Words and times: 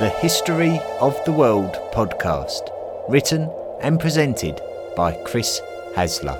the 0.00 0.08
History 0.08 0.80
of 1.00 1.24
the 1.24 1.30
World 1.30 1.74
podcast, 1.92 2.68
written 3.08 3.48
and 3.80 4.00
presented 4.00 4.60
by 4.96 5.12
Chris 5.22 5.60
Hasler. 5.94 6.36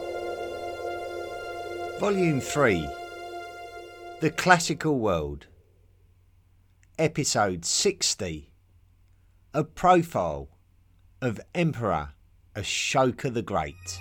Volume 2.01 2.41
3 2.41 2.89
The 4.19 4.31
Classical 4.31 4.99
World, 4.99 5.47
Episode 6.99 7.65
60 7.65 8.51
A 9.55 9.63
Profile 9.63 10.49
of 11.23 11.41
Emperor 11.55 12.09
Ashoka 12.57 13.33
the 13.33 13.43
Great. 13.43 14.01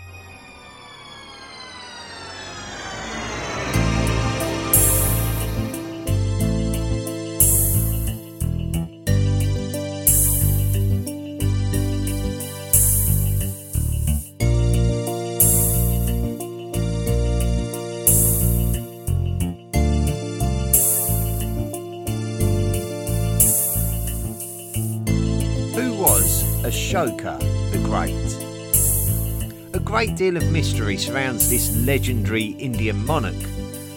Great? 30.05 30.17
Deal 30.17 30.35
of 30.35 30.52
mystery 30.52 30.98
surrounds 30.98 31.49
this 31.49 31.73
legendary 31.77 32.48
Indian 32.59 33.05
monarch, 33.05 33.41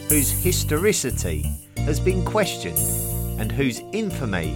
whose 0.08 0.30
historicity 0.30 1.44
has 1.78 1.98
been 1.98 2.24
questioned 2.24 2.78
and 3.40 3.50
whose 3.50 3.80
infamy 3.90 4.54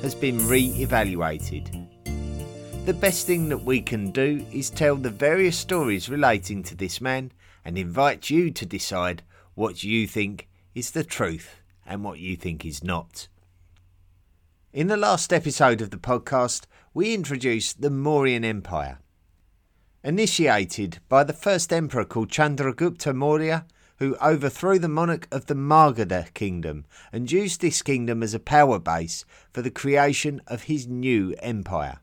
has 0.00 0.14
been 0.14 0.46
re 0.46 0.66
evaluated. 0.78 1.68
The 2.86 2.94
best 2.94 3.26
thing 3.26 3.48
that 3.48 3.64
we 3.64 3.80
can 3.80 4.12
do 4.12 4.46
is 4.52 4.70
tell 4.70 4.94
the 4.94 5.10
various 5.10 5.58
stories 5.58 6.08
relating 6.08 6.62
to 6.62 6.76
this 6.76 7.00
man 7.00 7.32
and 7.64 7.76
invite 7.76 8.30
you 8.30 8.52
to 8.52 8.64
decide 8.64 9.24
what 9.54 9.82
you 9.82 10.06
think 10.06 10.48
is 10.72 10.92
the 10.92 11.02
truth 11.02 11.62
and 11.84 12.04
what 12.04 12.20
you 12.20 12.36
think 12.36 12.64
is 12.64 12.84
not. 12.84 13.26
In 14.72 14.86
the 14.86 14.96
last 14.96 15.32
episode 15.32 15.80
of 15.80 15.90
the 15.90 15.96
podcast, 15.96 16.66
we 16.94 17.12
introduced 17.12 17.80
the 17.80 17.90
Mauryan 17.90 18.44
Empire. 18.44 19.01
Initiated 20.04 20.98
by 21.08 21.22
the 21.22 21.32
first 21.32 21.72
emperor 21.72 22.04
called 22.04 22.28
Chandragupta 22.28 23.14
Maurya, 23.14 23.66
who 23.98 24.16
overthrew 24.16 24.80
the 24.80 24.88
monarch 24.88 25.28
of 25.30 25.46
the 25.46 25.54
Magadha 25.54 26.34
kingdom 26.34 26.84
and 27.12 27.30
used 27.30 27.60
this 27.60 27.82
kingdom 27.82 28.20
as 28.20 28.34
a 28.34 28.40
power 28.40 28.80
base 28.80 29.24
for 29.52 29.62
the 29.62 29.70
creation 29.70 30.40
of 30.48 30.64
his 30.64 30.88
new 30.88 31.36
empire. 31.38 32.00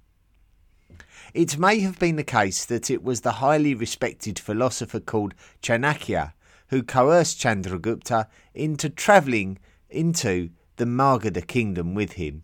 It 1.33 1.57
may 1.57 1.81
have 1.81 1.99
been 1.99 2.15
the 2.15 2.23
case 2.23 2.63
that 2.65 2.89
it 2.89 3.03
was 3.03 3.21
the 3.21 3.33
highly 3.33 3.75
respected 3.75 4.39
philosopher 4.39 5.01
called 5.01 5.33
Chanakya 5.61 6.31
who 6.69 6.83
coerced 6.83 7.41
Chandragupta 7.41 8.27
into 8.53 8.89
travelling 8.89 9.59
into 9.89 10.51
the 10.77 10.85
Magadha 10.85 11.45
kingdom 11.45 11.95
with 11.95 12.13
him 12.13 12.43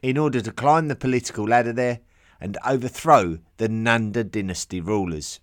in 0.00 0.16
order 0.16 0.40
to 0.40 0.52
climb 0.52 0.86
the 0.86 0.94
political 0.94 1.44
ladder 1.44 1.72
there 1.72 1.98
and 2.40 2.58
overthrow 2.66 3.38
the 3.56 3.68
Nanda 3.68 4.24
dynasty 4.24 4.80
rulers. 4.80 5.40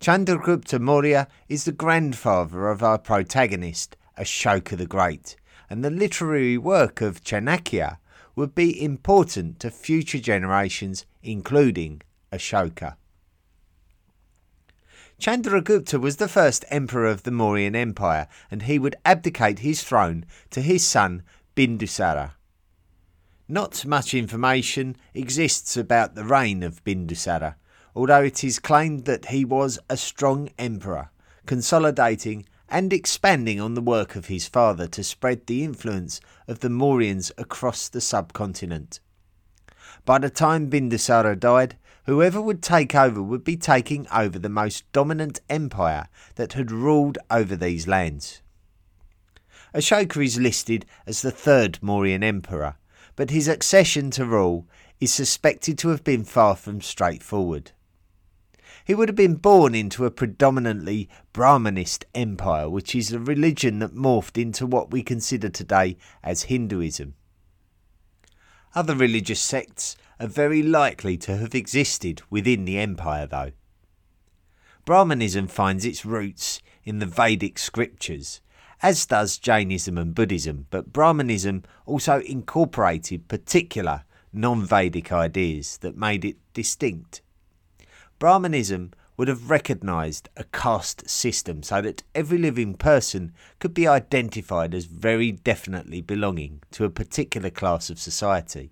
Chandragupta 0.00 0.80
Maurya 0.80 1.28
is 1.48 1.64
the 1.64 1.72
grandfather 1.72 2.68
of 2.68 2.82
our 2.82 2.98
protagonist, 2.98 3.96
Ashoka 4.18 4.76
the 4.76 4.86
Great, 4.86 5.36
and 5.68 5.84
the 5.84 5.90
literary 5.90 6.56
work 6.56 7.00
of 7.00 7.22
Chanakya 7.22 7.98
would 8.34 8.54
be 8.54 8.82
important 8.82 9.60
to 9.60 9.70
future 9.70 10.18
generations, 10.18 11.04
including 11.22 12.00
Ashoka. 12.32 12.96
Chandragupta 15.20 16.00
was 16.00 16.16
the 16.16 16.28
first 16.28 16.64
emperor 16.70 17.04
of 17.04 17.24
the 17.24 17.30
Mauryan 17.30 17.76
Empire, 17.76 18.26
and 18.50 18.62
he 18.62 18.78
would 18.78 18.96
abdicate 19.04 19.58
his 19.58 19.84
throne 19.84 20.24
to 20.48 20.62
his 20.62 20.82
son 20.86 21.22
Bindusara. 21.54 22.32
Not 23.52 23.84
much 23.84 24.14
information 24.14 24.94
exists 25.12 25.76
about 25.76 26.14
the 26.14 26.22
reign 26.22 26.62
of 26.62 26.84
Bindusara, 26.84 27.56
although 27.96 28.22
it 28.22 28.44
is 28.44 28.60
claimed 28.60 29.06
that 29.06 29.26
he 29.26 29.44
was 29.44 29.76
a 29.88 29.96
strong 29.96 30.50
emperor, 30.56 31.10
consolidating 31.46 32.46
and 32.68 32.92
expanding 32.92 33.60
on 33.60 33.74
the 33.74 33.80
work 33.80 34.14
of 34.14 34.26
his 34.26 34.46
father 34.46 34.86
to 34.86 35.02
spread 35.02 35.48
the 35.48 35.64
influence 35.64 36.20
of 36.46 36.60
the 36.60 36.68
Mauryans 36.70 37.32
across 37.36 37.88
the 37.88 38.00
subcontinent. 38.00 39.00
By 40.04 40.20
the 40.20 40.30
time 40.30 40.70
Bindusara 40.70 41.34
died, 41.34 41.76
whoever 42.06 42.40
would 42.40 42.62
take 42.62 42.94
over 42.94 43.20
would 43.20 43.42
be 43.42 43.56
taking 43.56 44.06
over 44.14 44.38
the 44.38 44.48
most 44.48 44.84
dominant 44.92 45.40
empire 45.50 46.06
that 46.36 46.52
had 46.52 46.70
ruled 46.70 47.18
over 47.28 47.56
these 47.56 47.88
lands. 47.88 48.42
Ashoka 49.74 50.24
is 50.24 50.38
listed 50.38 50.86
as 51.04 51.22
the 51.22 51.32
third 51.32 51.80
Mauryan 51.82 52.22
emperor, 52.22 52.76
but 53.20 53.28
his 53.28 53.48
accession 53.48 54.10
to 54.10 54.24
rule 54.24 54.66
is 54.98 55.12
suspected 55.12 55.76
to 55.76 55.90
have 55.90 56.02
been 56.02 56.24
far 56.24 56.56
from 56.56 56.80
straightforward. 56.80 57.72
He 58.82 58.94
would 58.94 59.10
have 59.10 59.16
been 59.16 59.34
born 59.34 59.74
into 59.74 60.06
a 60.06 60.10
predominantly 60.10 61.06
Brahmanist 61.34 62.04
empire, 62.14 62.70
which 62.70 62.94
is 62.94 63.12
a 63.12 63.20
religion 63.20 63.78
that 63.80 63.94
morphed 63.94 64.40
into 64.40 64.66
what 64.66 64.90
we 64.90 65.02
consider 65.02 65.50
today 65.50 65.98
as 66.24 66.44
Hinduism. 66.44 67.12
Other 68.74 68.94
religious 68.94 69.42
sects 69.42 69.98
are 70.18 70.26
very 70.26 70.62
likely 70.62 71.18
to 71.18 71.36
have 71.36 71.54
existed 71.54 72.22
within 72.30 72.64
the 72.64 72.78
empire, 72.78 73.26
though. 73.26 73.52
Brahmanism 74.86 75.46
finds 75.46 75.84
its 75.84 76.06
roots 76.06 76.62
in 76.84 77.00
the 77.00 77.06
Vedic 77.06 77.58
scriptures, 77.58 78.40
as 78.82 79.04
does 79.06 79.38
Jainism 79.38 79.98
and 79.98 80.14
Buddhism, 80.14 80.66
but 80.70 80.92
Brahmanism 80.92 81.64
also 81.86 82.20
incorporated 82.20 83.28
particular 83.28 84.04
non 84.32 84.64
Vedic 84.64 85.12
ideas 85.12 85.78
that 85.78 85.96
made 85.96 86.24
it 86.24 86.36
distinct. 86.54 87.20
Brahmanism 88.18 88.92
would 89.16 89.28
have 89.28 89.50
recognized 89.50 90.30
a 90.36 90.44
caste 90.44 91.08
system 91.10 91.62
so 91.62 91.82
that 91.82 92.02
every 92.14 92.38
living 92.38 92.72
person 92.72 93.32
could 93.58 93.74
be 93.74 93.86
identified 93.86 94.74
as 94.74 94.86
very 94.86 95.30
definitely 95.30 96.00
belonging 96.00 96.62
to 96.70 96.84
a 96.84 96.90
particular 96.90 97.50
class 97.50 97.90
of 97.90 97.98
society. 97.98 98.70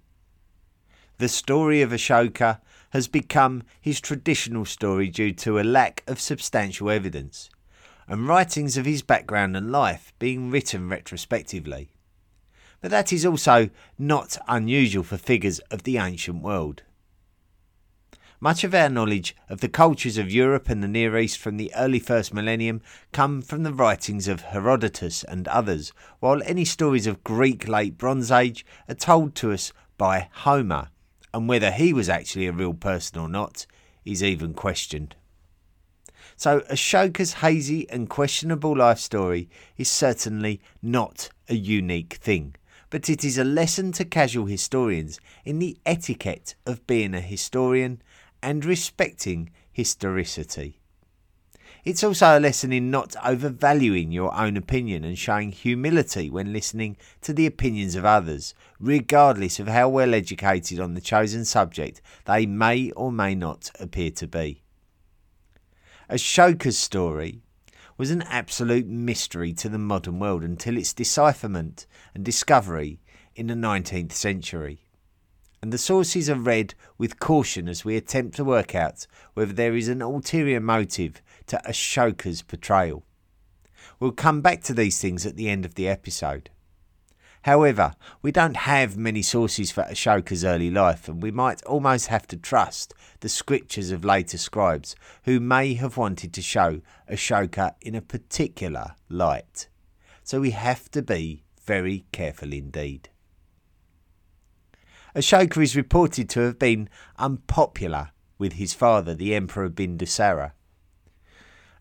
The 1.19 1.28
story 1.28 1.82
of 1.82 1.90
Ashoka 1.90 2.60
has 2.90 3.08
become 3.08 3.62
his 3.80 4.00
traditional 4.00 4.64
story 4.64 5.08
due 5.08 5.32
to 5.32 5.58
a 5.58 5.64
lack 5.64 6.02
of 6.06 6.19
substantial 6.19 6.88
evidence, 6.88 7.50
and 8.08 8.26
writings 8.26 8.76
of 8.76 8.86
his 8.86 9.02
background 9.02 9.56
and 9.56 9.70
life 9.70 10.12
being 10.19 10.50
written 10.50 10.88
retrospectively. 10.88 11.91
But 12.80 12.91
that 12.91 13.12
is 13.12 13.26
also 13.26 13.70
not 13.98 14.38
unusual 14.48 15.04
for 15.04 15.19
figures 15.19 15.58
of 15.70 15.82
the 15.82 15.98
ancient 15.98 16.42
world. 16.42 16.82
Much 18.41 18.62
of 18.62 18.72
our 18.72 18.88
knowledge 18.88 19.34
of 19.48 19.60
the 19.60 19.69
cultures 19.69 20.16
of 20.16 20.30
Europe 20.30 20.69
and 20.69 20.80
the 20.80 20.86
Near 20.86 21.19
East 21.19 21.38
from 21.38 21.56
the 21.56 21.72
early 21.74 21.98
first 21.98 22.32
millennium 22.32 22.80
come 23.10 23.42
from 23.42 23.64
the 23.64 23.72
writings 23.72 24.28
of 24.28 24.42
Herodotus 24.42 25.25
and 25.25 25.48
others, 25.48 25.92
while 26.20 26.40
any 26.44 26.64
stories 26.64 27.08
of 27.08 27.25
Greek 27.25 27.66
late 27.66 27.98
Bronze 27.98 28.30
Age 28.30 28.64
are 28.88 28.94
told 28.94 29.34
to 29.36 29.50
us 29.50 29.72
by 29.96 30.28
Homer, 30.32 30.90
and 31.34 31.48
whether 31.48 31.72
he 31.72 31.92
was 31.92 32.08
actually 32.08 32.46
a 32.46 32.52
real 32.52 32.75
person 32.75 33.19
or 33.19 33.28
not 33.28 33.66
is 34.04 34.22
even 34.22 34.54
questioned. 34.54 35.16
So, 36.38 36.60
Ashoka's 36.71 37.32
hazy 37.32 37.91
and 37.91 38.09
questionable 38.09 38.76
life 38.76 39.00
story 39.00 39.50
is 39.76 39.90
certainly 39.90 40.61
not 40.81 41.31
a 41.49 41.56
unique 41.56 42.14
thing, 42.14 42.55
but 42.90 43.11
it 43.11 43.25
is 43.25 43.38
a 43.38 43.43
lesson 43.43 43.90
to 43.94 44.05
casual 44.05 44.46
historians 44.46 45.19
in 45.44 45.58
the 45.58 45.76
etiquette 45.85 46.55
of 46.64 46.87
being 46.87 47.12
a 47.12 47.20
historian 47.20 48.00
and 48.40 48.64
respecting 48.64 49.50
historicity. 49.73 50.79
It's 51.85 52.05
also 52.05 52.38
a 52.38 52.41
lesson 52.41 52.73
in 52.73 52.88
not 52.88 53.17
overvaluing 53.25 54.12
your 54.12 54.32
own 54.32 54.56
opinion 54.56 55.02
and 55.02 55.19
showing 55.19 55.50
humility 55.50 56.31
when 56.31 56.52
listening 56.52 56.99
to 57.23 57.32
the 57.32 57.46
opinions 57.46 57.96
of 57.96 58.05
others, 58.05 58.55
regardless 58.79 59.58
of 59.58 59.67
how 59.67 59.88
well 59.88 60.14
educated 60.14 60.79
on 60.79 60.94
the 60.94 61.00
chosen 61.00 61.44
subject 61.44 62.00
they 62.26 62.46
may 62.46 62.93
or 62.93 63.11
may 63.11 63.34
not 63.34 63.73
appear 63.81 64.12
to 64.12 64.29
be. 64.29 64.62
Ashoka's 66.10 66.78
story 66.78 67.43
was 67.96 68.10
an 68.10 68.22
absolute 68.22 68.87
mystery 68.87 69.52
to 69.55 69.69
the 69.69 69.78
modern 69.78 70.19
world 70.19 70.43
until 70.43 70.76
its 70.76 70.93
decipherment 70.93 71.87
and 72.14 72.25
discovery 72.25 73.00
in 73.34 73.49
the 73.49 73.55
19th 73.55 74.12
century 74.12 74.81
and 75.60 75.72
the 75.72 75.78
sources 75.78 76.31
are 76.31 76.37
read 76.37 76.75
with 76.96 77.19
caution 77.19 77.69
as 77.69 77.84
we 77.84 77.96
attempt 77.96 78.37
to 78.37 78.44
work 78.44 78.75
out 78.75 79.06
whether 79.34 79.52
there 79.52 79.76
is 79.76 79.88
an 79.88 80.02
ulterior 80.02 80.60
motive 80.60 81.20
to 81.46 81.60
Ashoka's 81.66 82.43
portrayal. 82.43 83.05
We'll 83.99 84.12
come 84.12 84.40
back 84.40 84.62
to 84.64 84.75
these 84.75 85.00
things 85.00 85.26
at 85.26 85.37
the 85.37 85.49
end 85.49 85.64
of 85.64 85.75
the 85.75 85.88
episode. 85.88 86.50
However, 87.48 87.94
we 88.20 88.30
don't 88.30 88.58
have 88.58 88.98
many 88.98 89.22
sources 89.22 89.70
for 89.70 89.82
Ashoka's 89.84 90.44
early 90.44 90.70
life, 90.70 91.08
and 91.08 91.22
we 91.22 91.30
might 91.30 91.64
almost 91.64 92.08
have 92.08 92.26
to 92.26 92.36
trust 92.36 92.92
the 93.20 93.30
scriptures 93.30 93.90
of 93.90 94.04
later 94.04 94.36
scribes 94.36 94.94
who 95.22 95.40
may 95.40 95.72
have 95.72 95.96
wanted 95.96 96.34
to 96.34 96.42
show 96.42 96.82
Ashoka 97.10 97.74
in 97.80 97.94
a 97.94 98.02
particular 98.02 98.96
light. 99.08 99.68
So 100.24 100.42
we 100.42 100.50
have 100.50 100.90
to 100.90 101.00
be 101.00 101.42
very 101.64 102.04
careful 102.12 102.52
indeed. 102.52 103.08
Ashoka 105.16 105.62
is 105.62 105.74
reported 105.74 106.28
to 106.28 106.40
have 106.40 106.58
been 106.58 106.90
unpopular 107.16 108.10
with 108.36 108.52
his 108.52 108.74
father, 108.74 109.14
the 109.14 109.34
Emperor 109.34 109.70
Bindusara. 109.70 110.52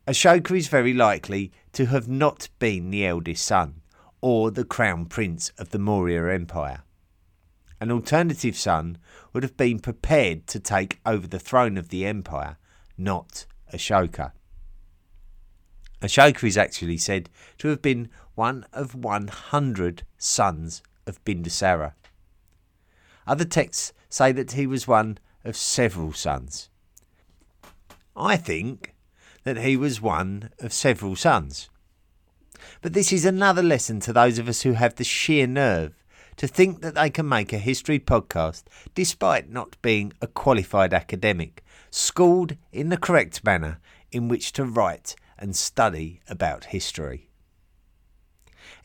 Ashoka 0.08 0.58
is 0.58 0.70
very 0.70 0.94
likely 0.94 1.52
to 1.74 1.88
have 1.88 2.08
not 2.08 2.48
been 2.58 2.90
the 2.90 3.06
eldest 3.06 3.46
son 3.46 3.82
or 4.22 4.52
the 4.52 4.64
crown 4.64 5.06
prince 5.06 5.52
of 5.58 5.70
the 5.70 5.80
Maurya 5.80 6.34
Empire. 6.34 6.84
An 7.80 7.92
alternative 7.92 8.56
son 8.56 8.98
would 9.34 9.44
have 9.44 9.58
been 9.58 9.80
prepared 9.80 10.48
to 10.48 10.60
take 10.60 11.00
over 11.06 11.28
the 11.28 11.40
throne 11.40 11.78
of 11.78 11.90
the 11.90 12.06
empire, 12.06 12.58
not 12.98 13.46
Ashoka. 13.72 14.32
Ashoka 16.02 16.44
is 16.44 16.58
actually 16.58 16.98
said 16.98 17.30
to 17.60 17.68
have 17.68 17.82
been 17.82 18.10
one 18.36 18.66
of 18.74 18.96
100 18.96 20.04
sons 20.18 20.82
of 21.06 21.24
Bindusara. 21.24 21.94
Other 23.26 23.46
texts 23.46 23.94
say 24.10 24.32
that 24.32 24.54
he 24.54 24.66
was 24.68 24.88
one 24.88 25.18
of 25.44 25.56
several 25.56 26.14
sons. 26.14 26.70
I 28.16 28.38
think 28.38 28.96
that 29.44 29.58
he 29.58 29.78
was 29.78 30.02
one 30.02 30.52
of 30.60 30.74
several 30.74 31.16
sons. 31.16 31.70
But 32.82 32.94
this 32.94 33.12
is 33.12 33.26
another 33.26 33.64
lesson 33.64 34.00
to 34.02 34.14
those 34.14 34.40
of 34.40 34.48
us 34.48 34.62
who 34.62 34.74
have 34.74 34.96
the 34.96 35.04
sheer 35.04 35.48
nerve 35.48 35.94
to 36.38 36.48
think 36.48 36.82
that 36.82 36.96
they 36.96 37.10
can 37.10 37.28
make 37.28 37.52
a 37.52 37.58
history 37.58 38.00
podcast 38.00 38.64
despite 38.94 39.50
not 39.50 39.82
being 39.82 40.14
a 40.22 40.28
qualified 40.28 40.94
academic, 40.94 41.64
schooled 41.90 42.56
in 42.72 42.90
the 42.90 42.98
correct 42.98 43.44
manner 43.44 43.80
in 44.12 44.28
which 44.28 44.54
to 44.54 44.66
write 44.66 45.16
and 45.38 45.56
study 45.56 46.22
about 46.30 46.66
history. 46.66 47.30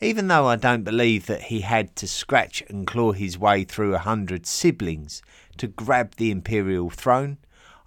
Even 0.01 0.27
though 0.27 0.47
I 0.47 0.55
don't 0.55 0.83
believe 0.83 1.27
that 1.27 1.43
he 1.43 1.61
had 1.61 1.95
to 1.97 2.07
scratch 2.07 2.63
and 2.69 2.87
claw 2.87 3.11
his 3.11 3.37
way 3.37 3.63
through 3.63 3.93
a 3.93 3.99
hundred 3.99 4.45
siblings 4.45 5.21
to 5.57 5.67
grab 5.67 6.15
the 6.15 6.31
imperial 6.31 6.89
throne, 6.89 7.37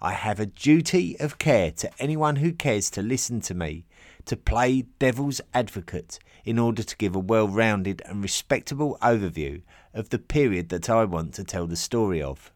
I 0.01 0.13
have 0.13 0.39
a 0.39 0.45
duty 0.45 1.19
of 1.19 1.39
care 1.39 1.71
to 1.71 1.91
anyone 1.99 2.37
who 2.37 2.53
cares 2.53 2.89
to 2.91 3.01
listen 3.01 3.41
to 3.41 3.53
me 3.53 3.85
to 4.27 4.37
play 4.37 4.83
devil's 4.99 5.41
advocate 5.53 6.19
in 6.45 6.59
order 6.59 6.83
to 6.83 6.97
give 6.97 7.15
a 7.15 7.19
well 7.19 7.47
rounded 7.47 8.01
and 8.05 8.21
respectable 8.21 8.97
overview 9.01 9.61
of 9.93 10.09
the 10.09 10.19
period 10.19 10.69
that 10.69 10.89
I 10.89 11.03
want 11.03 11.33
to 11.33 11.43
tell 11.43 11.67
the 11.67 11.75
story 11.75 12.21
of. 12.21 12.53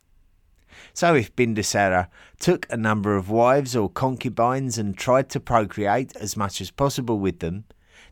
So, 0.93 1.15
if 1.15 1.35
Bindusara 1.35 2.07
took 2.39 2.65
a 2.69 2.77
number 2.77 3.15
of 3.15 3.29
wives 3.29 3.75
or 3.75 3.89
concubines 3.89 4.77
and 4.77 4.97
tried 4.97 5.29
to 5.29 5.39
procreate 5.39 6.15
as 6.15 6.37
much 6.37 6.61
as 6.61 6.71
possible 6.71 7.19
with 7.19 7.39
them, 7.39 7.65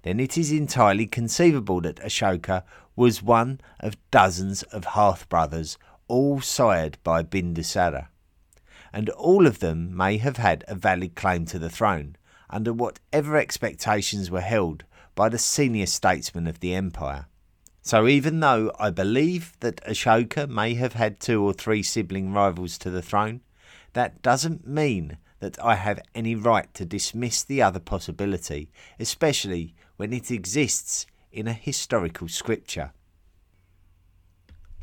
then 0.03 0.19
it 0.19 0.37
is 0.37 0.51
entirely 0.51 1.07
conceivable 1.07 1.81
that 1.81 1.97
Ashoka 1.97 2.63
was 2.95 3.23
one 3.23 3.59
of 3.79 3.97
dozens 4.11 4.63
of 4.63 4.85
half 4.85 5.27
brothers, 5.29 5.77
all 6.07 6.41
sired 6.41 6.97
by 7.03 7.23
Bindusara. 7.23 8.07
And 8.91 9.09
all 9.09 9.45
of 9.45 9.59
them 9.59 9.95
may 9.95 10.17
have 10.17 10.37
had 10.37 10.63
a 10.67 10.75
valid 10.75 11.15
claim 11.15 11.45
to 11.45 11.59
the 11.59 11.69
throne, 11.69 12.15
under 12.49 12.73
whatever 12.73 13.37
expectations 13.37 14.31
were 14.31 14.41
held 14.41 14.83
by 15.15 15.29
the 15.29 15.37
senior 15.37 15.85
statesmen 15.85 16.47
of 16.47 16.59
the 16.59 16.73
empire. 16.73 17.27
So, 17.81 18.07
even 18.07 18.39
though 18.39 18.71
I 18.79 18.89
believe 18.89 19.57
that 19.61 19.83
Ashoka 19.85 20.47
may 20.47 20.75
have 20.75 20.93
had 20.93 21.19
two 21.19 21.43
or 21.43 21.53
three 21.53 21.81
sibling 21.81 22.31
rivals 22.33 22.77
to 22.79 22.89
the 22.89 23.01
throne, 23.01 23.41
that 23.93 24.21
doesn't 24.21 24.67
mean 24.67 25.17
that 25.39 25.57
I 25.63 25.75
have 25.75 26.01
any 26.13 26.35
right 26.35 26.71
to 26.73 26.85
dismiss 26.85 27.43
the 27.43 27.61
other 27.61 27.79
possibility, 27.79 28.69
especially 28.99 29.73
when 29.97 30.13
it 30.13 30.31
exists 30.31 31.05
in 31.31 31.47
a 31.47 31.53
historical 31.53 32.27
scripture. 32.27 32.91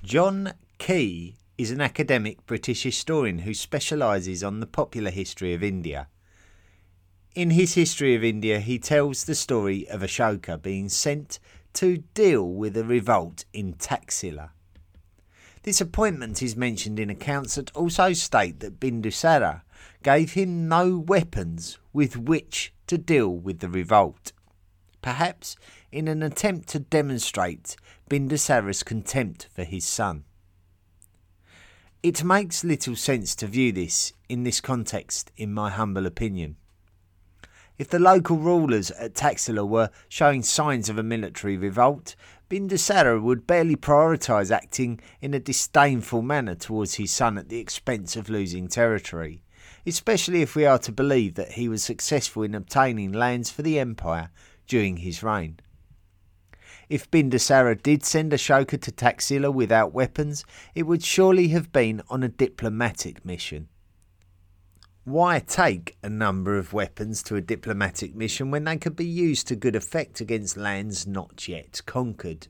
John 0.02 0.54
Keay 0.78 1.34
is 1.58 1.70
an 1.70 1.80
academic 1.80 2.44
British 2.46 2.82
historian 2.82 3.40
who 3.40 3.54
specialises 3.54 4.44
on 4.44 4.60
the 4.60 4.66
popular 4.66 5.10
history 5.10 5.54
of 5.54 5.62
India. 5.62 6.08
In 7.36 7.50
his 7.50 7.74
History 7.74 8.14
of 8.14 8.24
India, 8.24 8.60
he 8.60 8.78
tells 8.78 9.24
the 9.24 9.34
story 9.34 9.86
of 9.90 10.00
Ashoka 10.00 10.56
being 10.56 10.88
sent 10.88 11.38
to 11.74 11.98
deal 12.14 12.48
with 12.48 12.74
a 12.78 12.82
revolt 12.82 13.44
in 13.52 13.74
Taxila. 13.74 14.52
This 15.62 15.78
appointment 15.78 16.42
is 16.42 16.56
mentioned 16.56 16.98
in 16.98 17.10
accounts 17.10 17.56
that 17.56 17.76
also 17.76 18.14
state 18.14 18.60
that 18.60 18.80
Bindusara 18.80 19.60
gave 20.02 20.32
him 20.32 20.66
no 20.66 20.96
weapons 20.96 21.76
with 21.92 22.16
which 22.16 22.72
to 22.86 22.96
deal 22.96 23.28
with 23.28 23.58
the 23.58 23.68
revolt, 23.68 24.32
perhaps 25.02 25.56
in 25.92 26.08
an 26.08 26.22
attempt 26.22 26.70
to 26.70 26.78
demonstrate 26.78 27.76
Bindusara's 28.08 28.82
contempt 28.82 29.48
for 29.54 29.64
his 29.64 29.84
son. 29.84 30.24
It 32.02 32.24
makes 32.24 32.64
little 32.64 32.96
sense 32.96 33.34
to 33.34 33.46
view 33.46 33.72
this 33.72 34.14
in 34.26 34.44
this 34.44 34.62
context, 34.62 35.32
in 35.36 35.52
my 35.52 35.68
humble 35.68 36.06
opinion. 36.06 36.56
If 37.78 37.88
the 37.90 37.98
local 37.98 38.38
rulers 38.38 38.90
at 38.92 39.14
Taxila 39.14 39.66
were 39.68 39.90
showing 40.08 40.42
signs 40.42 40.88
of 40.88 40.96
a 40.96 41.02
military 41.02 41.58
revolt, 41.58 42.16
Bindusara 42.48 43.20
would 43.20 43.46
barely 43.46 43.76
prioritise 43.76 44.50
acting 44.50 44.98
in 45.20 45.34
a 45.34 45.40
disdainful 45.40 46.22
manner 46.22 46.54
towards 46.54 46.94
his 46.94 47.10
son 47.10 47.36
at 47.36 47.50
the 47.50 47.58
expense 47.58 48.16
of 48.16 48.30
losing 48.30 48.68
territory, 48.68 49.42
especially 49.84 50.40
if 50.40 50.56
we 50.56 50.64
are 50.64 50.78
to 50.78 50.92
believe 50.92 51.34
that 51.34 51.52
he 51.52 51.68
was 51.68 51.82
successful 51.82 52.42
in 52.44 52.54
obtaining 52.54 53.12
lands 53.12 53.50
for 53.50 53.60
the 53.60 53.78
empire 53.78 54.30
during 54.66 54.98
his 54.98 55.22
reign. 55.22 55.60
If 56.88 57.10
Bindusara 57.10 57.82
did 57.82 58.04
send 58.04 58.32
Ashoka 58.32 58.80
to 58.80 58.92
Taxila 58.92 59.52
without 59.52 59.92
weapons, 59.92 60.44
it 60.74 60.84
would 60.84 61.02
surely 61.02 61.48
have 61.48 61.72
been 61.72 62.00
on 62.08 62.22
a 62.22 62.28
diplomatic 62.28 63.24
mission. 63.24 63.68
Why 65.06 65.38
take 65.38 65.96
a 66.02 66.08
number 66.08 66.58
of 66.58 66.72
weapons 66.72 67.22
to 67.22 67.36
a 67.36 67.40
diplomatic 67.40 68.16
mission 68.16 68.50
when 68.50 68.64
they 68.64 68.76
could 68.76 68.96
be 68.96 69.06
used 69.06 69.46
to 69.46 69.54
good 69.54 69.76
effect 69.76 70.20
against 70.20 70.56
lands 70.56 71.06
not 71.06 71.46
yet 71.46 71.80
conquered? 71.86 72.48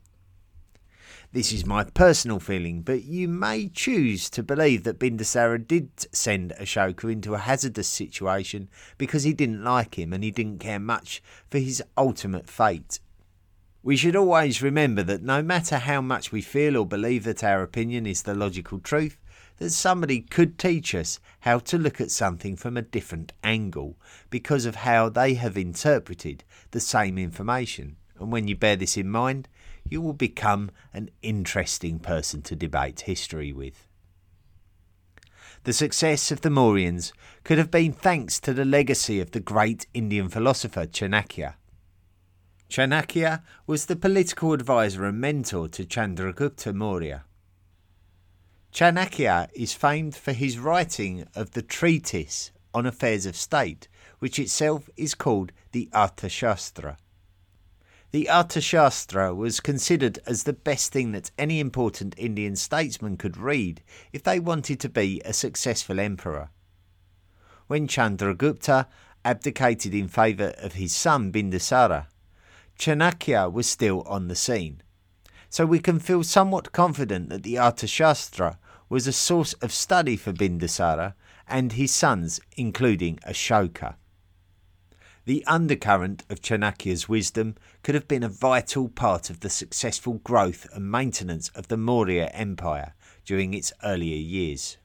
This 1.35 1.53
is 1.53 1.67
my 1.67 1.85
personal 1.85 2.41
feeling, 2.41 2.81
but 2.81 3.05
you 3.05 3.29
may 3.29 3.69
choose 3.69 4.31
to 4.31 4.43
believe 4.43 4.85
that 4.85 4.99
Bindusara 4.99 5.69
did 5.69 5.91
send 6.17 6.55
Ashoka 6.59 7.13
into 7.13 7.35
a 7.35 7.41
hazardous 7.41 7.89
situation 7.89 8.71
because 8.97 9.25
he 9.25 9.35
didn't 9.35 9.63
like 9.63 9.99
him 9.99 10.15
and 10.15 10.25
he 10.25 10.31
didn't 10.31 10.61
care 10.61 10.81
much 10.81 11.23
for 11.51 11.59
his 11.59 11.83
ultimate 11.95 12.49
fate. 12.49 13.01
We 13.83 13.99
should 13.99 14.17
always 14.17 14.63
remember 14.63 15.03
that 15.03 15.23
no 15.23 15.43
matter 15.43 15.77
how 15.77 16.01
much 16.01 16.33
we 16.33 16.41
feel 16.41 16.79
or 16.79 16.87
believe 16.87 17.25
that 17.25 17.45
our 17.45 17.63
opinion 17.63 18.07
is 18.07 18.23
the 18.23 18.35
logical 18.35 18.79
truth, 18.79 19.19
that 19.59 19.71
somebody 19.71 20.21
could 20.21 20.59
teach 20.59 20.95
us 20.95 21.19
how 21.41 21.59
to 21.59 21.79
look 21.79 22.01
at 22.01 22.11
something 22.11 22.57
from 22.57 22.77
a 22.77 22.83
different 22.83 23.33
angle 23.43 23.97
because 24.31 24.67
of 24.67 24.77
how 24.77 25.09
they 25.09 25.35
have 25.35 25.57
interpreted 25.57 26.45
the 26.73 26.81
same 26.81 27.19
information. 27.19 27.97
And 28.19 28.31
when 28.31 28.49
you 28.49 28.57
bear 28.57 28.77
this 28.77 28.97
in 28.97 29.09
mind, 29.09 29.49
you 29.89 30.01
will 30.01 30.13
become 30.13 30.71
an 30.93 31.11
interesting 31.23 31.99
person 31.99 32.43
to 32.43 32.57
debate 32.57 33.03
history 33.03 33.53
with. 33.53 33.87
The 35.65 35.73
success 35.73 36.31
of 36.31 36.43
the 36.43 36.51
Mauryans 36.51 37.13
could 37.43 37.59
have 37.59 37.71
been 37.71 37.93
thanks 37.93 38.39
to 38.41 38.55
the 38.55 38.65
legacy 38.65 39.21
of 39.21 39.33
the 39.33 39.41
great 39.41 39.87
Indian 39.95 40.29
philosopher 40.29 40.87
Chanakya. 40.87 41.55
Chanakya 42.69 43.43
was 43.67 43.87
the 43.87 43.97
political 43.97 44.53
advisor 44.53 45.05
and 45.05 45.21
mentor 45.21 45.69
to 45.69 45.85
Chandragupta 45.85 46.75
Maurya. 46.75 47.25
Chanakya 48.77 49.49
is 49.55 49.73
famed 49.73 50.15
for 50.15 50.35
his 50.35 50.59
writing 50.59 51.27
of 51.35 51.53
the 51.53 51.63
treatise 51.63 52.51
on 52.75 52.85
affairs 52.85 53.25
of 53.25 53.35
state, 53.35 53.89
which 54.19 54.39
itself 54.39 54.91
is 54.99 55.15
called 55.15 55.51
the 55.73 55.89
Arthashastra. 55.95 56.99
The 58.11 58.29
Arthashastra 58.31 59.35
was 59.35 59.61
considered 59.61 60.19
as 60.27 60.43
the 60.43 60.53
best 60.53 60.93
thing 60.93 61.13
that 61.13 61.31
any 61.39 61.59
important 61.59 62.15
Indian 62.19 62.55
statesman 62.55 63.17
could 63.17 63.39
read 63.39 63.83
if 64.13 64.23
they 64.23 64.39
wanted 64.39 64.79
to 64.81 64.91
be 64.91 65.23
a 65.25 65.33
successful 65.33 65.99
emperor. 65.99 66.51
When 67.69 67.89
Chandragupta 67.89 68.89
abdicated 69.25 69.95
in 69.95 70.07
favour 70.07 70.53
of 70.59 70.75
his 70.75 70.95
son 70.95 71.33
Bindusara, 71.33 72.09
Chanakya 72.79 73.51
was 73.51 73.67
still 73.67 74.03
on 74.03 74.29
the 74.29 74.37
scene. 74.37 74.83
So 75.49 75.65
we 75.65 75.79
can 75.79 75.99
feel 75.99 76.23
somewhat 76.23 76.73
confident 76.73 77.31
that 77.31 77.43
the 77.43 77.55
Arthashastra 77.55 78.59
was 78.89 79.07
a 79.07 79.13
source 79.13 79.53
of 79.55 79.73
study 79.73 80.17
for 80.17 80.33
Bindusara 80.33 81.15
and 81.49 81.73
his 81.73 81.93
sons, 81.93 82.41
including 82.57 83.17
Ashoka. 83.27 83.97
The 85.25 85.45
undercurrent 85.47 86.25
of 86.31 86.41
Chanakya's 86.41 87.09
wisdom 87.09 87.57
could 87.83 87.97
have 87.97 88.07
been 88.07 88.23
a 88.23 88.29
vital 88.29 88.89
part 88.89 89.29
of 89.29 89.41
the 89.41 89.51
successful 89.51 90.15
growth 90.15 90.69
and 90.73 90.91
maintenance 90.91 91.49
of 91.49 91.67
the 91.67 91.77
Maurya 91.77 92.27
Empire 92.33 92.95
during 93.25 93.53
its 93.53 93.73
earlier 93.83 94.17
years. 94.17 94.77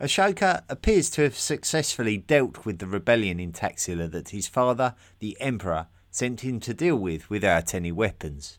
Ashoka 0.00 0.64
appears 0.70 1.10
to 1.10 1.22
have 1.22 1.36
successfully 1.36 2.16
dealt 2.16 2.64
with 2.64 2.78
the 2.78 2.86
rebellion 2.86 3.38
in 3.38 3.52
Taxila 3.52 4.10
that 4.12 4.30
his 4.30 4.48
father, 4.48 4.94
the 5.18 5.36
Emperor, 5.40 5.88
sent 6.10 6.40
him 6.40 6.58
to 6.60 6.72
deal 6.72 6.96
with 6.96 7.28
without 7.28 7.74
any 7.74 7.92
weapons. 7.92 8.58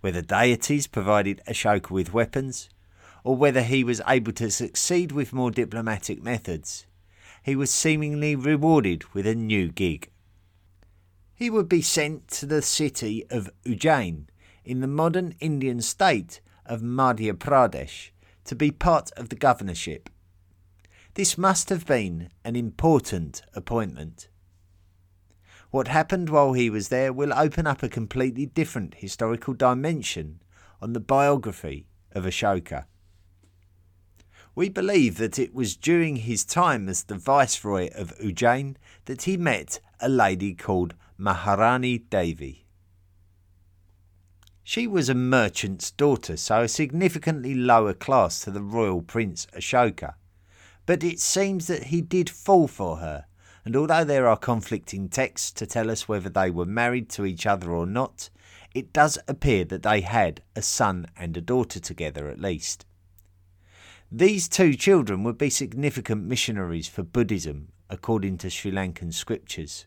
Whether 0.00 0.22
deities 0.22 0.86
provided 0.86 1.42
Ashoka 1.46 1.90
with 1.90 2.14
weapons, 2.14 2.70
or 3.22 3.36
whether 3.36 3.62
he 3.62 3.84
was 3.84 4.00
able 4.08 4.32
to 4.32 4.50
succeed 4.50 5.12
with 5.12 5.32
more 5.32 5.50
diplomatic 5.50 6.22
methods, 6.22 6.86
he 7.42 7.54
was 7.54 7.70
seemingly 7.70 8.34
rewarded 8.34 9.12
with 9.12 9.26
a 9.26 9.34
new 9.34 9.68
gig. 9.68 10.10
He 11.34 11.50
would 11.50 11.68
be 11.68 11.82
sent 11.82 12.28
to 12.28 12.46
the 12.46 12.62
city 12.62 13.26
of 13.30 13.50
Ujjain 13.64 14.26
in 14.64 14.80
the 14.80 14.86
modern 14.86 15.34
Indian 15.40 15.80
state 15.82 16.40
of 16.64 16.80
Madhya 16.80 17.34
Pradesh 17.34 18.10
to 18.44 18.54
be 18.54 18.70
part 18.70 19.10
of 19.16 19.28
the 19.28 19.36
governorship. 19.36 20.08
This 21.14 21.36
must 21.36 21.68
have 21.68 21.86
been 21.86 22.30
an 22.44 22.56
important 22.56 23.42
appointment. 23.54 24.28
What 25.70 25.88
happened 25.88 26.30
while 26.30 26.52
he 26.52 26.68
was 26.68 26.88
there 26.88 27.12
will 27.12 27.32
open 27.32 27.66
up 27.66 27.82
a 27.82 27.88
completely 27.88 28.46
different 28.46 28.94
historical 28.94 29.54
dimension 29.54 30.42
on 30.82 30.92
the 30.92 31.00
biography 31.00 31.86
of 32.12 32.24
Ashoka. 32.24 32.86
We 34.56 34.68
believe 34.68 35.16
that 35.18 35.38
it 35.38 35.54
was 35.54 35.76
during 35.76 36.16
his 36.16 36.44
time 36.44 36.88
as 36.88 37.04
the 37.04 37.14
Viceroy 37.14 37.88
of 37.94 38.18
Ujjain 38.18 38.76
that 39.04 39.22
he 39.22 39.36
met 39.36 39.80
a 40.00 40.08
lady 40.08 40.54
called 40.54 40.94
Maharani 41.16 41.98
Devi. 41.98 42.66
She 44.64 44.88
was 44.88 45.08
a 45.08 45.14
merchant's 45.14 45.92
daughter, 45.92 46.36
so 46.36 46.62
a 46.62 46.68
significantly 46.68 47.54
lower 47.54 47.94
class 47.94 48.40
to 48.40 48.50
the 48.50 48.62
royal 48.62 49.02
prince 49.02 49.46
Ashoka. 49.56 50.14
But 50.84 51.04
it 51.04 51.20
seems 51.20 51.68
that 51.68 51.84
he 51.84 52.00
did 52.00 52.28
fall 52.28 52.66
for 52.66 52.96
her, 52.96 53.26
and 53.64 53.76
although 53.76 54.04
there 54.04 54.26
are 54.26 54.36
conflicting 54.36 55.08
texts 55.08 55.52
to 55.52 55.66
tell 55.66 55.90
us 55.90 56.08
whether 56.08 56.28
they 56.28 56.50
were 56.50 56.64
married 56.64 57.08
to 57.10 57.26
each 57.26 57.46
other 57.46 57.70
or 57.70 57.86
not, 57.86 58.30
it 58.74 58.92
does 58.92 59.18
appear 59.28 59.64
that 59.64 59.82
they 59.82 60.00
had 60.00 60.42
a 60.56 60.62
son 60.62 61.06
and 61.16 61.36
a 61.36 61.40
daughter 61.40 61.80
together 61.80 62.28
at 62.28 62.40
least. 62.40 62.86
These 64.12 64.48
two 64.48 64.74
children 64.74 65.22
would 65.24 65.38
be 65.38 65.50
significant 65.50 66.24
missionaries 66.24 66.88
for 66.88 67.02
Buddhism, 67.02 67.68
according 67.88 68.38
to 68.38 68.50
Sri 68.50 68.72
Lankan 68.72 69.12
scriptures. 69.12 69.86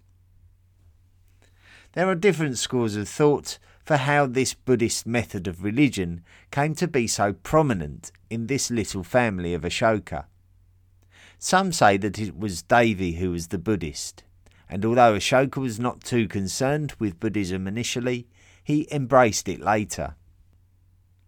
There 1.94 2.08
are 2.08 2.16
different 2.16 2.58
schools 2.58 2.96
of 2.96 3.08
thought 3.08 3.60
for 3.84 3.98
how 3.98 4.26
this 4.26 4.54
Buddhist 4.54 5.06
method 5.06 5.48
of 5.48 5.64
religion 5.64 6.24
came 6.52 6.74
to 6.76 6.88
be 6.88 7.06
so 7.06 7.34
prominent 7.34 8.12
in 8.30 8.48
this 8.48 8.72
little 8.72 9.04
family 9.04 9.54
of 9.54 9.64
Ashoka. 9.64 10.26
Some 11.46 11.74
say 11.74 11.98
that 11.98 12.20
it 12.20 12.40
was 12.40 12.62
Devi 12.62 13.16
who 13.16 13.32
was 13.32 13.48
the 13.48 13.58
Buddhist, 13.58 14.24
and 14.70 14.86
although 14.86 15.16
Ashoka 15.16 15.58
was 15.58 15.78
not 15.78 16.02
too 16.02 16.26
concerned 16.26 16.94
with 17.00 17.20
Buddhism 17.20 17.68
initially, 17.68 18.30
he 18.64 18.88
embraced 18.90 19.50
it 19.50 19.60
later. 19.60 20.16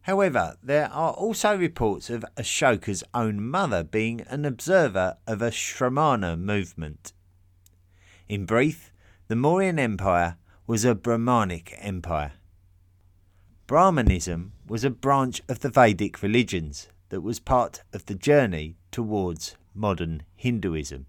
However, 0.04 0.56
there 0.64 0.90
are 0.90 1.12
also 1.12 1.58
reports 1.58 2.10
of 2.10 2.24
Ashoka's 2.38 3.04
own 3.14 3.44
mother 3.44 3.84
being 3.84 4.22
an 4.22 4.46
observer 4.46 5.18
of 5.28 5.42
a 5.42 5.52
Shramana 5.52 6.40
movement. 6.40 7.12
In 8.30 8.46
brief, 8.46 8.94
the 9.28 9.36
Mauryan 9.36 9.78
Empire 9.78 10.38
was 10.66 10.86
a 10.86 10.96
Brahmanic 10.96 11.76
empire. 11.80 12.32
Brahmanism 13.68 14.54
was 14.66 14.86
a 14.86 14.90
branch 14.90 15.42
of 15.50 15.60
the 15.60 15.70
Vedic 15.70 16.24
religions 16.24 16.88
that 17.10 17.20
was 17.20 17.42
part 17.42 17.84
of 17.92 18.06
the 18.06 18.16
journey 18.16 18.78
towards 18.92 19.58
modern 19.76 20.24
Hinduism. 20.36 21.06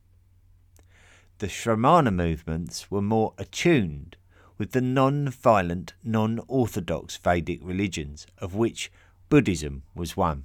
The 1.39 1.49
Shramana 1.49 2.13
movements 2.13 2.91
were 2.91 3.03
more 3.03 3.35
attuned 3.39 4.17
with 4.59 4.73
the 4.73 4.81
non 4.81 5.29
violent, 5.29 5.95
non 6.03 6.41
orthodox 6.49 7.17
Vedic 7.17 7.61
religions, 7.63 8.27
of 8.39 8.55
which 8.55 8.91
Buddhism 9.29 9.83
was 9.95 10.17
one. 10.17 10.45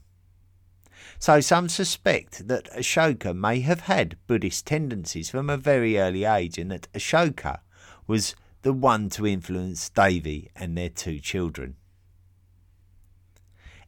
So 1.17 1.39
some 1.39 1.69
suspect 1.69 2.47
that 2.47 2.71
Ashoka 2.73 3.35
may 3.35 3.61
have 3.61 3.81
had 3.81 4.17
Buddhist 4.27 4.65
tendencies 4.65 5.29
from 5.29 5.49
a 5.49 5.57
very 5.57 5.97
early 5.97 6.25
age 6.25 6.57
and 6.57 6.71
that 6.71 6.91
Ashoka 6.93 7.59
was 8.07 8.35
the 8.61 8.73
one 8.73 9.09
to 9.09 9.25
influence 9.25 9.89
Devi 9.89 10.51
and 10.55 10.77
their 10.77 10.89
two 10.89 11.19
children. 11.19 11.75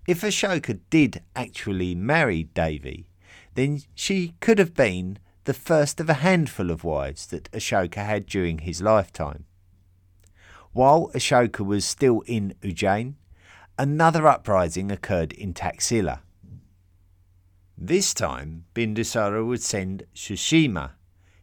If 0.07 0.21
Ashoka 0.21 0.79
did 0.89 1.21
actually 1.35 1.95
marry 1.95 2.43
Devi, 2.43 3.07
then 3.55 3.81
she 3.95 4.33
could 4.39 4.59
have 4.59 4.73
been 4.73 5.19
the 5.45 5.53
first 5.53 5.99
of 5.99 6.09
a 6.09 6.15
handful 6.15 6.71
of 6.71 6.83
wives 6.83 7.27
that 7.27 7.51
Ashoka 7.51 8.05
had 8.05 8.25
during 8.25 8.59
his 8.59 8.81
lifetime. 8.81 9.45
While 10.71 11.11
Ashoka 11.13 11.65
was 11.65 11.85
still 11.85 12.21
in 12.21 12.55
Ujjain, 12.61 13.15
another 13.77 14.27
uprising 14.27 14.91
occurred 14.91 15.33
in 15.33 15.53
Taxila. 15.53 16.19
This 17.77 18.13
time, 18.13 18.65
Bindusara 18.73 19.45
would 19.45 19.61
send 19.61 20.03
Sushima, 20.15 20.91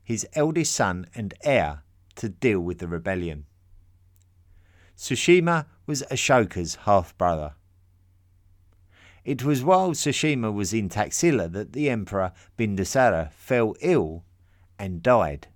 his 0.02 0.26
eldest 0.34 0.74
son 0.74 1.06
and 1.14 1.34
heir, 1.42 1.82
to 2.16 2.28
deal 2.28 2.60
with 2.60 2.78
the 2.78 2.88
rebellion. 2.88 3.46
Sushima 4.96 5.66
was 5.86 6.02
Ashoka's 6.10 6.76
half 6.86 7.16
brother. 7.16 7.54
It 9.24 9.44
was 9.44 9.62
while 9.62 9.90
Sushima 9.92 10.52
was 10.52 10.72
in 10.72 10.88
Taxila 10.88 11.52
that 11.52 11.72
the 11.72 11.90
Emperor 11.90 12.32
Bindusara 12.56 13.30
fell 13.32 13.74
ill 13.80 14.24
and 14.78 15.02
died. 15.02 15.48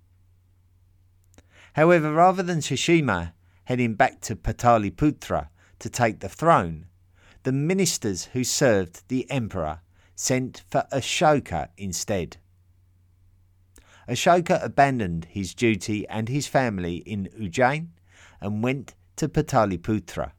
However, 1.73 2.13
rather 2.13 2.43
than 2.43 2.59
Sushima 2.59 3.33
heading 3.65 3.95
back 3.95 4.21
to 4.21 4.35
Pataliputra 4.35 5.49
to 5.79 5.89
take 5.89 6.19
the 6.19 6.29
throne, 6.29 6.85
the 7.43 7.51
ministers 7.51 8.25
who 8.33 8.43
served 8.43 9.07
the 9.07 9.29
emperor 9.29 9.81
sent 10.15 10.63
for 10.69 10.85
Ashoka 10.91 11.69
instead. 11.77 12.37
Ashoka 14.07 14.63
abandoned 14.63 15.25
his 15.25 15.53
duty 15.53 16.07
and 16.07 16.29
his 16.29 16.47
family 16.47 16.97
in 16.97 17.27
Ujjain 17.39 17.87
and 18.39 18.63
went 18.63 18.93
to 19.15 19.27
Pataliputra. 19.27 20.31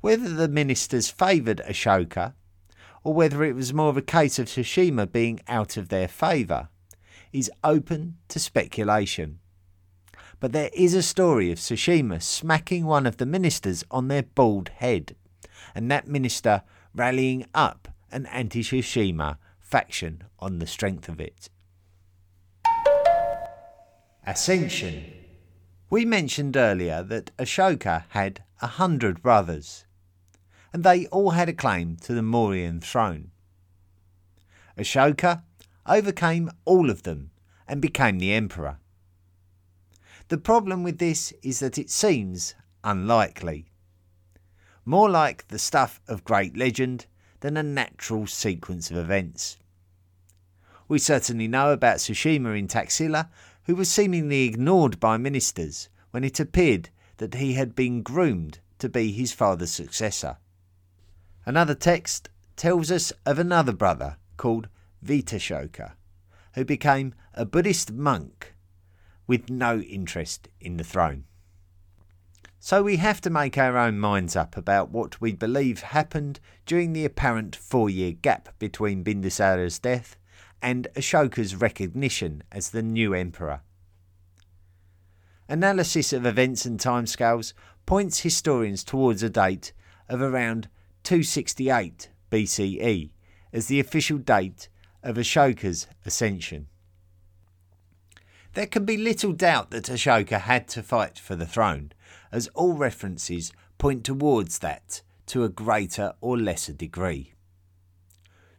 Whether 0.00 0.28
the 0.28 0.48
ministers 0.48 1.10
favoured 1.10 1.60
Ashoka, 1.66 2.34
or 3.04 3.14
whether 3.14 3.44
it 3.44 3.54
was 3.54 3.74
more 3.74 3.90
of 3.90 3.96
a 3.96 4.02
case 4.02 4.38
of 4.38 4.46
Sushima 4.46 5.10
being 5.10 5.40
out 5.48 5.76
of 5.76 5.88
their 5.88 6.08
favour, 6.08 6.68
is 7.32 7.50
open 7.62 8.16
to 8.28 8.38
speculation 8.38 9.40
but 10.40 10.52
there 10.52 10.70
is 10.72 10.94
a 10.94 11.02
story 11.02 11.52
of 11.52 11.58
Sushima 11.58 12.20
smacking 12.20 12.86
one 12.86 13.06
of 13.06 13.18
the 13.18 13.26
ministers 13.26 13.84
on 13.90 14.08
their 14.08 14.22
bald 14.22 14.70
head, 14.70 15.14
and 15.74 15.90
that 15.90 16.08
minister 16.08 16.62
rallying 16.94 17.44
up 17.54 17.88
an 18.10 18.26
anti 18.26 18.62
Sushima 18.62 19.36
faction 19.60 20.24
on 20.38 20.58
the 20.58 20.66
strength 20.66 21.08
of 21.08 21.20
it. 21.20 21.50
Ascension. 24.26 25.12
We 25.90 26.04
mentioned 26.04 26.56
earlier 26.56 27.02
that 27.02 27.36
Ashoka 27.36 28.04
had 28.10 28.42
a 28.62 28.66
hundred 28.66 29.22
brothers, 29.22 29.84
and 30.72 30.84
they 30.84 31.06
all 31.06 31.30
had 31.30 31.48
a 31.48 31.52
claim 31.52 31.96
to 31.96 32.14
the 32.14 32.22
Mauryan 32.22 32.80
throne. 32.82 33.30
Ashoka 34.78 35.42
overcame 35.86 36.50
all 36.64 36.90
of 36.90 37.02
them 37.02 37.30
and 37.66 37.82
became 37.82 38.18
the 38.18 38.32
emperor. 38.32 38.78
The 40.28 40.38
problem 40.38 40.82
with 40.82 40.98
this 40.98 41.32
is 41.42 41.58
that 41.58 41.78
it 41.78 41.90
seems 41.90 42.54
unlikely. 42.84 43.66
More 44.84 45.10
like 45.10 45.48
the 45.48 45.58
stuff 45.58 46.00
of 46.06 46.24
great 46.24 46.56
legend 46.56 47.06
than 47.40 47.56
a 47.56 47.62
natural 47.62 48.26
sequence 48.26 48.90
of 48.90 48.96
events. 48.96 49.58
We 50.88 50.98
certainly 50.98 51.48
know 51.48 51.72
about 51.72 51.98
Sushima 51.98 52.58
in 52.58 52.68
Taxila, 52.68 53.28
who 53.64 53.74
was 53.74 53.90
seemingly 53.90 54.44
ignored 54.44 54.98
by 54.98 55.16
ministers 55.16 55.88
when 56.10 56.24
it 56.24 56.40
appeared 56.40 56.90
that 57.18 57.34
he 57.34 57.54
had 57.54 57.74
been 57.74 58.02
groomed 58.02 58.58
to 58.78 58.88
be 58.88 59.12
his 59.12 59.32
father's 59.32 59.70
successor. 59.70 60.38
Another 61.46 61.74
text 61.74 62.28
tells 62.56 62.90
us 62.90 63.12
of 63.24 63.38
another 63.38 63.72
brother 63.72 64.16
called 64.36 64.68
Vitashoka, 65.04 65.92
who 66.54 66.64
became 66.64 67.14
a 67.34 67.44
Buddhist 67.44 67.92
monk 67.92 68.54
with 69.26 69.48
no 69.48 69.80
interest 69.80 70.48
in 70.60 70.76
the 70.76 70.84
throne. 70.84 71.24
So 72.58 72.82
we 72.82 72.96
have 72.96 73.22
to 73.22 73.30
make 73.30 73.56
our 73.56 73.78
own 73.78 73.98
minds 73.98 74.36
up 74.36 74.54
about 74.54 74.90
what 74.90 75.18
we 75.18 75.32
believe 75.32 75.80
happened 75.80 76.40
during 76.66 76.92
the 76.92 77.06
apparent 77.06 77.56
four 77.56 77.88
year 77.88 78.12
gap 78.12 78.50
between 78.58 79.02
Bindusara's 79.02 79.78
death 79.78 80.16
and 80.60 80.86
Ashoka's 80.94 81.56
recognition 81.56 82.42
as 82.52 82.70
the 82.70 82.82
new 82.82 83.14
emperor. 83.14 83.62
Analysis 85.48 86.12
of 86.12 86.26
events 86.26 86.66
and 86.66 86.78
timescales 86.78 87.54
points 87.86 88.20
historians 88.20 88.84
towards 88.84 89.22
a 89.22 89.30
date 89.30 89.72
of 90.08 90.20
around 90.20 90.68
268 91.02 92.10
BCE 92.30 93.10
as 93.52 93.66
the 93.66 93.80
official 93.80 94.18
date 94.18 94.68
of 95.02 95.16
Ashoka's 95.16 95.86
ascension. 96.04 96.66
There 98.54 98.66
can 98.66 98.84
be 98.84 98.96
little 98.96 99.32
doubt 99.32 99.70
that 99.70 99.84
Ashoka 99.84 100.40
had 100.40 100.66
to 100.68 100.82
fight 100.82 101.18
for 101.18 101.36
the 101.36 101.46
throne, 101.46 101.92
as 102.32 102.48
all 102.48 102.74
references 102.74 103.52
point 103.78 104.04
towards 104.04 104.58
that 104.58 105.02
to 105.26 105.44
a 105.44 105.48
greater 105.48 106.14
or 106.20 106.36
lesser 106.36 106.72
degree. 106.72 107.34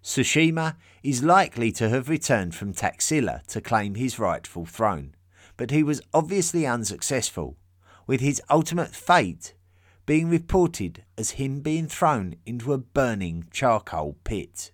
Sushima 0.01 0.77
is 1.03 1.23
likely 1.23 1.71
to 1.73 1.89
have 1.89 2.09
returned 2.09 2.55
from 2.55 2.73
Taxila 2.73 3.45
to 3.47 3.61
claim 3.61 3.95
his 3.95 4.17
rightful 4.17 4.65
throne, 4.65 5.13
but 5.57 5.71
he 5.71 5.83
was 5.83 6.01
obviously 6.13 6.65
unsuccessful, 6.65 7.57
with 8.07 8.19
his 8.19 8.41
ultimate 8.49 8.95
fate 8.95 9.53
being 10.11 10.27
reported 10.27 11.05
as 11.17 11.39
him 11.39 11.61
being 11.61 11.87
thrown 11.87 12.35
into 12.45 12.73
a 12.73 12.77
burning 12.77 13.45
charcoal 13.49 14.17
pit. 14.25 14.73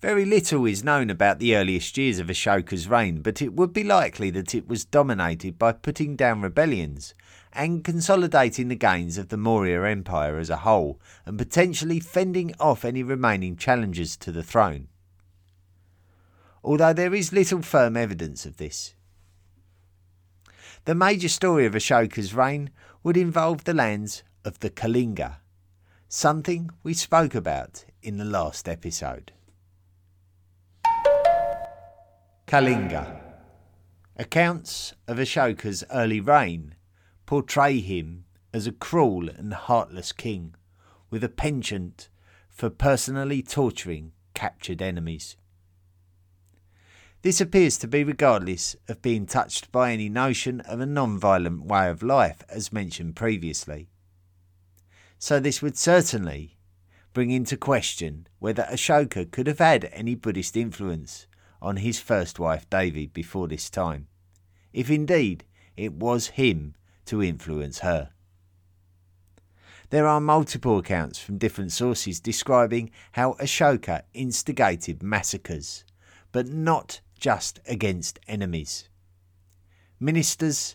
Very 0.00 0.24
little 0.24 0.64
is 0.64 0.82
known 0.82 1.10
about 1.10 1.38
the 1.38 1.54
earliest 1.54 1.98
years 1.98 2.18
of 2.18 2.28
Ashoka's 2.28 2.88
reign, 2.88 3.20
but 3.20 3.42
it 3.42 3.52
would 3.52 3.74
be 3.74 3.84
likely 3.84 4.30
that 4.30 4.54
it 4.54 4.66
was 4.66 4.86
dominated 4.86 5.58
by 5.58 5.72
putting 5.72 6.16
down 6.16 6.40
rebellions 6.40 7.12
and 7.52 7.84
consolidating 7.84 8.68
the 8.68 8.74
gains 8.74 9.18
of 9.18 9.28
the 9.28 9.36
Maurya 9.36 9.82
Empire 9.82 10.38
as 10.38 10.48
a 10.48 10.64
whole, 10.64 10.98
and 11.26 11.36
potentially 11.36 12.00
fending 12.00 12.54
off 12.58 12.86
any 12.86 13.02
remaining 13.02 13.54
challengers 13.56 14.16
to 14.16 14.32
the 14.32 14.42
throne. 14.42 14.88
Although 16.64 16.94
there 16.94 17.14
is 17.14 17.34
little 17.34 17.60
firm 17.60 17.98
evidence 17.98 18.46
of 18.46 18.56
this. 18.56 18.94
The 20.86 20.94
major 20.94 21.28
story 21.28 21.66
of 21.66 21.74
Ashoka's 21.74 22.34
reign 22.34 22.70
would 23.02 23.16
involve 23.16 23.64
the 23.64 23.74
lands 23.74 24.22
of 24.44 24.60
the 24.60 24.70
Kalinga, 24.70 25.36
something 26.08 26.70
we 26.82 26.94
spoke 26.94 27.34
about 27.34 27.84
in 28.02 28.16
the 28.16 28.24
last 28.24 28.68
episode. 28.68 29.32
Kalinga. 32.46 33.20
Accounts 34.16 34.94
of 35.08 35.16
Ashoka's 35.16 35.82
early 35.90 36.20
reign 36.20 36.74
portray 37.24 37.80
him 37.80 38.24
as 38.52 38.66
a 38.66 38.72
cruel 38.72 39.28
and 39.28 39.54
heartless 39.54 40.12
king 40.12 40.54
with 41.10 41.24
a 41.24 41.28
penchant 41.28 42.08
for 42.50 42.68
personally 42.68 43.42
torturing 43.42 44.12
captured 44.34 44.82
enemies. 44.82 45.36
This 47.22 47.40
appears 47.40 47.78
to 47.78 47.86
be 47.86 48.02
regardless 48.02 48.74
of 48.88 49.00
being 49.00 49.26
touched 49.26 49.70
by 49.70 49.92
any 49.92 50.08
notion 50.08 50.60
of 50.62 50.80
a 50.80 50.86
non 50.86 51.20
violent 51.20 51.66
way 51.66 51.88
of 51.88 52.02
life, 52.02 52.42
as 52.48 52.72
mentioned 52.72 53.14
previously. 53.14 53.88
So, 55.20 55.38
this 55.38 55.62
would 55.62 55.78
certainly 55.78 56.58
bring 57.12 57.30
into 57.30 57.56
question 57.56 58.26
whether 58.40 58.64
Ashoka 58.64 59.30
could 59.30 59.46
have 59.46 59.60
had 59.60 59.88
any 59.92 60.16
Buddhist 60.16 60.56
influence 60.56 61.28
on 61.60 61.76
his 61.76 62.00
first 62.00 62.40
wife 62.40 62.68
Devi 62.68 63.06
before 63.06 63.46
this 63.46 63.70
time, 63.70 64.08
if 64.72 64.90
indeed 64.90 65.44
it 65.76 65.92
was 65.92 66.26
him 66.28 66.74
to 67.04 67.22
influence 67.22 67.80
her. 67.80 68.10
There 69.90 70.08
are 70.08 70.20
multiple 70.20 70.78
accounts 70.78 71.20
from 71.20 71.38
different 71.38 71.70
sources 71.70 72.18
describing 72.18 72.90
how 73.12 73.34
Ashoka 73.34 74.02
instigated 74.12 75.04
massacres, 75.04 75.84
but 76.32 76.48
not 76.48 77.00
just 77.22 77.60
against 77.66 78.18
enemies. 78.26 78.88
Ministers, 80.00 80.74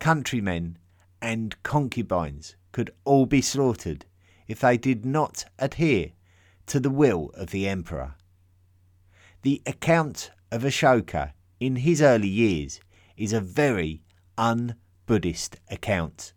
countrymen, 0.00 0.76
and 1.22 1.54
concubines 1.62 2.56
could 2.72 2.90
all 3.04 3.26
be 3.26 3.40
slaughtered 3.40 4.04
if 4.48 4.58
they 4.58 4.76
did 4.76 5.06
not 5.06 5.44
adhere 5.56 6.10
to 6.66 6.80
the 6.80 6.90
will 6.90 7.30
of 7.34 7.50
the 7.50 7.68
emperor. 7.68 8.16
The 9.42 9.62
account 9.66 10.32
of 10.50 10.62
Ashoka 10.62 11.32
in 11.60 11.76
his 11.76 12.02
early 12.02 12.26
years 12.26 12.80
is 13.16 13.32
a 13.32 13.40
very 13.40 14.02
un 14.36 14.74
Buddhist 15.06 15.58
account. 15.70 16.32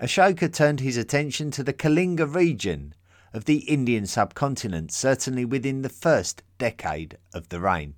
Ashoka 0.00 0.50
turned 0.50 0.80
his 0.80 0.96
attention 0.96 1.50
to 1.50 1.62
the 1.62 1.74
Kalinga 1.74 2.26
region 2.26 2.94
of 3.34 3.44
the 3.44 3.58
Indian 3.68 4.06
subcontinent, 4.06 4.92
certainly 4.92 5.44
within 5.44 5.82
the 5.82 5.90
first 5.90 6.42
decade 6.56 7.18
of 7.34 7.50
the 7.50 7.60
reign. 7.60 7.96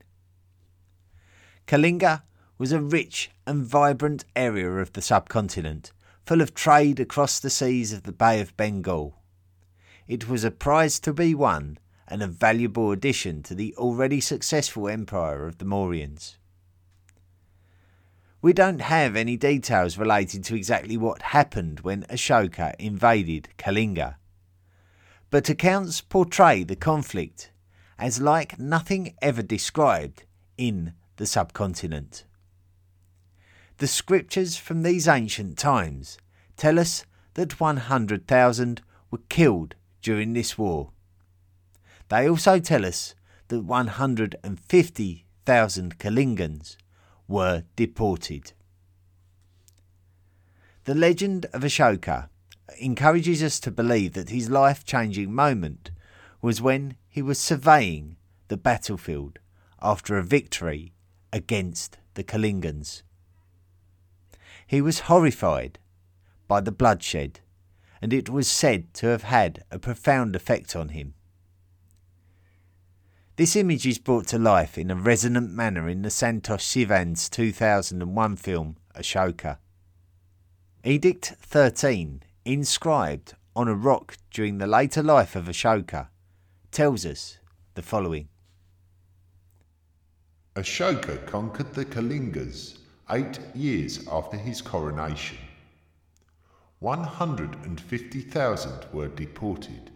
Kalinga 1.66 2.22
was 2.58 2.70
a 2.70 2.80
rich 2.80 3.30
and 3.44 3.66
vibrant 3.66 4.24
area 4.36 4.70
of 4.76 4.92
the 4.92 5.02
subcontinent, 5.02 5.92
full 6.24 6.40
of 6.40 6.54
trade 6.54 7.00
across 7.00 7.40
the 7.40 7.50
seas 7.50 7.92
of 7.92 8.04
the 8.04 8.12
Bay 8.12 8.40
of 8.40 8.56
Bengal. 8.56 9.16
It 10.06 10.28
was 10.28 10.44
a 10.44 10.52
prize 10.52 11.00
to 11.00 11.12
be 11.12 11.34
won 11.34 11.78
and 12.06 12.22
a 12.22 12.28
valuable 12.28 12.92
addition 12.92 13.42
to 13.42 13.54
the 13.54 13.74
already 13.76 14.20
successful 14.20 14.88
empire 14.88 15.44
of 15.44 15.58
the 15.58 15.64
Mauryans. 15.64 16.36
We 18.40 18.52
don't 18.52 18.80
have 18.80 19.16
any 19.16 19.36
details 19.36 19.98
related 19.98 20.44
to 20.44 20.54
exactly 20.54 20.96
what 20.96 21.20
happened 21.22 21.80
when 21.80 22.04
Ashoka 22.04 22.76
invaded 22.78 23.48
Kalinga, 23.58 24.16
but 25.30 25.48
accounts 25.48 26.00
portray 26.00 26.62
the 26.62 26.76
conflict 26.76 27.50
as 27.98 28.20
like 28.20 28.56
nothing 28.56 29.16
ever 29.20 29.42
described 29.42 30.22
in 30.56 30.92
the 31.16 31.26
subcontinent. 31.26 32.24
The 33.78 33.86
scriptures 33.86 34.56
from 34.56 34.82
these 34.82 35.06
ancient 35.06 35.58
times 35.58 36.16
tell 36.56 36.78
us 36.78 37.04
that 37.34 37.60
100,000 37.60 38.80
were 39.10 39.20
killed 39.28 39.74
during 40.00 40.32
this 40.32 40.56
war. 40.56 40.92
They 42.08 42.26
also 42.28 42.58
tell 42.58 42.86
us 42.86 43.14
that 43.48 43.60
150,000 43.60 45.98
Kalingans 45.98 46.76
were 47.28 47.64
deported. 47.74 48.52
The 50.84 50.94
legend 50.94 51.46
of 51.52 51.62
Ashoka 51.62 52.28
encourages 52.80 53.42
us 53.42 53.60
to 53.60 53.70
believe 53.70 54.14
that 54.14 54.30
his 54.30 54.48
life 54.48 54.84
changing 54.84 55.34
moment 55.34 55.90
was 56.40 56.62
when 56.62 56.96
he 57.08 57.22
was 57.22 57.38
surveying 57.38 58.16
the 58.48 58.56
battlefield 58.56 59.38
after 59.82 60.16
a 60.16 60.22
victory 60.22 60.94
against 61.32 61.98
the 62.14 62.24
Kalingans. 62.24 63.02
He 64.66 64.80
was 64.80 65.00
horrified 65.00 65.78
by 66.48 66.60
the 66.60 66.72
bloodshed, 66.72 67.40
and 68.02 68.12
it 68.12 68.28
was 68.28 68.48
said 68.48 68.92
to 68.94 69.06
have 69.06 69.22
had 69.22 69.64
a 69.70 69.78
profound 69.78 70.34
effect 70.34 70.74
on 70.74 70.90
him. 70.90 71.14
This 73.36 73.54
image 73.54 73.86
is 73.86 73.98
brought 73.98 74.26
to 74.28 74.38
life 74.38 74.78
in 74.78 74.90
a 74.90 74.96
resonant 74.96 75.50
manner 75.50 75.88
in 75.88 76.02
the 76.02 76.08
Santosh 76.08 76.62
Sivan's 76.62 77.28
2001 77.28 78.36
film 78.36 78.76
Ashoka. 78.94 79.58
Edict 80.84 81.34
13, 81.42 82.22
inscribed 82.44 83.34
on 83.54 83.68
a 83.68 83.74
rock 83.74 84.16
during 84.30 84.58
the 84.58 84.66
later 84.66 85.02
life 85.02 85.36
of 85.36 85.46
Ashoka, 85.46 86.08
tells 86.70 87.04
us 87.04 87.38
the 87.74 87.82
following 87.82 88.28
Ashoka 90.56 91.24
conquered 91.26 91.74
the 91.74 91.84
Kalingas 91.84 92.78
eight 93.10 93.38
years 93.54 94.08
after 94.08 94.38
his 94.38 94.62
coronation. 94.62 95.36
150,000 96.78 98.86
were 98.90 99.08
deported, 99.08 99.90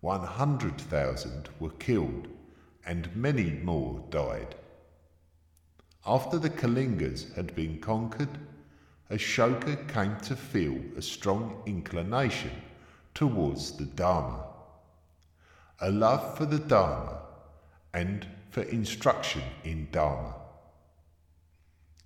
100,000 0.00 1.48
were 1.58 1.70
killed 1.70 2.28
and 2.84 3.16
many 3.16 3.50
more 3.50 4.04
died. 4.10 4.54
After 6.04 6.38
the 6.38 6.50
Kalingas 6.50 7.34
had 7.34 7.54
been 7.54 7.80
conquered, 7.80 8.36
Ashoka 9.10 9.88
came 9.88 10.18
to 10.18 10.36
feel 10.36 10.82
a 10.98 11.02
strong 11.02 11.62
inclination 11.64 12.60
towards 13.14 13.78
the 13.78 13.86
Dharma, 13.86 14.44
a 15.80 15.90
love 15.90 16.36
for 16.36 16.44
the 16.44 16.58
Dharma 16.58 17.22
and 17.94 18.26
for 18.52 18.62
instruction 18.64 19.42
in 19.64 19.88
Dharma. 19.90 20.34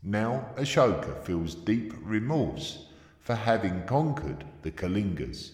Now 0.00 0.50
Ashoka 0.56 1.20
feels 1.24 1.56
deep 1.56 1.92
remorse 2.00 2.86
for 3.20 3.34
having 3.34 3.84
conquered 3.84 4.44
the 4.62 4.70
Kalingas. 4.70 5.50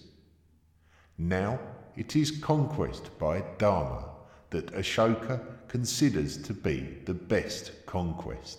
Now 1.16 1.58
it 1.96 2.14
is 2.14 2.30
conquest 2.30 3.18
by 3.18 3.42
Dharma 3.56 4.04
that 4.50 4.74
Ashoka 4.74 5.40
considers 5.66 6.36
to 6.42 6.52
be 6.52 6.98
the 7.06 7.14
best 7.14 7.72
conquest. 7.86 8.58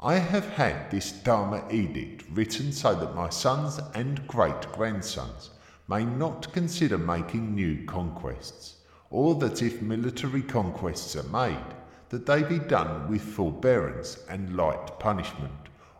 I 0.00 0.14
have 0.14 0.48
had 0.48 0.90
this 0.90 1.12
Dharma 1.12 1.62
edict 1.70 2.24
written 2.32 2.72
so 2.72 2.92
that 2.96 3.14
my 3.14 3.30
sons 3.30 3.78
and 3.94 4.26
great 4.26 4.72
grandsons 4.72 5.50
may 5.86 6.04
not 6.04 6.52
consider 6.52 6.98
making 6.98 7.54
new 7.54 7.84
conquests, 7.86 8.81
or 9.12 9.34
that 9.34 9.62
if 9.62 9.82
military 9.82 10.42
conquests 10.42 11.14
are 11.14 11.22
made, 11.24 11.74
that 12.08 12.24
they 12.24 12.42
be 12.42 12.58
done 12.58 13.08
with 13.08 13.20
forbearance 13.22 14.18
and 14.28 14.56
light 14.56 14.98
punishment, 14.98 15.52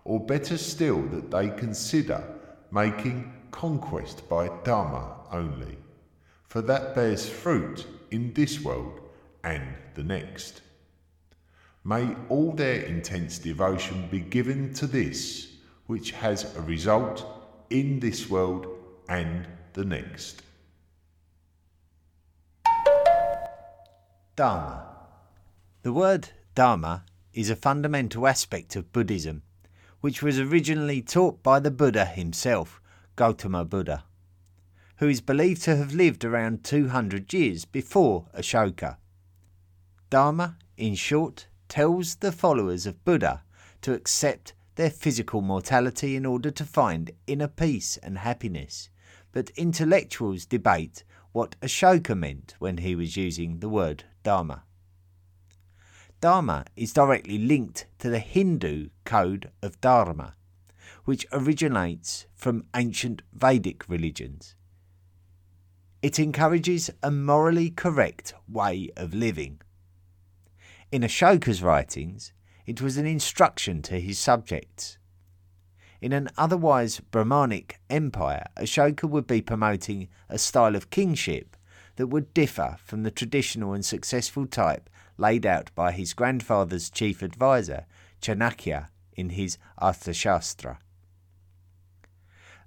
or 0.05 0.19
better 0.19 0.57
still, 0.57 1.03
that 1.03 1.31
they 1.31 1.51
consider 1.51 2.25
making 2.71 3.31
conquest 3.51 4.27
by 4.31 4.49
Dharma 4.65 5.15
only, 5.31 5.77
for 6.49 6.63
that 6.63 6.95
bears 6.95 7.29
fruit 7.29 7.87
in 8.11 8.33
this 8.33 8.61
world 8.61 9.01
and 9.45 9.63
the 9.95 10.03
next. 10.03 10.63
May 11.85 12.17
all 12.31 12.53
their 12.53 12.81
intense 12.83 13.39
devotion 13.39 14.09
be 14.11 14.21
given 14.21 14.73
to 14.75 14.87
this, 14.87 15.49
which 15.87 16.13
has 16.13 16.57
a 16.57 16.63
result 16.63 17.27
in 17.69 18.01
this 18.01 18.31
world 18.31 18.67
and 19.09 19.47
the 19.75 19.85
next. 19.85 20.43
Dharma. 24.35 24.87
The 25.83 25.93
word 25.93 26.31
Dharma 26.55 27.05
is 27.35 27.51
a 27.51 27.57
fundamental 27.57 28.27
aspect 28.27 28.75
of 28.77 28.91
Buddhism, 28.91 29.43
which 30.01 30.23
was 30.23 30.41
originally 30.41 31.03
taught 31.03 31.43
by 31.43 31.61
the 31.61 31.71
Buddha 31.71 32.07
himself, 32.07 32.81
Gautama 33.15 33.67
Buddha, 33.67 34.05
who 34.97 35.09
is 35.09 35.21
believed 35.21 35.61
to 35.65 35.77
have 35.77 35.93
lived 35.93 36.25
around 36.25 36.65
200 36.65 37.31
years 37.35 37.67
before 37.67 38.25
Ashoka. 38.35 38.97
Dharma, 40.09 40.57
in 40.79 40.95
short, 40.95 41.49
tells 41.69 42.15
the 42.15 42.33
followers 42.33 42.87
of 42.87 43.05
Buddha 43.05 43.43
to 43.83 43.93
accept 43.93 44.55
their 44.77 44.89
physical 44.89 45.43
mortality 45.43 46.17
in 46.17 46.25
order 46.25 46.51
to 46.51 46.65
find 46.65 47.11
inner 47.27 47.49
peace 47.49 47.99
and 47.99 48.17
happiness. 48.17 48.89
But 49.31 49.51
intellectuals 49.57 50.47
debate 50.47 51.05
what 51.33 51.61
Ashoka 51.61 52.17
meant 52.17 52.55
when 52.61 52.79
he 52.79 52.95
was 52.95 53.19
using 53.19 53.59
the 53.59 53.69
word 53.69 54.05
Dharma. 54.23 54.65
Dharma 56.21 56.65
is 56.77 56.93
directly 56.93 57.39
linked 57.39 57.87
to 57.99 58.09
the 58.09 58.21
Hindu 58.21 58.91
code 59.05 59.51
of 59.61 59.81
Dharma, 59.81 60.35
which 61.05 61.27
originates 61.33 62.27
from 62.35 62.65
ancient 62.77 63.23
Vedic 63.33 63.89
religions. 63.89 64.55
It 66.01 66.19
encourages 66.19 66.91
a 67.03 67.11
morally 67.11 67.71
correct 67.71 68.35
way 68.49 68.91
of 68.97 69.15
living. 69.15 69.61
In 70.93 71.03
Ashoka's 71.03 71.63
writings, 71.63 72.33
it 72.67 72.81
was 72.81 72.97
an 72.97 73.07
instruction 73.07 73.83
to 73.83 74.01
his 74.01 74.19
subjects. 74.19 74.99
In 76.01 76.13
an 76.13 76.29
otherwise 76.37 77.01
Brahmanic 77.01 77.81
empire, 77.89 78.47
Ashoka 78.57 79.09
would 79.09 79.27
be 79.27 79.41
promoting 79.41 80.09
a 80.29 80.39
style 80.39 80.77
of 80.77 80.91
kingship 80.91 81.57
that 81.97 82.09
would 82.09 82.33
differ 82.35 82.79
from 82.85 83.03
the 83.03 83.11
traditional 83.11 83.73
and 83.73 83.85
successful 83.85 84.47
type 84.47 84.89
laid 85.19 85.47
out 85.47 85.71
by 85.75 85.93
his 85.93 86.15
grandfather's 86.15 86.91
chief 86.91 87.23
adviser, 87.23 87.87
Chanakya, 88.21 88.89
in 89.15 89.31
his 89.31 89.59
Arthashastra. 89.81 90.79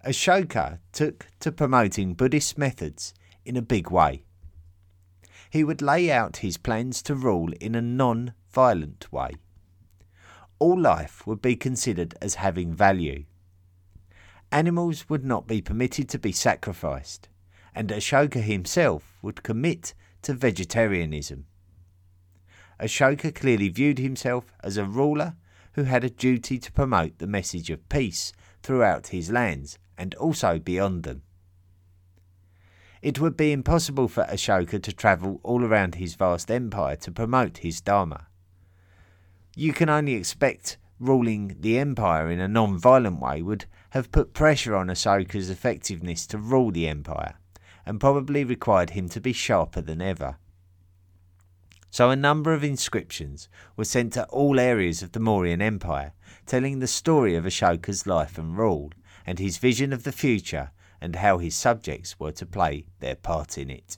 Ashoka 0.06 0.80
took 0.92 1.28
to 1.40 1.52
promoting 1.52 2.14
Buddhist 2.14 2.58
methods 2.58 3.14
in 3.44 3.58
a 3.58 3.62
big 3.62 3.90
way. 3.90 4.24
He 5.50 5.64
would 5.64 5.82
lay 5.82 6.12
out 6.12 6.38
his 6.38 6.58
plans 6.58 7.02
to 7.04 7.16
rule 7.16 7.52
in 7.60 7.76
a 7.76 7.82
non 7.82 8.34
violent 8.52 9.12
way. 9.12 9.32
All 10.60 10.80
life 10.80 11.26
would 11.26 11.42
be 11.42 11.56
considered 11.56 12.16
as 12.22 12.36
having 12.36 12.74
value. 12.74 13.26
Animals 14.52 15.10
would 15.10 15.26
not 15.26 15.48
be 15.48 15.62
permitted 15.62 16.08
to 16.10 16.20
be 16.20 16.32
sacrificed, 16.32 17.28
and 17.76 17.90
Ashoka 17.90 18.42
himself 18.42 19.18
would 19.22 19.44
commit 19.44 19.94
to 20.22 20.34
vegetarianism. 20.34 21.46
Ashoka 22.80 23.34
clearly 23.34 23.70
viewed 23.70 24.00
himself 24.00 24.46
as 24.64 24.78
a 24.78 24.86
ruler 24.86 25.36
who 25.74 25.84
had 25.84 26.04
a 26.04 26.10
duty 26.10 26.58
to 26.58 26.72
promote 26.72 27.18
the 27.20 27.28
message 27.28 27.70
of 27.70 27.88
peace 27.90 28.32
throughout 28.64 29.08
his 29.08 29.30
lands 29.30 29.78
and 29.98 30.16
also 30.16 30.58
beyond 30.58 31.04
them. 31.04 31.22
It 33.02 33.20
would 33.20 33.38
be 33.38 33.52
impossible 33.52 34.08
for 34.08 34.24
Ashoka 34.24 34.82
to 34.82 34.94
travel 34.94 35.40
all 35.44 35.64
around 35.64 35.96
his 35.96 36.16
vast 36.16 36.50
empire 36.50 36.96
to 36.98 37.12
promote 37.12 37.60
his 37.60 37.82
Dharma. 37.82 38.28
You 39.56 39.74
can 39.74 39.90
only 39.90 40.16
expect 40.16 40.78
ruling 41.00 41.58
the 41.60 41.78
empire 41.78 42.32
in 42.32 42.40
a 42.40 42.48
non 42.48 42.78
violent 42.78 43.20
way 43.20 43.42
would 43.42 43.66
have 43.92 44.12
put 44.12 44.34
pressure 44.34 44.76
on 44.76 44.88
Ashoka's 44.88 45.50
effectiveness 45.50 46.26
to 46.28 46.38
rule 46.38 46.72
the 46.72 46.88
empire, 46.88 47.36
and 47.86 48.00
probably 48.00 48.44
required 48.44 48.92
him 48.92 49.08
to 49.10 49.22
be 49.22 49.34
sharper 49.34 49.82
than 49.82 50.02
ever. 50.02 50.38
So 51.90 52.10
a 52.10 52.16
number 52.16 52.54
of 52.54 52.64
inscriptions 52.64 53.48
were 53.78 53.86
sent 53.86 54.14
to 54.14 54.26
all 54.26 54.60
areas 54.60 55.02
of 55.02 55.14
the 55.14 55.20
Mauryan 55.20 55.62
Empire, 55.62 56.14
telling 56.46 56.80
the 56.80 56.88
story 56.88 57.36
of 57.36 57.46
Ashoka's 57.46 58.06
life 58.06 58.38
and 58.38 58.58
rule, 58.58 58.92
and 59.26 59.40
his 59.40 59.58
vision 59.58 59.94
of 59.94 60.04
the 60.04 60.12
future, 60.12 60.72
and 61.00 61.16
how 61.16 61.38
his 61.38 61.56
subjects 61.56 62.20
were 62.20 62.34
to 62.34 62.46
play 62.46 62.86
their 63.00 63.16
part 63.16 63.58
in 63.58 63.70
it. 63.70 63.98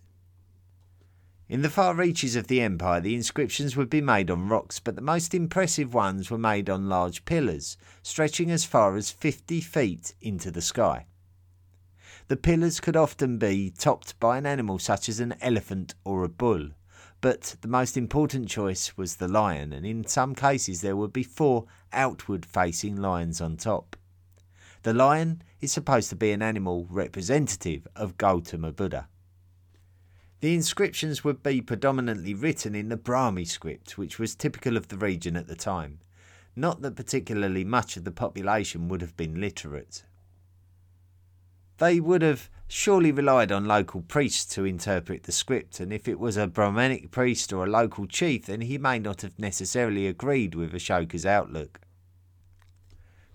In 1.49 1.61
the 1.61 1.69
far 1.69 1.95
reaches 1.95 2.35
of 2.35 2.47
the 2.47 2.61
empire, 2.61 2.99
the 2.99 3.15
inscriptions 3.15 3.77
would 3.77 3.89
be 3.89 4.01
made 4.01 4.29
on 4.29 4.49
rocks, 4.49 4.79
but 4.79 4.95
the 4.95 5.01
most 5.01 5.33
impressive 5.33 5.93
ones 5.93 6.29
were 6.29 6.37
made 6.37 6.69
on 6.69 6.89
large 6.89 7.23
pillars, 7.23 7.77
stretching 8.03 8.51
as 8.51 8.65
far 8.65 8.97
as 8.97 9.11
50 9.11 9.61
feet 9.61 10.13
into 10.21 10.51
the 10.51 10.61
sky. 10.61 11.05
The 12.29 12.35
pillars 12.35 12.81
could 12.81 12.97
often 12.97 13.37
be 13.37 13.69
topped 13.69 14.19
by 14.19 14.37
an 14.37 14.45
animal 14.45 14.79
such 14.79 15.07
as 15.07 15.21
an 15.21 15.35
elephant 15.39 15.95
or 16.03 16.25
a 16.25 16.29
bull, 16.29 16.71
but 17.21 17.55
the 17.61 17.69
most 17.69 17.95
important 17.95 18.49
choice 18.49 18.97
was 18.97 19.15
the 19.15 19.29
lion, 19.29 19.71
and 19.71 19.85
in 19.85 20.05
some 20.05 20.35
cases 20.35 20.81
there 20.81 20.97
would 20.97 21.13
be 21.13 21.23
four 21.23 21.67
outward 21.93 22.45
facing 22.45 22.97
lions 22.97 23.39
on 23.39 23.55
top. 23.55 23.95
The 24.83 24.93
lion 24.93 25.41
is 25.61 25.71
supposed 25.71 26.09
to 26.09 26.17
be 26.17 26.31
an 26.31 26.41
animal 26.41 26.85
representative 26.89 27.87
of 27.95 28.17
Gautama 28.17 28.73
Buddha. 28.73 29.07
The 30.41 30.53
inscriptions 30.53 31.23
would 31.23 31.41
be 31.41 31.61
predominantly 31.61 32.33
written 32.33 32.75
in 32.75 32.89
the 32.89 32.97
Brahmi 32.97 33.47
script, 33.47 33.97
which 33.97 34.19
was 34.19 34.35
typical 34.35 34.75
of 34.75 34.89
the 34.89 34.97
region 34.97 35.37
at 35.37 35.47
the 35.47 35.55
time. 35.55 35.99
Not 36.57 36.81
that 36.81 36.97
particularly 36.97 37.63
much 37.63 37.95
of 37.95 38.03
the 38.03 38.11
population 38.11 38.89
would 38.89 39.01
have 39.01 39.15
been 39.15 39.39
literate. 39.39 40.03
They 41.77 41.99
would 41.99 42.21
have 42.21 42.49
surely 42.67 43.11
relied 43.11 43.51
on 43.51 43.65
local 43.65 44.01
priests 44.01 44.53
to 44.55 44.65
interpret 44.65 45.23
the 45.23 45.31
script, 45.31 45.79
and 45.79 45.93
if 45.93 46.07
it 46.07 46.19
was 46.19 46.35
a 46.35 46.47
Brahmanic 46.47 47.11
priest 47.11 47.53
or 47.53 47.65
a 47.65 47.69
local 47.69 48.07
chief, 48.07 48.47
then 48.47 48.61
he 48.61 48.77
may 48.77 48.99
not 48.99 49.21
have 49.21 49.37
necessarily 49.39 50.07
agreed 50.07 50.55
with 50.55 50.73
Ashoka's 50.73 51.25
outlook. 51.25 51.79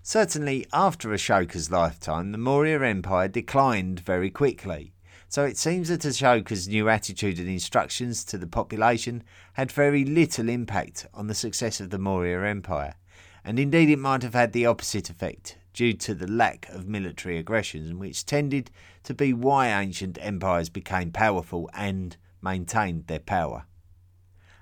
Certainly, 0.01 0.67
after 0.73 1.13
Ashoka's 1.13 1.71
lifetime, 1.71 2.33
the 2.33 2.37
Maurya 2.37 2.81
Empire 2.81 3.29
declined 3.29 4.01
very 4.01 4.29
quickly, 4.29 4.93
so 5.29 5.45
it 5.45 5.57
seems 5.57 5.87
that 5.87 6.05
Ashoka's 6.05 6.67
new 6.67 6.89
attitude 6.89 7.39
and 7.39 7.47
instructions 7.47 8.25
to 8.25 8.37
the 8.37 8.45
population 8.45 9.23
had 9.53 9.71
very 9.71 10.03
little 10.03 10.49
impact 10.49 11.07
on 11.13 11.27
the 11.27 11.33
success 11.33 11.79
of 11.79 11.89
the 11.89 11.97
Maurya 11.97 12.41
Empire, 12.41 12.95
and 13.43 13.59
indeed 13.59 13.89
it 13.89 13.99
might 13.99 14.23
have 14.23 14.33
had 14.33 14.53
the 14.53 14.65
opposite 14.65 15.09
effect 15.09 15.57
due 15.73 15.93
to 15.93 16.13
the 16.13 16.27
lack 16.27 16.69
of 16.69 16.87
military 16.87 17.37
aggression, 17.37 17.99
which 17.99 18.25
tended 18.25 18.69
to 19.03 19.13
be 19.13 19.33
why 19.33 19.67
ancient 19.67 20.17
empires 20.21 20.69
became 20.69 21.11
powerful 21.11 21.69
and 21.73 22.15
maintained 22.41 23.07
their 23.07 23.19
power. 23.19 23.65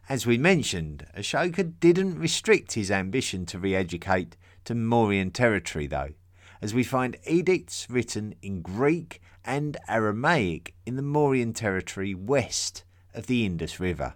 As 0.09 0.25
we 0.25 0.37
mentioned, 0.37 1.05
Ashoka 1.15 1.79
didn't 1.79 2.19
restrict 2.19 2.73
his 2.73 2.91
ambition 2.91 3.45
to 3.47 3.59
re 3.59 3.75
educate 3.75 4.35
to 4.65 4.73
Mauryan 4.73 5.31
territory, 5.31 5.87
though, 5.87 6.11
as 6.61 6.73
we 6.73 6.83
find 6.83 7.17
edicts 7.25 7.87
written 7.89 8.35
in 8.41 8.61
Greek 8.61 9.21
and 9.43 9.77
Aramaic 9.87 10.73
in 10.85 10.95
the 10.95 11.01
Mauryan 11.01 11.53
territory 11.53 12.13
west 12.13 12.83
of 13.13 13.27
the 13.27 13.45
Indus 13.45 13.79
River. 13.79 14.15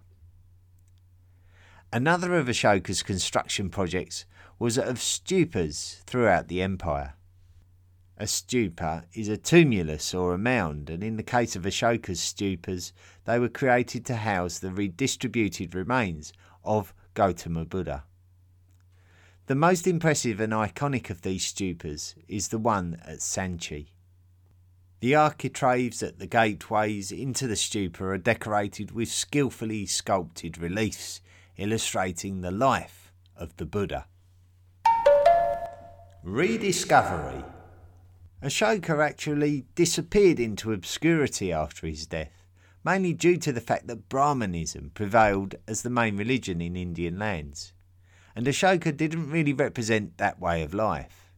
Another 1.92 2.36
of 2.36 2.48
Ashoka's 2.48 3.04
construction 3.04 3.70
projects 3.70 4.26
was 4.58 4.78
of 4.78 4.98
stupas 4.98 6.04
throughout 6.06 6.48
the 6.48 6.62
empire. 6.62 7.16
A 8.18 8.24
stupa 8.24 9.04
is 9.14 9.28
a 9.28 9.36
tumulus 9.36 10.14
or 10.14 10.34
a 10.34 10.38
mound, 10.38 10.90
and 10.90 11.04
in 11.04 11.18
the 11.18 11.24
case 11.24 11.58
of 11.58 11.64
Ashoka's 11.64 12.22
stupas, 12.22 12.94
they 13.26 13.38
were 13.38 13.50
created 13.50 14.06
to 14.06 14.16
house 14.16 14.60
the 14.60 14.72
redistributed 14.72 15.76
remains 15.76 16.32
of 16.64 16.94
Gautama 17.14 17.66
Buddha. 17.66 18.06
The 19.48 19.56
most 19.56 19.86
impressive 19.86 20.40
and 20.40 20.54
iconic 20.54 21.10
of 21.10 21.22
these 21.22 21.46
stupas 21.46 22.16
is 22.30 22.48
the 22.48 22.58
one 22.58 23.02
at 23.06 23.20
Sanchi. 23.20 23.88
The 25.02 25.14
architraves 25.14 26.02
at 26.02 26.18
the 26.18 26.26
gateways 26.26 27.12
into 27.12 27.46
the 27.48 27.56
stupa 27.56 28.02
are 28.02 28.18
decorated 28.18 28.92
with 28.92 29.10
skillfully 29.10 29.86
sculpted 29.86 30.58
reliefs 30.58 31.20
illustrating 31.58 32.42
the 32.42 32.52
life 32.52 33.12
of 33.36 33.58
the 33.58 33.66
Buddha. 33.66 34.08
Rediscovery 36.28 37.44
Ashoka 38.42 39.00
actually 39.00 39.66
disappeared 39.76 40.40
into 40.40 40.74
obscurity 40.74 41.54
after 41.54 41.86
his 41.86 42.08
death, 42.08 42.48
mainly 42.84 43.14
due 43.14 43.38
to 43.38 43.52
the 43.52 43.62
fact 43.62 43.86
that 43.86 44.10
Brahmanism 44.10 44.90
prevailed 44.96 45.54
as 45.68 45.84
the 45.84 45.92
main 45.92 46.18
religion 46.18 46.62
in 46.62 46.76
Indian 46.76 47.20
lands, 47.20 47.74
and 48.36 48.48
Ashoka 48.48 48.98
didn't 48.98 49.30
really 49.30 49.54
represent 49.54 50.18
that 50.18 50.40
way 50.40 50.64
of 50.64 50.74
life. 50.74 51.32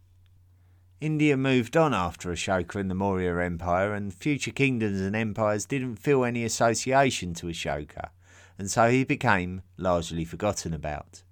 India 1.01 1.35
moved 1.35 1.75
on 1.75 1.93
after 1.93 2.31
Ashoka 2.31 2.79
and 2.79 2.89
the 2.89 2.95
Maurya 2.95 3.39
Empire, 3.39 3.93
and 3.93 4.13
future 4.13 4.51
kingdoms 4.51 5.01
and 5.01 5.17
empires 5.17 5.65
didn't 5.65 5.97
feel 5.97 6.23
any 6.23 6.45
association 6.45 7.33
to 7.33 7.47
Ashoka, 7.47 8.11
and 8.57 8.71
so 8.71 8.89
he 8.89 9.03
became 9.03 9.63
largely 9.75 10.23
forgotten 10.23 10.73
about. 10.73 11.23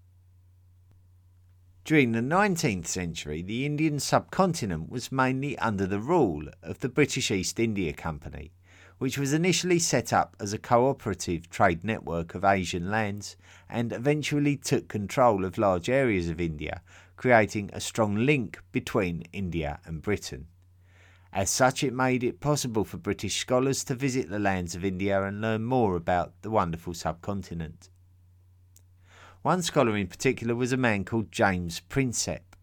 During 1.85 2.13
the 2.13 2.19
19th 2.19 2.87
century, 2.87 3.43
the 3.43 3.63
Indian 3.63 3.99
subcontinent 3.99 4.89
was 4.89 5.11
mainly 5.11 5.55
under 5.59 5.85
the 5.85 5.99
rule 5.99 6.47
of 6.63 6.79
the 6.79 6.89
British 6.89 7.29
East 7.29 7.59
India 7.59 7.93
Company, 7.93 8.53
which 8.97 9.19
was 9.19 9.33
initially 9.33 9.77
set 9.77 10.11
up 10.11 10.35
as 10.39 10.51
a 10.51 10.57
cooperative 10.57 11.47
trade 11.47 11.83
network 11.83 12.33
of 12.33 12.43
Asian 12.43 12.89
lands 12.89 13.35
and 13.69 13.93
eventually 13.93 14.57
took 14.57 14.87
control 14.87 15.45
of 15.45 15.59
large 15.59 15.87
areas 15.87 16.27
of 16.27 16.41
India, 16.41 16.81
creating 17.17 17.69
a 17.71 17.79
strong 17.79 18.15
link 18.15 18.59
between 18.71 19.27
India 19.31 19.79
and 19.85 20.01
Britain. 20.01 20.47
As 21.31 21.51
such, 21.51 21.83
it 21.83 21.93
made 21.93 22.23
it 22.23 22.39
possible 22.39 22.83
for 22.83 22.97
British 22.97 23.37
scholars 23.37 23.83
to 23.83 23.93
visit 23.93 24.31
the 24.31 24.39
lands 24.39 24.73
of 24.73 24.83
India 24.83 25.21
and 25.23 25.39
learn 25.39 25.63
more 25.63 25.95
about 25.95 26.33
the 26.41 26.49
wonderful 26.49 26.95
subcontinent. 26.95 27.91
One 29.45 29.61
scholar 29.61 29.95
in 29.95 30.07
particular 30.07 30.55
was 30.55 30.71
a 30.71 30.75
man 30.75 31.05
called 31.05 31.31
James 31.31 31.79
Prinsep. 31.87 32.55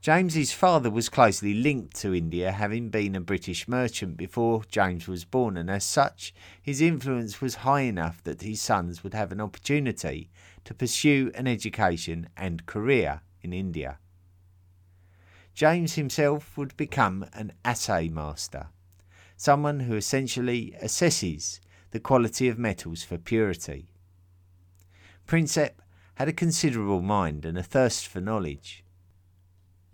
James's 0.00 0.52
father 0.52 0.90
was 0.90 1.08
closely 1.08 1.54
linked 1.54 1.94
to 2.00 2.12
India, 2.12 2.50
having 2.50 2.88
been 2.88 3.14
a 3.14 3.20
British 3.20 3.68
merchant 3.68 4.16
before 4.16 4.64
James 4.68 5.06
was 5.06 5.24
born, 5.24 5.56
and 5.56 5.70
as 5.70 5.84
such, 5.84 6.34
his 6.60 6.80
influence 6.80 7.40
was 7.40 7.62
high 7.62 7.82
enough 7.82 8.24
that 8.24 8.42
his 8.42 8.60
sons 8.60 9.04
would 9.04 9.14
have 9.14 9.30
an 9.30 9.40
opportunity 9.40 10.30
to 10.64 10.74
pursue 10.74 11.30
an 11.36 11.46
education 11.46 12.28
and 12.36 12.66
career 12.66 13.20
in 13.40 13.52
India. 13.52 13.98
James 15.54 15.94
himself 15.94 16.58
would 16.58 16.76
become 16.76 17.24
an 17.34 17.52
assay 17.64 18.08
master, 18.08 18.70
someone 19.36 19.78
who 19.78 19.94
essentially 19.94 20.74
assesses 20.82 21.60
the 21.92 22.00
quality 22.00 22.48
of 22.48 22.58
metals 22.58 23.04
for 23.04 23.16
purity. 23.16 23.91
Prinsep 25.32 25.80
had 26.16 26.28
a 26.28 26.32
considerable 26.34 27.00
mind 27.00 27.46
and 27.46 27.56
a 27.56 27.62
thirst 27.62 28.06
for 28.06 28.20
knowledge. 28.20 28.84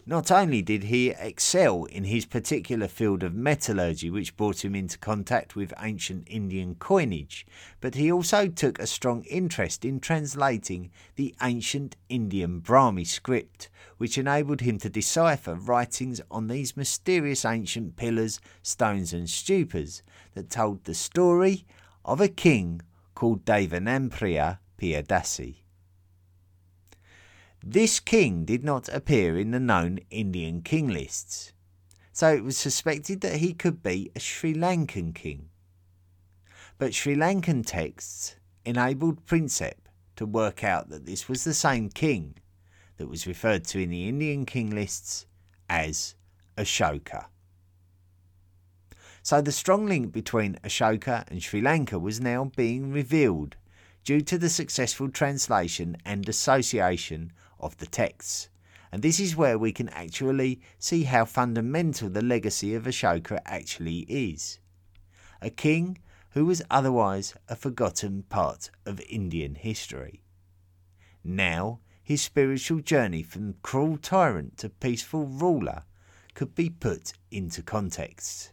Not 0.05 0.33
only 0.33 0.62
did 0.62 0.83
he 0.83 1.11
excel 1.11 1.85
in 1.85 2.03
his 2.03 2.27
particular 2.27 2.88
field 2.88 3.22
of 3.22 3.37
metallurgy, 3.37 4.11
which 4.11 4.37
brought 4.37 4.64
him 4.64 4.74
into 4.74 4.98
contact 4.98 5.55
with 5.55 5.72
ancient 5.79 6.27
Indian 6.27 6.74
coinage, 6.74 7.46
but 7.81 7.94
he 7.94 8.11
also 8.11 8.48
took 8.48 8.81
a 8.81 8.87
strong 8.88 9.22
interest 9.31 9.85
in 9.85 10.01
translating 10.01 10.90
the 11.14 11.37
ancient 11.40 11.94
Indian 12.09 12.61
Brahmi 12.61 13.07
script, 13.07 13.68
which 13.96 14.18
enabled 14.18 14.62
him 14.62 14.77
to 14.79 14.90
decipher 14.90 15.55
writings 15.55 16.20
on 16.33 16.48
these 16.48 16.77
mysterious 16.77 17.44
ancient 17.44 17.94
pillars, 17.94 18.40
stones, 18.64 19.12
and 19.12 19.29
stupas 19.29 20.03
that 20.35 20.51
told 20.51 20.83
the 20.83 20.94
story 20.94 21.64
of 22.05 22.20
a 22.20 22.27
king 22.27 22.83
called 23.14 23.44
Devanampriya 23.44 24.59
Piyadasi. 24.79 25.57
This 27.62 27.99
king 28.01 28.45
did 28.45 28.64
not 28.64 28.88
appear 28.88 29.38
in 29.38 29.51
the 29.51 29.61
known 29.61 29.99
Indian 30.11 30.62
king 30.62 30.88
lists, 30.88 31.53
so 32.12 32.33
it 32.33 32.45
was 32.45 32.57
suspected 32.57 33.21
that 33.21 33.37
he 33.37 33.53
could 33.53 33.83
be 33.83 34.11
a 34.14 34.21
Sri 34.21 34.55
Lankan 34.55 35.14
king. 35.14 35.49
But 36.79 36.95
Sri 36.95 37.17
Lankan 37.17 37.67
texts 37.67 38.37
enabled 38.64 39.27
Prinsep 39.27 39.88
to 40.17 40.27
work 40.27 40.62
out 40.62 40.88
that 40.91 41.07
this 41.07 41.29
was 41.29 41.45
the 41.45 41.55
same 41.55 41.88
king 41.88 42.37
that 42.97 43.09
was 43.09 43.27
referred 43.27 43.64
to 43.64 43.81
in 43.81 43.91
the 43.91 44.09
Indian 44.09 44.47
king 44.47 44.71
lists 44.71 45.27
as 45.69 46.14
Ashoka. 46.57 47.27
So 49.23 49.41
the 49.41 49.53
strong 49.53 49.87
link 49.87 50.12
between 50.12 50.59
Ashoka 50.64 51.29
and 51.29 51.43
Sri 51.43 51.61
Lanka 51.61 51.99
was 51.99 52.21
now 52.21 52.51
being 52.57 52.93
revealed 52.93 53.57
due 54.09 54.23
to 54.23 54.38
the 54.38 54.49
successful 54.49 55.11
translation 55.11 55.94
and 56.03 56.27
association 56.31 57.31
of 57.61 57.77
the 57.77 57.85
texts. 57.85 58.49
And 58.90 59.03
this 59.03 59.21
is 59.21 59.37
where 59.37 59.59
we 59.59 59.71
can 59.71 59.90
actually 59.90 60.62
see 60.79 61.03
how 61.03 61.27
fundamental 61.27 62.09
the 62.09 62.23
legacy 62.23 62.75
of 62.75 62.85
Ashoka 62.85 63.38
actually 63.44 64.07
is. 64.09 64.61
A 65.42 65.51
king 65.51 65.99
who 66.31 66.47
was 66.47 66.62
otherwise 66.71 67.35
a 67.51 67.55
forgotten 67.55 68.23
part 68.31 68.71
of 68.87 68.99
Indian 69.11 69.57
history. 69.57 70.23
Now, 71.23 71.81
his 72.03 72.23
spiritual 72.23 72.81
journey 72.81 73.23
from 73.23 73.57
cruel 73.61 73.99
tyrant 73.99 74.57
to 74.57 74.71
peaceful 74.71 75.27
ruler 75.27 75.83
could 76.33 76.55
be 76.55 76.71
put 76.71 77.12
into 77.31 77.62
context. 77.62 78.53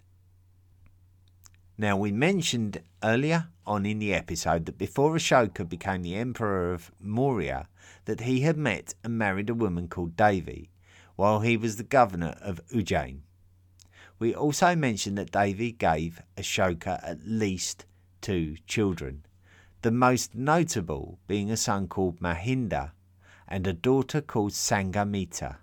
Now, 1.78 1.98
we 1.98 2.14
mentioned 2.14 2.82
earlier 3.04 3.50
on 3.66 3.86
in 3.86 4.00
the 4.00 4.14
episode 4.14 4.66
that 4.66 4.78
before 4.78 5.14
Ashoka 5.14 5.68
became 5.68 6.04
the 6.04 6.16
emperor 6.16 6.74
of 6.74 6.90
Maurya, 7.02 7.68
that 8.06 8.22
he 8.22 8.42
had 8.42 8.58
met 8.58 8.96
and 9.04 9.18
married 9.18 9.50
a 9.50 9.54
woman 9.54 9.90
called 9.90 10.16
Devi 10.16 10.70
while 11.18 11.42
he 11.42 11.58
was 11.58 11.76
the 11.76 11.84
governor 11.84 12.38
of 12.42 12.62
Ujjain. 12.74 13.22
We 14.20 14.34
also 14.34 14.74
mentioned 14.76 15.18
that 15.18 15.32
Devi 15.32 15.74
gave 15.74 16.22
Ashoka 16.38 17.02
at 17.04 17.26
least 17.26 17.86
two 18.22 18.56
children, 18.66 19.26
the 19.82 19.92
most 19.92 20.34
notable 20.34 21.20
being 21.28 21.52
a 21.52 21.58
son 21.58 21.90
called 21.90 22.22
Mahinda 22.22 22.92
and 23.50 23.68
a 23.68 23.74
daughter 23.74 24.22
called 24.22 24.54
Sangamita. 24.54 25.58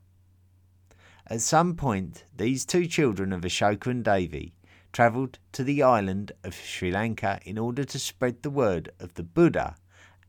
At 1.27 1.41
some 1.41 1.75
point, 1.75 2.25
these 2.37 2.67
two 2.67 2.87
children 2.87 3.33
of 3.33 3.43
Ashoka 3.43 3.87
and 3.87 4.05
Devi 4.05 4.53
travelled 4.93 5.39
to 5.53 5.65
the 5.65 5.83
island 5.83 6.33
of 6.45 6.55
Sri 6.55 6.91
Lanka 6.91 7.41
in 7.45 7.59
order 7.59 7.85
to 7.85 7.99
spread 7.99 8.43
the 8.43 8.51
word 8.51 8.91
of 9.01 9.15
the 9.15 9.23
Buddha 9.23 9.77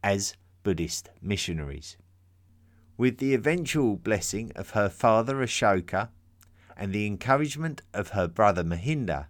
as 0.02 0.36
Buddhist 0.64 1.10
missionaries. 1.22 1.98
With 2.98 3.18
the 3.18 3.34
eventual 3.34 3.98
blessing 3.98 4.52
of 4.56 4.72
her 4.72 4.90
father 4.90 5.36
Ashoka 5.38 6.10
and 6.78 6.94
the 6.94 7.06
encouragement 7.06 7.82
of 7.94 8.10
her 8.10 8.28
brother 8.28 8.64
Mahinda, 8.64 9.28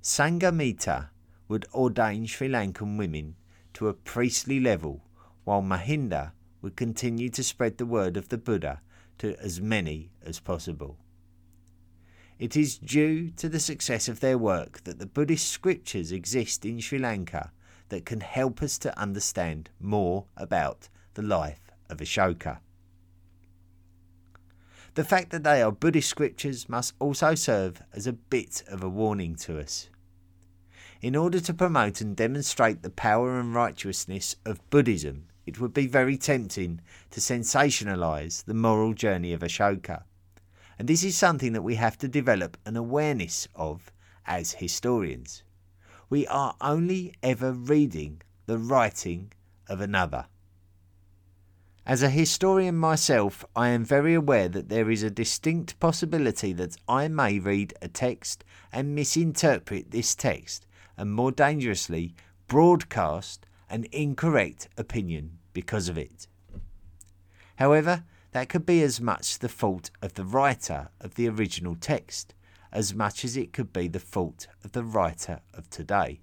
Sangamita 0.00 1.10
would 1.48 1.66
ordain 1.74 2.26
Sri 2.26 2.48
Lankan 2.48 2.96
women 2.96 3.36
to 3.74 3.88
a 3.88 3.94
priestly 3.94 4.60
level, 4.60 5.02
while 5.44 5.62
Mahinda 5.62 6.32
would 6.60 6.76
continue 6.76 7.28
to 7.30 7.42
spread 7.42 7.78
the 7.78 7.86
word 7.86 8.16
of 8.16 8.28
the 8.28 8.38
Buddha 8.38 8.80
to 9.18 9.36
as 9.40 9.60
many 9.60 10.12
as 10.22 10.38
possible. 10.38 10.98
It 12.42 12.56
is 12.56 12.76
due 12.76 13.30
to 13.36 13.48
the 13.48 13.60
success 13.60 14.08
of 14.08 14.18
their 14.18 14.36
work 14.36 14.82
that 14.82 14.98
the 14.98 15.06
Buddhist 15.06 15.48
scriptures 15.48 16.10
exist 16.10 16.64
in 16.64 16.80
Sri 16.80 16.98
Lanka 16.98 17.52
that 17.88 18.04
can 18.04 18.18
help 18.20 18.64
us 18.64 18.78
to 18.78 18.98
understand 18.98 19.70
more 19.78 20.24
about 20.36 20.88
the 21.14 21.22
life 21.22 21.70
of 21.88 21.98
Ashoka. 21.98 22.58
The 24.94 25.04
fact 25.04 25.30
that 25.30 25.44
they 25.44 25.62
are 25.62 25.70
Buddhist 25.70 26.08
scriptures 26.08 26.68
must 26.68 26.94
also 26.98 27.36
serve 27.36 27.80
as 27.92 28.08
a 28.08 28.12
bit 28.12 28.64
of 28.66 28.82
a 28.82 28.88
warning 28.88 29.36
to 29.36 29.60
us. 29.60 29.88
In 31.00 31.14
order 31.14 31.38
to 31.38 31.54
promote 31.54 32.00
and 32.00 32.16
demonstrate 32.16 32.82
the 32.82 32.90
power 32.90 33.38
and 33.38 33.54
righteousness 33.54 34.34
of 34.44 34.68
Buddhism, 34.68 35.28
it 35.46 35.60
would 35.60 35.72
be 35.72 35.86
very 35.86 36.16
tempting 36.16 36.80
to 37.12 37.20
sensationalize 37.20 38.44
the 38.46 38.52
moral 38.52 38.94
journey 38.94 39.32
of 39.32 39.42
Ashoka 39.42 40.02
and 40.78 40.88
this 40.88 41.04
is 41.04 41.16
something 41.16 41.52
that 41.52 41.62
we 41.62 41.74
have 41.76 41.98
to 41.98 42.08
develop 42.08 42.56
an 42.64 42.76
awareness 42.76 43.48
of 43.54 43.92
as 44.26 44.52
historians. 44.52 45.42
We 46.08 46.26
are 46.26 46.54
only 46.60 47.14
ever 47.22 47.52
reading 47.52 48.22
the 48.46 48.58
writing 48.58 49.32
of 49.68 49.80
another. 49.80 50.26
As 51.84 52.02
a 52.02 52.10
historian 52.10 52.76
myself, 52.76 53.44
I 53.56 53.70
am 53.70 53.84
very 53.84 54.14
aware 54.14 54.48
that 54.48 54.68
there 54.68 54.88
is 54.88 55.02
a 55.02 55.10
distinct 55.10 55.80
possibility 55.80 56.52
that 56.52 56.76
I 56.86 57.08
may 57.08 57.40
read 57.40 57.74
a 57.82 57.88
text 57.88 58.44
and 58.72 58.94
misinterpret 58.94 59.90
this 59.90 60.14
text, 60.14 60.66
and 60.96 61.12
more 61.12 61.32
dangerously, 61.32 62.14
broadcast 62.46 63.46
an 63.68 63.86
incorrect 63.90 64.68
opinion 64.76 65.38
because 65.52 65.88
of 65.88 65.98
it. 65.98 66.28
However, 67.56 68.04
that 68.32 68.48
could 68.48 68.66
be 68.66 68.82
as 68.82 69.00
much 69.00 69.38
the 69.38 69.48
fault 69.48 69.90
of 70.00 70.14
the 70.14 70.24
writer 70.24 70.88
of 71.00 71.14
the 71.14 71.28
original 71.28 71.76
text 71.76 72.34
as 72.72 72.94
much 72.94 73.24
as 73.24 73.36
it 73.36 73.52
could 73.52 73.72
be 73.72 73.86
the 73.86 74.00
fault 74.00 74.46
of 74.64 74.72
the 74.72 74.82
writer 74.82 75.40
of 75.52 75.68
today. 75.68 76.20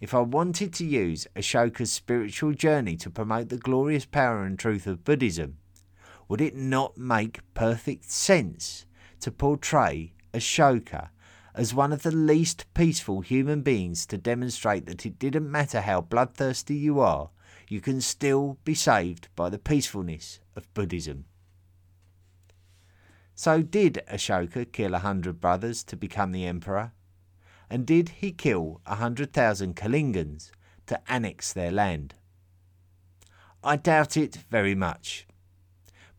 If 0.00 0.14
I 0.14 0.20
wanted 0.20 0.72
to 0.74 0.84
use 0.84 1.28
Ashoka's 1.36 1.92
spiritual 1.92 2.52
journey 2.52 2.96
to 2.96 3.10
promote 3.10 3.48
the 3.48 3.58
glorious 3.58 4.06
power 4.06 4.44
and 4.44 4.58
truth 4.58 4.86
of 4.86 5.04
Buddhism, 5.04 5.58
would 6.28 6.40
it 6.40 6.56
not 6.56 6.96
make 6.96 7.40
perfect 7.54 8.10
sense 8.10 8.86
to 9.20 9.30
portray 9.30 10.14
Ashoka 10.32 11.10
as 11.54 11.74
one 11.74 11.92
of 11.92 12.02
the 12.02 12.14
least 12.14 12.64
peaceful 12.74 13.20
human 13.20 13.62
beings 13.62 14.06
to 14.06 14.16
demonstrate 14.16 14.86
that 14.86 15.04
it 15.04 15.18
didn't 15.18 15.50
matter 15.50 15.80
how 15.82 16.00
bloodthirsty 16.00 16.76
you 16.76 17.00
are, 17.00 17.30
you 17.68 17.80
can 17.80 18.00
still 18.00 18.56
be 18.64 18.74
saved 18.74 19.28
by 19.36 19.48
the 19.48 19.58
peacefulness 19.58 20.40
of 20.60 20.72
Buddhism. 20.74 21.24
So, 23.34 23.62
did 23.62 24.02
Ashoka 24.10 24.70
kill 24.70 24.94
a 24.94 24.98
hundred 24.98 25.40
brothers 25.40 25.82
to 25.84 25.96
become 25.96 26.32
the 26.32 26.46
emperor? 26.46 26.92
And 27.70 27.86
did 27.86 28.08
he 28.20 28.32
kill 28.32 28.80
a 28.84 28.96
hundred 28.96 29.32
thousand 29.32 29.76
Kalingans 29.76 30.50
to 30.86 31.00
annex 31.10 31.52
their 31.52 31.70
land? 31.70 32.14
I 33.64 33.76
doubt 33.76 34.16
it 34.16 34.36
very 34.50 34.74
much. 34.74 35.26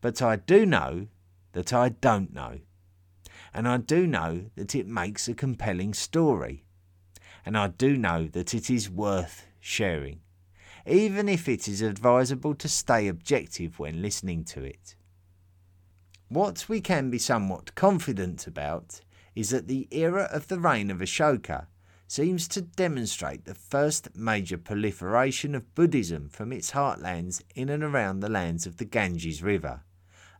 But 0.00 0.20
I 0.20 0.36
do 0.36 0.66
know 0.66 1.08
that 1.52 1.72
I 1.72 1.90
don't 1.90 2.32
know 2.32 2.58
and 3.54 3.68
I 3.68 3.76
do 3.76 4.06
know 4.06 4.46
that 4.56 4.74
it 4.74 4.86
makes 4.86 5.28
a 5.28 5.34
compelling 5.34 5.92
story. 5.94 6.64
And 7.44 7.56
I 7.56 7.68
do 7.68 7.96
know 7.96 8.28
that 8.28 8.54
it 8.54 8.70
is 8.70 8.88
worth 8.88 9.46
sharing, 9.60 10.20
even 10.86 11.28
if 11.28 11.48
it 11.48 11.68
is 11.68 11.82
advisable 11.82 12.54
to 12.54 12.68
stay 12.68 13.08
objective 13.08 13.78
when 13.78 14.02
listening 14.02 14.44
to 14.44 14.62
it. 14.64 14.94
What 16.28 16.68
we 16.68 16.80
can 16.80 17.10
be 17.10 17.18
somewhat 17.18 17.74
confident 17.74 18.46
about 18.46 19.00
is 19.34 19.50
that 19.50 19.68
the 19.68 19.88
era 19.90 20.28
of 20.32 20.48
the 20.48 20.58
reign 20.58 20.90
of 20.90 20.98
Ashoka 20.98 21.66
seems 22.06 22.46
to 22.48 22.60
demonstrate 22.60 23.44
the 23.44 23.54
first 23.54 24.14
major 24.14 24.58
proliferation 24.58 25.54
of 25.54 25.74
Buddhism 25.74 26.28
from 26.28 26.52
its 26.52 26.72
heartlands 26.72 27.42
in 27.54 27.68
and 27.68 27.82
around 27.82 28.20
the 28.20 28.28
lands 28.28 28.66
of 28.66 28.76
the 28.76 28.84
Ganges 28.84 29.42
River, 29.42 29.82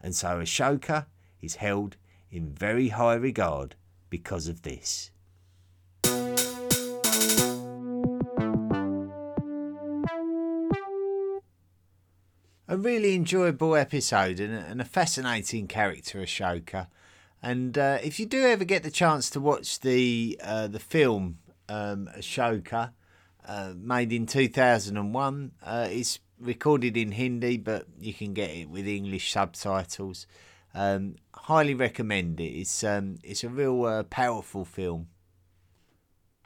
and 0.01 0.15
so 0.15 0.41
Ashoka 0.41 1.07
is 1.41 1.57
held 1.57 1.97
in 2.31 2.53
very 2.53 2.89
high 2.89 3.15
regard 3.15 3.75
because 4.11 4.49
of 4.49 4.63
this. 4.63 5.11
A 12.69 12.77
really 12.77 13.15
enjoyable 13.15 13.75
episode 13.75 14.39
and 14.39 14.55
a, 14.55 14.59
and 14.61 14.81
a 14.81 14.85
fascinating 14.85 15.67
character, 15.67 16.21
Ashoka. 16.21 16.87
And 17.43 17.77
uh, 17.77 17.99
if 18.03 18.21
you 18.21 18.27
do 18.27 18.47
ever 18.47 18.65
get 18.65 18.85
the 18.85 18.91
chance 18.91 19.29
to 19.31 19.41
watch 19.41 19.81
the 19.81 20.39
uh, 20.43 20.69
the 20.69 20.79
film 20.79 21.39
um, 21.69 22.09
Ashoka, 22.17 22.93
uh, 23.47 23.73
made 23.77 24.13
in 24.13 24.27
2001, 24.27 25.53
uh, 25.65 25.89
it's 25.91 26.21
recorded 26.41 26.97
in 26.97 27.13
Hindi, 27.13 27.57
but 27.57 27.87
you 28.01 28.15
can 28.15 28.33
get 28.33 28.51
it 28.51 28.71
with 28.71 28.87
English 28.87 29.33
subtitles. 29.33 30.27
Um, 30.75 31.17
highly 31.35 31.75
recommend 31.75 32.41
it. 32.41 32.45
It's 32.45 32.85
um, 32.85 33.19
it's 33.25 33.43
a 33.43 33.49
real 33.49 33.85
uh, 33.85 34.03
powerful 34.05 34.65
film. 34.65 35.09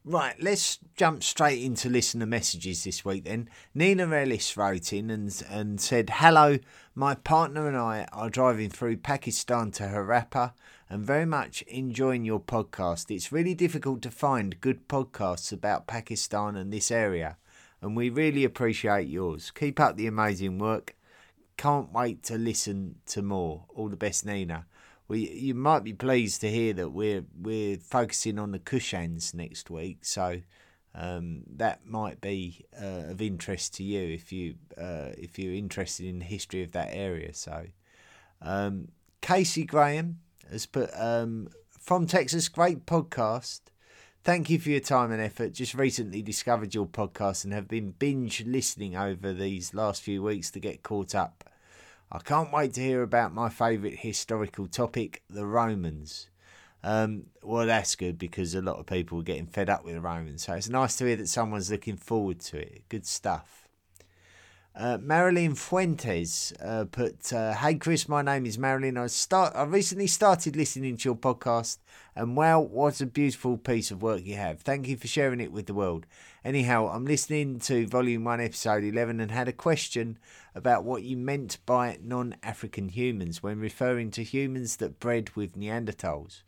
Right, 0.08 0.40
let's 0.40 0.78
jump 0.94 1.24
straight 1.24 1.64
into 1.64 1.90
listener 1.90 2.26
messages 2.26 2.84
this 2.84 3.04
week 3.04 3.24
then. 3.24 3.50
Nina 3.74 4.08
Ellis 4.08 4.56
wrote 4.56 4.92
in 4.92 5.10
and, 5.10 5.42
and 5.50 5.80
said, 5.80 6.10
Hello, 6.10 6.58
my 6.94 7.16
partner 7.16 7.66
and 7.66 7.76
I 7.76 8.06
are 8.12 8.30
driving 8.30 8.70
through 8.70 8.98
Pakistan 8.98 9.72
to 9.72 9.82
Harappa 9.82 10.52
and 10.88 11.04
very 11.04 11.26
much 11.26 11.62
enjoying 11.62 12.24
your 12.24 12.38
podcast. 12.38 13.12
It's 13.12 13.32
really 13.32 13.52
difficult 13.52 14.00
to 14.02 14.12
find 14.12 14.60
good 14.60 14.86
podcasts 14.86 15.52
about 15.52 15.88
Pakistan 15.88 16.54
and 16.54 16.72
this 16.72 16.92
area, 16.92 17.36
and 17.82 17.96
we 17.96 18.08
really 18.08 18.44
appreciate 18.44 19.08
yours. 19.08 19.50
Keep 19.50 19.80
up 19.80 19.96
the 19.96 20.06
amazing 20.06 20.60
work. 20.60 20.94
Can't 21.56 21.92
wait 21.92 22.22
to 22.24 22.38
listen 22.38 22.94
to 23.06 23.22
more. 23.22 23.64
All 23.74 23.88
the 23.88 23.96
best, 23.96 24.24
Nina. 24.24 24.66
Well, 25.08 25.18
you 25.18 25.54
might 25.54 25.84
be 25.84 25.92
pleased 25.92 26.40
to 26.40 26.50
hear 26.50 26.72
that 26.74 26.90
we're 26.90 27.24
we're 27.40 27.76
focusing 27.76 28.38
on 28.38 28.50
the 28.50 28.58
Kushans 28.58 29.34
next 29.34 29.70
week, 29.70 29.98
so 30.02 30.40
um, 30.94 31.42
that 31.56 31.86
might 31.86 32.20
be 32.20 32.64
uh, 32.80 33.10
of 33.10 33.22
interest 33.22 33.74
to 33.74 33.84
you 33.84 34.14
if 34.14 34.32
you 34.32 34.56
uh, 34.76 35.10
if 35.16 35.38
you're 35.38 35.54
interested 35.54 36.06
in 36.06 36.18
the 36.18 36.24
history 36.24 36.62
of 36.62 36.72
that 36.72 36.88
area. 36.90 37.34
So, 37.34 37.66
um, 38.42 38.88
Casey 39.20 39.64
Graham 39.64 40.18
has 40.50 40.66
put 40.66 40.90
um, 40.98 41.50
from 41.78 42.06
Texas, 42.06 42.48
great 42.48 42.84
podcast. 42.86 43.60
Thank 44.24 44.50
you 44.50 44.58
for 44.58 44.70
your 44.70 44.80
time 44.80 45.12
and 45.12 45.22
effort. 45.22 45.52
Just 45.52 45.74
recently 45.74 46.20
discovered 46.20 46.74
your 46.74 46.86
podcast 46.86 47.44
and 47.44 47.52
have 47.52 47.68
been 47.68 47.92
binge 47.92 48.44
listening 48.44 48.96
over 48.96 49.32
these 49.32 49.72
last 49.72 50.02
few 50.02 50.20
weeks 50.20 50.50
to 50.50 50.58
get 50.58 50.82
caught 50.82 51.14
up. 51.14 51.44
I 52.16 52.20
can't 52.20 52.50
wait 52.50 52.72
to 52.74 52.80
hear 52.80 53.02
about 53.02 53.34
my 53.34 53.50
favourite 53.50 53.98
historical 53.98 54.66
topic, 54.66 55.22
the 55.28 55.44
Romans. 55.44 56.30
Um, 56.82 57.26
well, 57.42 57.66
that's 57.66 57.94
good 57.94 58.18
because 58.18 58.54
a 58.54 58.62
lot 58.62 58.78
of 58.78 58.86
people 58.86 59.20
are 59.20 59.22
getting 59.22 59.46
fed 59.46 59.68
up 59.68 59.84
with 59.84 59.96
the 59.96 60.00
Romans. 60.00 60.46
So 60.46 60.54
it's 60.54 60.70
nice 60.70 60.96
to 60.96 61.04
hear 61.04 61.16
that 61.16 61.28
someone's 61.28 61.70
looking 61.70 61.98
forward 61.98 62.40
to 62.40 62.56
it. 62.56 62.84
Good 62.88 63.06
stuff. 63.06 63.65
Uh, 64.78 64.98
Marilyn 65.00 65.54
Fuentes 65.54 66.52
uh, 66.62 66.84
put, 66.84 67.32
uh, 67.32 67.54
"Hey 67.54 67.76
Chris, 67.76 68.10
my 68.10 68.20
name 68.20 68.44
is 68.44 68.58
Marilyn. 68.58 68.98
I 68.98 69.06
start. 69.06 69.54
I 69.56 69.62
recently 69.62 70.06
started 70.06 70.54
listening 70.54 70.98
to 70.98 71.08
your 71.08 71.16
podcast, 71.16 71.78
and 72.14 72.36
wow, 72.36 72.60
what 72.60 73.00
a 73.00 73.06
beautiful 73.06 73.56
piece 73.56 73.90
of 73.90 74.02
work 74.02 74.26
you 74.26 74.36
have. 74.36 74.60
Thank 74.60 74.86
you 74.86 74.98
for 74.98 75.06
sharing 75.06 75.40
it 75.40 75.50
with 75.50 75.64
the 75.64 75.72
world. 75.72 76.04
Anyhow, 76.44 76.90
I'm 76.92 77.06
listening 77.06 77.58
to 77.60 77.86
Volume 77.86 78.24
One, 78.24 78.38
Episode 78.38 78.84
Eleven, 78.84 79.18
and 79.18 79.30
had 79.30 79.48
a 79.48 79.52
question 79.52 80.18
about 80.54 80.84
what 80.84 81.02
you 81.02 81.16
meant 81.16 81.56
by 81.64 81.98
non-African 82.02 82.90
humans 82.90 83.42
when 83.42 83.58
referring 83.58 84.10
to 84.10 84.22
humans 84.22 84.76
that 84.76 85.00
bred 85.00 85.30
with 85.34 85.56
Neanderthals." 85.56 86.42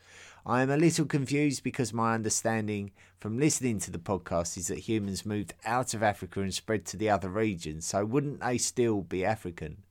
I 0.48 0.62
am 0.62 0.70
a 0.70 0.78
little 0.78 1.04
confused 1.04 1.62
because 1.62 1.92
my 1.92 2.14
understanding 2.14 2.92
from 3.20 3.38
listening 3.38 3.80
to 3.80 3.90
the 3.90 3.98
podcast 3.98 4.56
is 4.56 4.68
that 4.68 4.78
humans 4.78 5.26
moved 5.26 5.52
out 5.66 5.92
of 5.92 6.02
Africa 6.02 6.40
and 6.40 6.54
spread 6.54 6.86
to 6.86 6.96
the 6.96 7.10
other 7.10 7.28
regions, 7.28 7.84
so 7.84 8.02
wouldn't 8.06 8.40
they 8.40 8.56
still 8.56 9.02
be 9.02 9.26
African? 9.26 9.82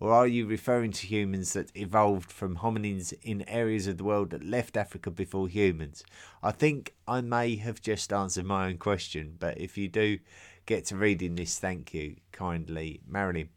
Or 0.00 0.14
are 0.14 0.26
you 0.26 0.46
referring 0.46 0.92
to 0.92 1.06
humans 1.06 1.52
that 1.52 1.70
evolved 1.76 2.32
from 2.32 2.56
hominins 2.56 3.12
in 3.22 3.46
areas 3.46 3.86
of 3.86 3.98
the 3.98 4.04
world 4.04 4.30
that 4.30 4.42
left 4.42 4.78
Africa 4.78 5.10
before 5.10 5.48
humans? 5.48 6.02
I 6.42 6.50
think 6.50 6.94
I 7.06 7.20
may 7.20 7.56
have 7.56 7.82
just 7.82 8.10
answered 8.10 8.46
my 8.46 8.68
own 8.68 8.78
question, 8.78 9.36
but 9.38 9.58
if 9.58 9.76
you 9.76 9.86
do 9.86 10.18
get 10.64 10.86
to 10.86 10.96
reading 10.96 11.34
this, 11.34 11.58
thank 11.58 11.92
you 11.92 12.16
kindly, 12.32 13.02
Marilyn. 13.06 13.50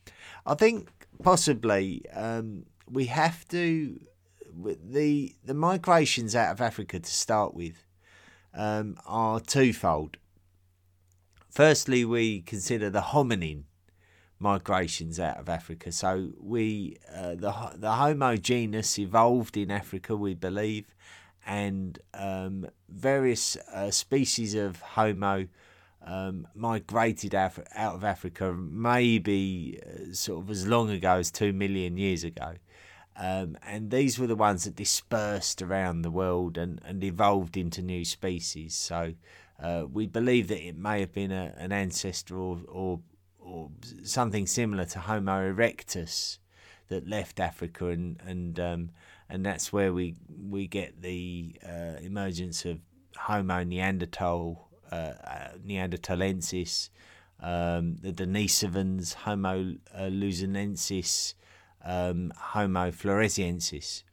I 0.46 0.56
think 0.56 0.90
possibly 1.24 2.04
um, 2.14 2.66
we 2.92 3.06
have 3.06 3.48
to 3.48 3.98
the 4.64 5.36
the 5.44 5.54
migrations 5.54 6.36
out 6.36 6.52
of 6.52 6.62
Africa 6.62 7.00
to 7.00 7.12
start 7.12 7.54
with 7.54 7.86
um, 8.54 8.98
are 9.06 9.40
twofold. 9.40 10.18
Firstly, 11.50 12.06
we 12.06 12.42
consider 12.42 12.90
the 12.90 13.02
hominin 13.02 13.64
migrations 14.40 15.20
out 15.20 15.38
of 15.38 15.50
Africa. 15.50 15.92
So 15.92 16.32
we 16.40 16.98
uh, 17.14 17.36
the 17.36 17.54
the 17.76 17.94
Homo 17.94 18.36
genus 18.38 18.98
evolved 18.98 19.58
in 19.58 19.72
Africa, 19.72 20.16
we 20.16 20.34
believe, 20.34 20.96
and 21.46 22.00
um, 22.14 22.68
various 22.88 23.58
uh, 23.74 23.92
species 23.92 24.56
of 24.56 24.82
Homo. 24.82 25.48
Um, 26.02 26.48
migrated 26.56 27.36
out 27.36 27.60
of 27.76 28.06
Africa 28.06 28.54
maybe 28.54 29.82
uh, 29.86 30.14
sort 30.14 30.42
of 30.42 30.50
as 30.50 30.66
long 30.66 30.90
ago 30.90 31.16
as 31.16 31.30
two 31.30 31.52
million 31.52 31.98
years 31.98 32.24
ago. 32.24 32.54
Um, 33.20 33.58
and 33.64 33.92
these 33.92 34.18
were 34.18 34.28
the 34.28 34.36
ones 34.36 34.64
that 34.64 34.78
dispersed 34.78 35.62
around 35.62 36.02
the 36.04 36.12
world 36.12 36.58
and, 36.58 36.82
and 36.86 37.04
evolved 37.04 37.58
into 37.58 37.82
new 37.82 38.06
species. 38.06 38.74
So 38.76 39.14
uh, 39.62 39.84
we 39.92 40.08
believe 40.08 40.48
that 40.48 40.66
it 40.66 40.78
may 40.78 41.02
have 41.02 41.12
been 41.12 41.32
a, 41.32 41.54
an 41.58 41.74
ancestor 41.74 42.38
or, 42.38 42.60
or, 42.70 43.02
or 43.38 43.72
something 44.04 44.48
similar 44.48 44.86
to 44.86 45.00
Homo 45.00 45.54
erectus 45.54 46.38
that 46.88 47.08
left 47.08 47.40
Africa, 47.40 47.88
and 47.88 48.20
and 48.26 48.60
um, 48.60 48.90
and 49.30 49.46
that's 49.46 49.72
where 49.72 49.94
we 49.94 50.16
we 50.50 50.68
get 50.68 51.02
the 51.02 51.56
uh, 51.66 52.00
emergence 52.02 52.66
of 52.66 52.80
Homo 53.16 53.64
neanderthal, 53.64 54.70
uh, 54.92 54.96
uh 55.24 55.48
neanderthalensis, 55.66 56.90
um, 57.42 57.98
the 58.02 58.12
Denisovans, 58.12 59.14
Homo 59.14 59.76
uh, 59.94 60.04
luzonensis, 60.04 61.36
um, 61.84 62.32
Homo 62.38 62.92
floresiensis. 62.92 64.04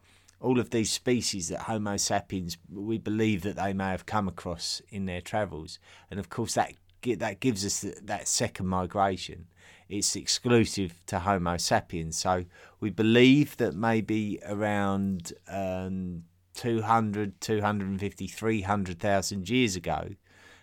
All 0.41 0.61
of 0.61 0.71
these 0.71 0.93
species 0.93 1.49
that 1.49 1.61
Homo 1.61 1.97
sapiens, 1.97 2.59
we 2.71 2.99
believe 2.99 3.43
that 3.43 3.57
they 3.57 3.73
may 3.73 3.91
have 3.91 4.07
come 4.07 4.29
across 4.29 4.83
in 4.91 5.07
their 5.07 5.21
travels, 5.21 5.79
and 6.11 6.21
of 6.21 6.29
course 6.29 6.55
that 6.55 6.75
that 7.19 7.39
gives 7.41 7.65
us 7.65 7.85
that 8.03 8.27
second 8.27 8.67
migration. 8.67 9.47
It's 9.89 10.17
exclusive 10.17 11.01
to 11.07 11.21
Homo 11.21 11.57
sapiens, 11.57 12.17
so 12.17 12.45
we 12.81 12.91
believe 12.91 13.57
that 13.59 13.75
maybe 13.75 14.41
around 14.45 15.33
um, 15.49 16.25
200, 16.55 17.41
250, 17.41 18.27
300,000 18.27 19.49
years 19.49 19.77
ago, 19.77 20.09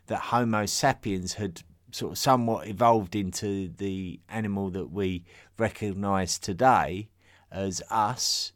that 0.08 0.18
Homo 0.18 0.66
sapiens 0.66 1.36
had 1.36 1.62
sort 1.94 2.14
of 2.14 2.18
somewhat 2.18 2.68
evolved 2.68 3.16
into 3.16 3.70
the 3.78 4.20
animal 4.28 4.70
that 4.72 4.92
we 4.92 5.24
recognise 5.58 6.40
today 6.40 7.08
as 7.52 7.82
us. 7.90 8.52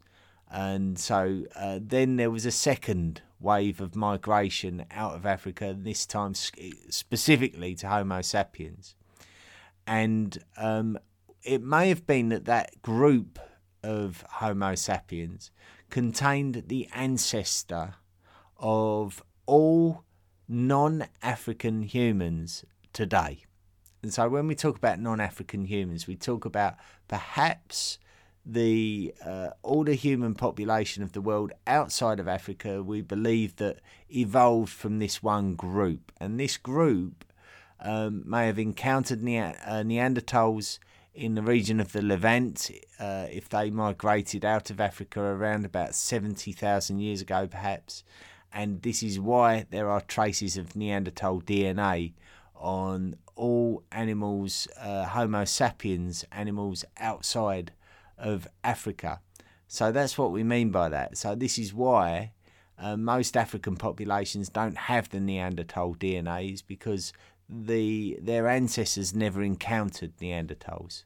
And 0.49 0.97
so 0.97 1.43
uh, 1.55 1.79
then 1.81 2.15
there 2.15 2.31
was 2.31 2.45
a 2.45 2.51
second 2.51 3.21
wave 3.39 3.79
of 3.79 3.95
migration 3.95 4.85
out 4.89 5.13
of 5.13 5.25
Africa, 5.25 5.75
this 5.77 6.05
time 6.05 6.33
specifically 6.33 7.75
to 7.75 7.87
Homo 7.87 8.21
sapiens. 8.21 8.95
And 9.85 10.37
um, 10.57 10.97
it 11.43 11.61
may 11.61 11.89
have 11.89 12.07
been 12.07 12.29
that 12.29 12.45
that 12.45 12.81
group 12.81 13.39
of 13.83 14.25
Homo 14.29 14.73
sapiens 14.73 15.51
contained 15.89 16.63
the 16.67 16.89
ancestor 16.93 17.95
of 18.57 19.23
all 19.45 20.03
non 20.47 21.05
African 21.21 21.83
humans 21.83 22.65
today. 22.97 23.37
And 24.01 24.11
so 24.11 24.27
when 24.27 24.47
we 24.47 24.55
talk 24.55 24.75
about 24.75 24.99
non 24.99 25.19
African 25.19 25.65
humans, 25.65 26.07
we 26.07 26.15
talk 26.15 26.45
about 26.45 26.75
perhaps 27.07 27.99
the 28.43 29.13
uh, 29.23 29.49
the 29.83 29.93
human 29.93 30.33
population 30.33 31.03
of 31.03 31.11
the 31.11 31.21
world 31.21 31.51
outside 31.67 32.19
of 32.19 32.27
Africa, 32.27 32.81
we 32.81 33.01
believe 33.01 33.57
that 33.57 33.79
evolved 34.09 34.71
from 34.71 34.97
this 34.97 35.21
one 35.21 35.53
group, 35.53 36.11
and 36.19 36.39
this 36.39 36.57
group 36.57 37.23
um, 37.79 38.23
may 38.25 38.47
have 38.47 38.57
encountered 38.57 39.21
ne- 39.21 39.39
uh, 39.41 39.83
Neanderthals 39.83 40.79
in 41.13 41.35
the 41.35 41.43
region 41.43 41.79
of 41.79 41.91
the 41.91 42.01
Levant 42.01 42.71
uh, 42.99 43.27
if 43.29 43.49
they 43.49 43.69
migrated 43.69 44.43
out 44.43 44.69
of 44.71 44.79
Africa 44.79 45.19
around 45.19 45.65
about 45.65 45.93
seventy 45.93 46.51
thousand 46.51 46.99
years 46.99 47.21
ago, 47.21 47.45
perhaps, 47.45 48.03
and 48.51 48.81
this 48.81 49.03
is 49.03 49.19
why 49.19 49.67
there 49.69 49.89
are 49.89 50.01
traces 50.01 50.57
of 50.57 50.75
Neanderthal 50.75 51.41
DNA 51.41 52.13
on 52.59 53.15
all 53.35 53.83
animals, 53.91 54.67
uh, 54.79 55.05
Homo 55.05 55.45
sapiens 55.45 56.25
animals 56.31 56.83
outside 56.97 57.71
of 58.17 58.47
Africa. 58.63 59.21
So 59.67 59.91
that's 59.91 60.17
what 60.17 60.31
we 60.31 60.43
mean 60.43 60.71
by 60.71 60.89
that. 60.89 61.17
So 61.17 61.35
this 61.35 61.59
is 61.59 61.73
why 61.73 62.31
uh, 62.79 62.97
most 62.97 63.35
African 63.35 63.75
populations 63.75 64.49
don't 64.49 64.77
have 64.77 65.09
the 65.09 65.19
Neanderthal 65.19 65.95
DNAs 65.95 66.63
because 66.65 67.13
the 67.49 68.17
their 68.21 68.47
ancestors 68.47 69.13
never 69.13 69.41
encountered 69.41 70.17
Neanderthals. 70.17 71.03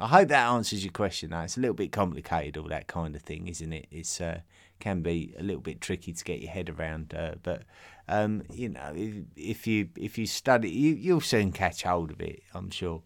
I 0.00 0.06
hope 0.06 0.28
that 0.28 0.48
answers 0.48 0.84
your 0.84 0.92
question. 0.92 1.30
Now 1.30 1.42
it's 1.42 1.56
a 1.56 1.60
little 1.60 1.74
bit 1.74 1.90
complicated, 1.90 2.56
all 2.56 2.68
that 2.68 2.86
kind 2.86 3.16
of 3.16 3.22
thing, 3.22 3.48
isn't 3.48 3.72
it? 3.72 3.86
It's 3.90 4.20
uh, 4.20 4.40
can 4.78 5.02
be 5.02 5.34
a 5.38 5.42
little 5.42 5.60
bit 5.60 5.80
tricky 5.80 6.12
to 6.12 6.24
get 6.24 6.40
your 6.40 6.52
head 6.52 6.70
around, 6.70 7.14
uh, 7.14 7.34
but 7.42 7.62
um, 8.08 8.42
you 8.52 8.68
know, 8.68 8.92
if, 8.94 9.14
if, 9.36 9.66
you 9.66 9.88
if 9.96 10.18
you 10.18 10.26
study, 10.26 10.70
you 10.70 10.94
you'll 10.94 11.20
soon 11.20 11.52
catch 11.52 11.82
hold 11.82 12.10
of 12.10 12.20
it. 12.20 12.42
I'm 12.54 12.70
sure. 12.70 13.02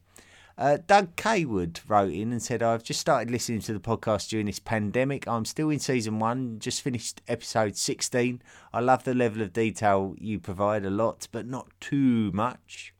Uh, 0.58 0.78
Doug 0.86 1.16
Kaywood 1.16 1.80
wrote 1.88 2.12
in 2.12 2.30
and 2.30 2.42
said, 2.42 2.62
I've 2.62 2.84
just 2.84 3.00
started 3.00 3.30
listening 3.30 3.60
to 3.60 3.72
the 3.72 3.80
podcast 3.80 4.28
during 4.28 4.46
this 4.46 4.58
pandemic. 4.58 5.26
I'm 5.26 5.44
still 5.44 5.70
in 5.70 5.78
season 5.78 6.18
one, 6.18 6.58
just 6.58 6.82
finished 6.82 7.22
episode 7.26 7.76
16. 7.76 8.42
I 8.72 8.80
love 8.80 9.04
the 9.04 9.14
level 9.14 9.42
of 9.42 9.52
detail 9.52 10.14
you 10.18 10.38
provide 10.38 10.84
a 10.84 10.90
lot, 10.90 11.26
but 11.32 11.46
not 11.46 11.68
too 11.80 12.30
much. 12.32 12.94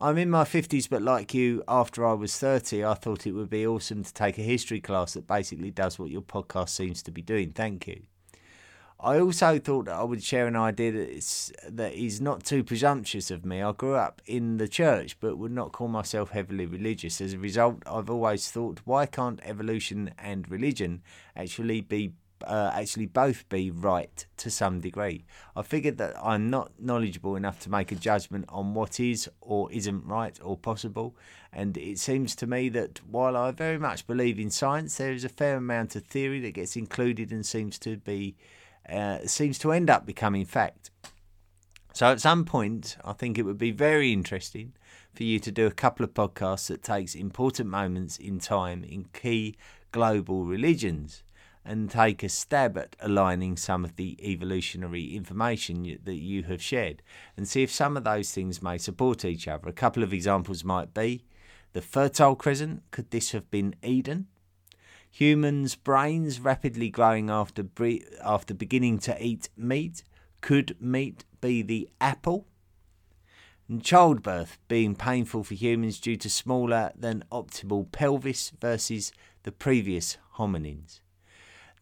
I'm 0.00 0.18
in 0.18 0.30
my 0.30 0.42
50s, 0.42 0.88
but 0.88 1.02
like 1.02 1.32
you, 1.32 1.62
after 1.68 2.04
I 2.04 2.14
was 2.14 2.36
30, 2.36 2.84
I 2.84 2.94
thought 2.94 3.26
it 3.26 3.32
would 3.32 3.50
be 3.50 3.66
awesome 3.66 4.02
to 4.02 4.12
take 4.12 4.36
a 4.38 4.42
history 4.42 4.80
class 4.80 5.12
that 5.12 5.28
basically 5.28 5.70
does 5.70 5.98
what 5.98 6.10
your 6.10 6.22
podcast 6.22 6.70
seems 6.70 7.02
to 7.04 7.12
be 7.12 7.22
doing. 7.22 7.52
Thank 7.52 7.86
you. 7.86 8.02
I 9.04 9.18
also 9.18 9.58
thought 9.58 9.86
that 9.86 9.96
I 9.96 10.04
would 10.04 10.22
share 10.22 10.46
an 10.46 10.54
idea 10.54 10.92
that 10.92 11.10
is, 11.10 11.52
that 11.68 11.92
is 11.92 12.20
not 12.20 12.44
too 12.44 12.62
presumptuous 12.62 13.32
of 13.32 13.44
me. 13.44 13.60
I 13.60 13.72
grew 13.72 13.96
up 13.96 14.22
in 14.26 14.58
the 14.58 14.68
church 14.68 15.18
but 15.18 15.38
would 15.38 15.50
not 15.50 15.72
call 15.72 15.88
myself 15.88 16.30
heavily 16.30 16.66
religious. 16.66 17.20
As 17.20 17.32
a 17.32 17.38
result, 17.38 17.82
I've 17.84 18.08
always 18.08 18.48
thought, 18.48 18.80
why 18.84 19.06
can't 19.06 19.40
evolution 19.42 20.14
and 20.18 20.48
religion 20.48 21.02
actually 21.34 21.80
be 21.80 22.12
uh, 22.46 22.72
actually 22.74 23.06
both 23.06 23.48
be 23.48 23.70
right 23.70 24.26
to 24.36 24.50
some 24.50 24.80
degree. 24.80 25.24
I 25.54 25.62
figured 25.62 25.98
that 25.98 26.16
I'm 26.20 26.50
not 26.50 26.72
knowledgeable 26.76 27.36
enough 27.36 27.60
to 27.60 27.70
make 27.70 27.92
a 27.92 27.96
judgment 27.96 28.46
on 28.48 28.74
what 28.74 28.98
is 28.98 29.30
or 29.40 29.70
isn't 29.70 30.04
right 30.04 30.36
or 30.42 30.56
possible, 30.56 31.14
and 31.52 31.76
it 31.76 32.00
seems 32.00 32.34
to 32.36 32.48
me 32.48 32.68
that 32.70 33.00
while 33.08 33.36
I 33.36 33.52
very 33.52 33.78
much 33.78 34.08
believe 34.08 34.40
in 34.40 34.50
science, 34.50 34.96
there 34.96 35.12
is 35.12 35.24
a 35.24 35.28
fair 35.28 35.56
amount 35.56 35.94
of 35.94 36.04
theory 36.04 36.40
that 36.40 36.54
gets 36.54 36.74
included 36.74 37.30
and 37.30 37.46
seems 37.46 37.78
to 37.80 37.96
be 37.96 38.34
uh, 38.88 39.26
seems 39.26 39.58
to 39.60 39.72
end 39.72 39.90
up 39.90 40.06
becoming 40.06 40.44
fact. 40.44 40.90
So 41.92 42.06
at 42.06 42.20
some 42.20 42.44
point, 42.44 42.96
I 43.04 43.12
think 43.12 43.38
it 43.38 43.42
would 43.42 43.58
be 43.58 43.70
very 43.70 44.12
interesting 44.12 44.72
for 45.14 45.24
you 45.24 45.38
to 45.40 45.52
do 45.52 45.66
a 45.66 45.72
couple 45.72 46.04
of 46.04 46.14
podcasts 46.14 46.68
that 46.68 46.82
takes 46.82 47.14
important 47.14 47.68
moments 47.68 48.16
in 48.16 48.38
time 48.38 48.82
in 48.82 49.04
key 49.12 49.56
global 49.90 50.44
religions 50.44 51.22
and 51.64 51.90
take 51.90 52.22
a 52.22 52.28
stab 52.28 52.76
at 52.76 52.96
aligning 53.00 53.56
some 53.56 53.84
of 53.84 53.96
the 53.96 54.16
evolutionary 54.26 55.14
information 55.14 55.98
that 56.02 56.16
you 56.16 56.42
have 56.44 56.62
shared 56.62 57.02
and 57.36 57.46
see 57.46 57.62
if 57.62 57.70
some 57.70 57.96
of 57.96 58.04
those 58.04 58.32
things 58.32 58.62
may 58.62 58.78
support 58.78 59.24
each 59.24 59.46
other. 59.46 59.68
A 59.68 59.72
couple 59.72 60.02
of 60.02 60.12
examples 60.12 60.64
might 60.64 60.92
be 60.92 61.24
the 61.72 61.82
Fertile 61.82 62.34
Crescent. 62.34 62.82
Could 62.90 63.10
this 63.10 63.30
have 63.32 63.50
been 63.50 63.76
Eden? 63.82 64.26
Humans' 65.14 65.74
brains 65.74 66.40
rapidly 66.40 66.88
growing 66.88 67.28
after 67.28 67.62
bre- 67.62 68.08
after 68.24 68.54
beginning 68.54 68.98
to 69.00 69.22
eat 69.22 69.50
meat. 69.58 70.04
Could 70.40 70.74
meat 70.80 71.24
be 71.42 71.60
the 71.60 71.90
apple? 72.00 72.46
And 73.68 73.84
childbirth 73.84 74.56
being 74.68 74.96
painful 74.96 75.44
for 75.44 75.52
humans 75.52 76.00
due 76.00 76.16
to 76.16 76.30
smaller 76.30 76.92
than 76.96 77.24
optimal 77.30 77.92
pelvis 77.92 78.52
versus 78.58 79.12
the 79.42 79.52
previous 79.52 80.16
hominins. 80.36 81.00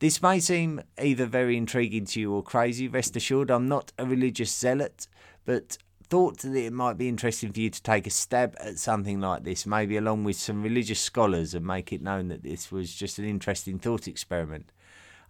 This 0.01 0.21
may 0.21 0.41
seem 0.41 0.83
either 1.01 1.25
very 1.25 1.57
intriguing 1.57 2.07
to 2.07 2.21
you 2.21 2.35
or 2.35 2.43
crazy. 2.43 2.89
Rest 2.89 3.15
assured, 3.15 3.51
I'm 3.51 3.69
not 3.69 3.93
a 3.97 4.05
religious 4.05 4.51
zealot, 4.51 5.07
but 5.45 5.79
thought 6.11 6.39
that 6.39 6.57
it 6.57 6.73
might 6.73 6.99
be 6.99 7.09
interesting 7.09 7.53
for 7.53 7.61
you 7.61 7.71
to 7.71 7.83
take 7.83 8.07
a 8.07 8.11
stab 8.11 8.57
at 8.61 8.79
something 8.79 9.21
like 9.21 9.45
this, 9.45 9.65
maybe 9.65 9.97
along 9.97 10.25
with 10.25 10.37
some 10.37 10.63
religious 10.63 11.01
scholars, 11.01 11.55
and 11.55 11.65
make 11.65 11.93
it 11.93 12.03
known 12.03 12.29
that 12.29 12.43
this 12.43 12.73
was 12.73 12.93
just 12.95 13.19
an 13.19 13.25
interesting 13.25 13.79
thought 13.79 14.09
experiment. 14.09 14.73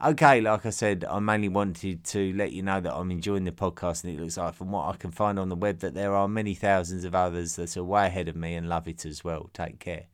Okay, 0.03 0.41
like 0.41 0.65
I 0.65 0.71
said, 0.71 1.05
I 1.05 1.19
mainly 1.19 1.51
wanted 1.51 2.05
to 2.05 2.33
let 2.33 2.53
you 2.53 2.63
know 2.63 2.81
that 2.81 2.95
I'm 2.95 3.11
enjoying 3.11 3.45
the 3.45 3.53
podcast, 3.53 4.03
and 4.03 4.15
it 4.15 4.21
looks 4.21 4.39
like, 4.39 4.55
from 4.55 4.73
what 4.73 4.89
I 4.89 4.97
can 4.97 5.11
find 5.11 5.39
on 5.39 5.51
the 5.51 5.57
web, 5.57 5.81
that 5.81 5.93
there 5.93 6.15
are 6.15 6.27
many 6.27 6.55
thousands 6.55 7.05
of 7.05 7.15
others 7.15 7.57
that 7.57 7.77
are 7.77 7.85
way 7.85 8.07
ahead 8.07 8.27
of 8.27 8.35
me 8.35 8.55
and 8.55 8.67
love 8.67 8.89
it 8.89 9.05
as 9.05 9.23
well. 9.23 9.51
Take 9.53 9.79
care. 9.79 10.07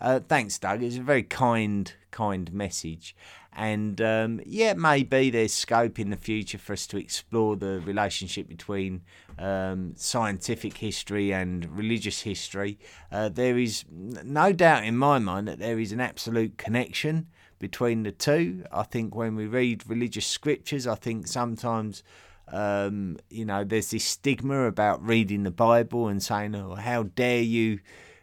Uh, 0.00 0.20
thanks, 0.20 0.58
Doug. 0.58 0.82
It's 0.84 0.96
a 0.98 1.02
very 1.02 1.24
kind, 1.24 1.92
kind 2.12 2.52
message. 2.52 3.16
And 3.54 4.00
um, 4.00 4.40
yeah, 4.46 4.72
maybe 4.72 5.28
there's 5.30 5.52
scope 5.52 5.98
in 5.98 6.10
the 6.10 6.16
future 6.16 6.58
for 6.58 6.72
us 6.72 6.86
to 6.88 6.96
explore 6.96 7.56
the 7.56 7.80
relationship 7.80 8.48
between 8.48 9.02
um, 9.38 9.92
scientific 9.94 10.78
history 10.78 11.32
and 11.32 11.76
religious 11.76 12.22
history. 12.22 12.78
Uh, 13.10 13.28
there 13.28 13.58
is 13.58 13.84
no 13.90 14.52
doubt 14.52 14.84
in 14.84 14.96
my 14.96 15.18
mind 15.18 15.48
that 15.48 15.58
there 15.58 15.78
is 15.78 15.92
an 15.92 16.00
absolute 16.00 16.56
connection 16.56 17.26
between 17.58 18.04
the 18.04 18.12
two. 18.12 18.64
I 18.72 18.84
think 18.84 19.14
when 19.14 19.36
we 19.36 19.46
read 19.46 19.88
religious 19.88 20.26
scriptures, 20.26 20.86
I 20.86 20.94
think 20.94 21.26
sometimes. 21.26 22.02
Um, 22.48 23.18
you 23.30 23.46
know, 23.46 23.64
there's 23.64 23.92
this 23.92 24.04
stigma 24.04 24.66
about 24.66 25.02
reading 25.02 25.44
the 25.44 25.50
Bible 25.50 26.08
and 26.08 26.22
saying, 26.22 26.54
"Oh, 26.54 26.74
how 26.74 27.04
dare 27.04 27.40
you 27.40 27.78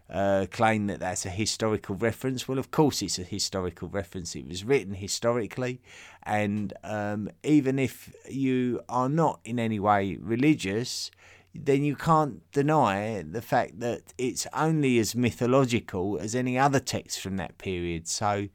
uh, 0.09 0.47
claim 0.51 0.87
that 0.87 0.99
that's 0.99 1.25
a 1.25 1.29
historical 1.29 1.95
reference. 1.95 2.47
Well, 2.47 2.57
of 2.57 2.71
course, 2.71 3.01
it's 3.01 3.19
a 3.19 3.23
historical 3.23 3.87
reference. 3.87 4.35
It 4.35 4.47
was 4.47 4.63
written 4.63 4.95
historically, 4.95 5.81
and 6.23 6.73
um, 6.83 7.29
even 7.43 7.79
if 7.79 8.13
you 8.29 8.81
are 8.89 9.09
not 9.09 9.39
in 9.45 9.59
any 9.59 9.79
way 9.79 10.17
religious, 10.19 11.11
then 11.53 11.83
you 11.83 11.95
can't 11.95 12.49
deny 12.51 13.23
the 13.23 13.41
fact 13.41 13.79
that 13.79 14.13
it's 14.17 14.47
only 14.53 14.99
as 14.99 15.15
mythological 15.15 16.19
as 16.19 16.35
any 16.35 16.57
other 16.57 16.79
text 16.79 17.19
from 17.19 17.37
that 17.37 17.57
period. 17.57 18.07
So, 18.07 18.47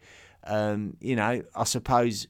um, 0.44 0.96
you 1.00 1.16
know, 1.16 1.42
I 1.54 1.64
suppose 1.64 2.28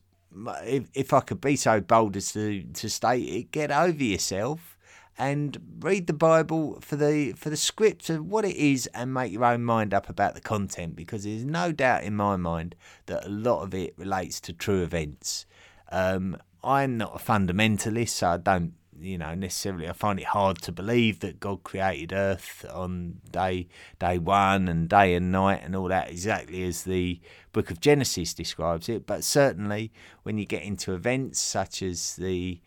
if, 0.65 0.89
if 0.95 1.13
I 1.13 1.21
could 1.21 1.41
be 1.41 1.57
so 1.57 1.81
bold 1.81 2.17
as 2.17 2.33
to, 2.33 2.63
to 2.63 2.91
state 2.91 3.29
it, 3.29 3.51
get 3.51 3.71
over 3.71 4.03
yourself 4.03 4.74
and 5.19 5.59
read 5.81 6.07
the 6.07 6.13
Bible 6.13 6.79
for 6.81 6.97
the 6.97 7.33
for 7.33 7.51
the 7.51 7.57
script 7.57 8.11
of 8.11 8.27
what 8.27 8.45
it 8.45 8.57
is 8.57 8.87
and 8.89 9.15
make 9.15 9.33
your 9.33 9.45
own 9.45 9.65
mind 9.65 9.95
up 9.95 10.09
about 10.09 10.35
the 10.35 10.41
content 10.41 10.97
because 10.97 11.25
there's 11.25 11.45
no 11.45 11.73
doubt 11.73 12.03
in 12.03 12.17
my 12.17 12.37
mind 12.37 12.75
that 13.07 13.25
a 13.25 13.29
lot 13.29 13.63
of 13.63 13.75
it 13.75 13.95
relates 13.97 14.41
to 14.41 14.53
true 14.53 14.83
events. 14.83 15.47
Um, 15.93 16.37
I'm 16.63 16.97
not 16.97 17.15
a 17.15 17.25
fundamentalist, 17.25 18.11
so 18.11 18.29
I 18.31 18.37
don't 18.39 18.75
you 18.99 19.19
know 19.19 19.35
necessarily 19.35 19.89
I 19.89 19.93
find 19.93 20.19
it 20.19 20.27
hard 20.27 20.63
to 20.63 20.73
believe 20.73 21.21
that 21.21 21.41
God 21.41 21.63
created 21.63 22.13
Earth 22.13 22.65
on 22.73 23.21
day 23.31 23.69
day 23.99 24.19
one 24.19 24.69
and 24.69 24.89
day 24.89 25.15
and 25.15 25.31
night 25.31 25.61
and 25.63 25.77
all 25.77 25.89
that 25.89 26.11
exactly 26.11 26.65
as 26.65 26.85
the 26.85 27.21
book 27.53 27.71
of 27.71 27.81
Genesis 27.81 28.35
describes 28.35 28.89
it. 28.89 29.07
But 29.07 29.23
certainly 29.23 29.93
when 30.25 30.39
you 30.39 30.45
get 30.45 30.63
into 30.63 30.93
events 30.93 31.39
such 31.41 31.83
as 31.83 32.17
the 32.17 32.61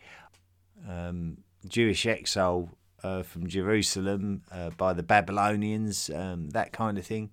um, 0.88 1.38
Jewish 1.66 2.06
exile 2.06 2.70
uh, 3.02 3.22
from 3.22 3.46
Jerusalem 3.46 4.42
uh, 4.50 4.70
by 4.70 4.92
the 4.92 5.02
Babylonians, 5.02 6.10
um, 6.10 6.50
that 6.50 6.72
kind 6.72 6.98
of 6.98 7.06
thing. 7.06 7.32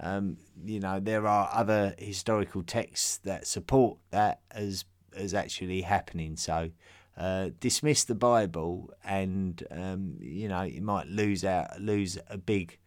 um, 0.00 0.38
you 0.64 0.80
know, 0.80 1.00
there 1.00 1.26
are 1.26 1.50
other 1.52 1.94
historical 1.98 2.62
texts 2.62 3.18
that 3.18 3.46
support 3.46 3.98
that 4.10 4.40
as 4.50 4.84
as 5.14 5.34
actually 5.34 5.82
happening. 5.82 6.36
So 6.36 6.70
uh, 7.16 7.50
dismiss 7.60 8.04
the 8.04 8.14
Bible, 8.14 8.90
and 9.04 9.62
um, 9.70 10.16
you 10.20 10.48
know 10.48 10.62
you 10.62 10.80
might 10.80 11.08
lose 11.08 11.44
out 11.44 11.80
lose 11.80 12.18
a 12.28 12.38
big 12.38 12.78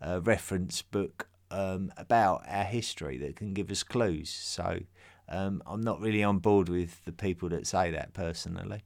uh, 0.00 0.20
reference 0.22 0.82
book 0.82 1.28
um, 1.50 1.92
about 1.96 2.42
our 2.48 2.64
history 2.64 3.18
that 3.18 3.36
can 3.36 3.52
give 3.52 3.70
us 3.70 3.82
clues. 3.82 4.30
So 4.30 4.80
um, 5.28 5.62
I'm 5.66 5.82
not 5.82 6.00
really 6.00 6.24
on 6.24 6.38
board 6.38 6.68
with 6.68 7.04
the 7.04 7.12
people 7.12 7.48
that 7.50 7.66
say 7.66 7.90
that 7.90 8.14
personally. 8.14 8.82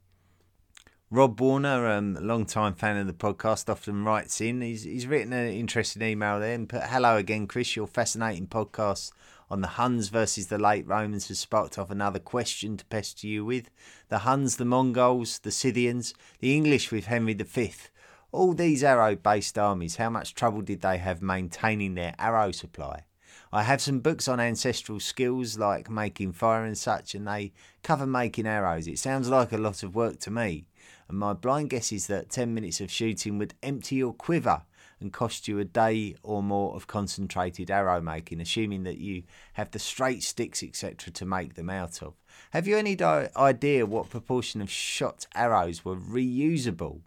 Rob 1.10 1.40
Warner, 1.40 1.86
um, 1.86 2.18
a 2.18 2.20
long 2.20 2.44
time 2.44 2.74
fan 2.74 2.98
of 2.98 3.06
the 3.06 3.14
podcast, 3.14 3.70
often 3.70 4.04
writes 4.04 4.42
in. 4.42 4.60
He's, 4.60 4.82
he's 4.82 5.06
written 5.06 5.32
an 5.32 5.48
interesting 5.48 6.02
email 6.02 6.38
there 6.38 6.52
and 6.54 6.68
put, 6.68 6.82
Hello 6.82 7.16
again, 7.16 7.46
Chris. 7.46 7.74
Your 7.74 7.86
fascinating 7.86 8.46
podcast 8.46 9.12
on 9.50 9.62
the 9.62 9.68
Huns 9.68 10.08
versus 10.08 10.48
the 10.48 10.58
late 10.58 10.86
Romans 10.86 11.28
has 11.28 11.38
sparked 11.38 11.78
off 11.78 11.90
another 11.90 12.18
question 12.18 12.76
to 12.76 12.84
pester 12.84 13.26
you 13.26 13.42
with. 13.42 13.70
The 14.10 14.18
Huns, 14.18 14.58
the 14.58 14.66
Mongols, 14.66 15.38
the 15.38 15.50
Scythians, 15.50 16.12
the 16.40 16.54
English 16.54 16.92
with 16.92 17.06
Henry 17.06 17.32
V. 17.32 17.72
All 18.30 18.52
these 18.52 18.84
arrow 18.84 19.16
based 19.16 19.56
armies, 19.56 19.96
how 19.96 20.10
much 20.10 20.34
trouble 20.34 20.60
did 20.60 20.82
they 20.82 20.98
have 20.98 21.22
maintaining 21.22 21.94
their 21.94 22.14
arrow 22.18 22.52
supply? 22.52 23.06
I 23.50 23.62
have 23.62 23.80
some 23.80 24.00
books 24.00 24.28
on 24.28 24.40
ancestral 24.40 25.00
skills 25.00 25.56
like 25.56 25.88
making 25.88 26.32
fire 26.32 26.66
and 26.66 26.76
such, 26.76 27.14
and 27.14 27.26
they 27.26 27.54
cover 27.82 28.06
making 28.06 28.46
arrows. 28.46 28.86
It 28.86 28.98
sounds 28.98 29.30
like 29.30 29.52
a 29.52 29.56
lot 29.56 29.82
of 29.82 29.94
work 29.94 30.20
to 30.20 30.30
me 30.30 30.66
and 31.08 31.18
my 31.18 31.32
blind 31.32 31.70
guess 31.70 31.92
is 31.92 32.06
that 32.06 32.30
10 32.30 32.54
minutes 32.54 32.80
of 32.80 32.90
shooting 32.90 33.38
would 33.38 33.54
empty 33.62 33.96
your 33.96 34.12
quiver 34.12 34.62
and 35.00 35.12
cost 35.12 35.48
you 35.48 35.58
a 35.58 35.64
day 35.64 36.14
or 36.22 36.42
more 36.42 36.74
of 36.74 36.86
concentrated 36.86 37.70
arrow 37.70 38.00
making, 38.00 38.40
assuming 38.40 38.82
that 38.84 38.98
you 38.98 39.22
have 39.54 39.70
the 39.70 39.78
straight 39.78 40.22
sticks, 40.22 40.62
etc., 40.62 41.12
to 41.12 41.24
make 41.24 41.54
them 41.54 41.70
out 41.70 42.02
of. 42.02 42.14
Have 42.52 42.66
you 42.66 42.76
any 42.76 42.96
di- 42.96 43.28
idea 43.36 43.86
what 43.86 44.10
proportion 44.10 44.60
of 44.60 44.70
shot 44.70 45.26
arrows 45.34 45.84
were 45.84 45.96
reusable? 45.96 47.00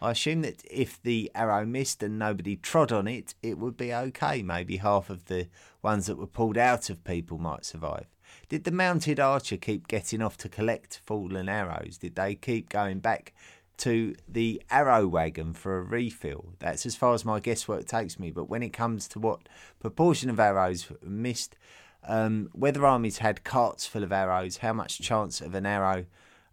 I 0.00 0.10
assume 0.10 0.42
that 0.42 0.62
if 0.70 1.00
the 1.02 1.30
arrow 1.34 1.64
missed 1.64 2.02
and 2.02 2.18
nobody 2.18 2.56
trod 2.56 2.92
on 2.92 3.08
it, 3.08 3.34
it 3.42 3.58
would 3.58 3.76
be 3.76 3.94
okay. 3.94 4.42
Maybe 4.42 4.76
half 4.76 5.08
of 5.08 5.24
the 5.26 5.48
ones 5.82 6.06
that 6.06 6.18
were 6.18 6.26
pulled 6.26 6.58
out 6.58 6.90
of 6.90 7.04
people 7.04 7.38
might 7.38 7.64
survive. 7.64 8.06
Did 8.48 8.62
the 8.62 8.70
mounted 8.70 9.18
archer 9.18 9.56
keep 9.56 9.88
getting 9.88 10.22
off 10.22 10.36
to 10.38 10.48
collect 10.48 11.00
fallen 11.04 11.48
arrows? 11.48 11.98
Did 11.98 12.14
they 12.14 12.36
keep 12.36 12.68
going 12.68 13.00
back 13.00 13.34
to 13.78 14.14
the 14.28 14.62
arrow 14.70 15.08
wagon 15.08 15.52
for 15.52 15.78
a 15.78 15.82
refill? 15.82 16.52
That's 16.60 16.86
as 16.86 16.94
far 16.94 17.12
as 17.14 17.24
my 17.24 17.40
guesswork 17.40 17.86
takes 17.86 18.20
me. 18.20 18.30
But 18.30 18.48
when 18.48 18.62
it 18.62 18.72
comes 18.72 19.08
to 19.08 19.18
what 19.18 19.48
proportion 19.80 20.30
of 20.30 20.38
arrows 20.38 20.86
missed, 21.02 21.56
um, 22.04 22.48
whether 22.52 22.86
armies 22.86 23.18
had 23.18 23.42
carts 23.42 23.84
full 23.84 24.04
of 24.04 24.12
arrows, 24.12 24.58
how 24.58 24.72
much 24.72 25.00
chance 25.00 25.40
of 25.40 25.56
an 25.56 25.66
arrow 25.66 26.06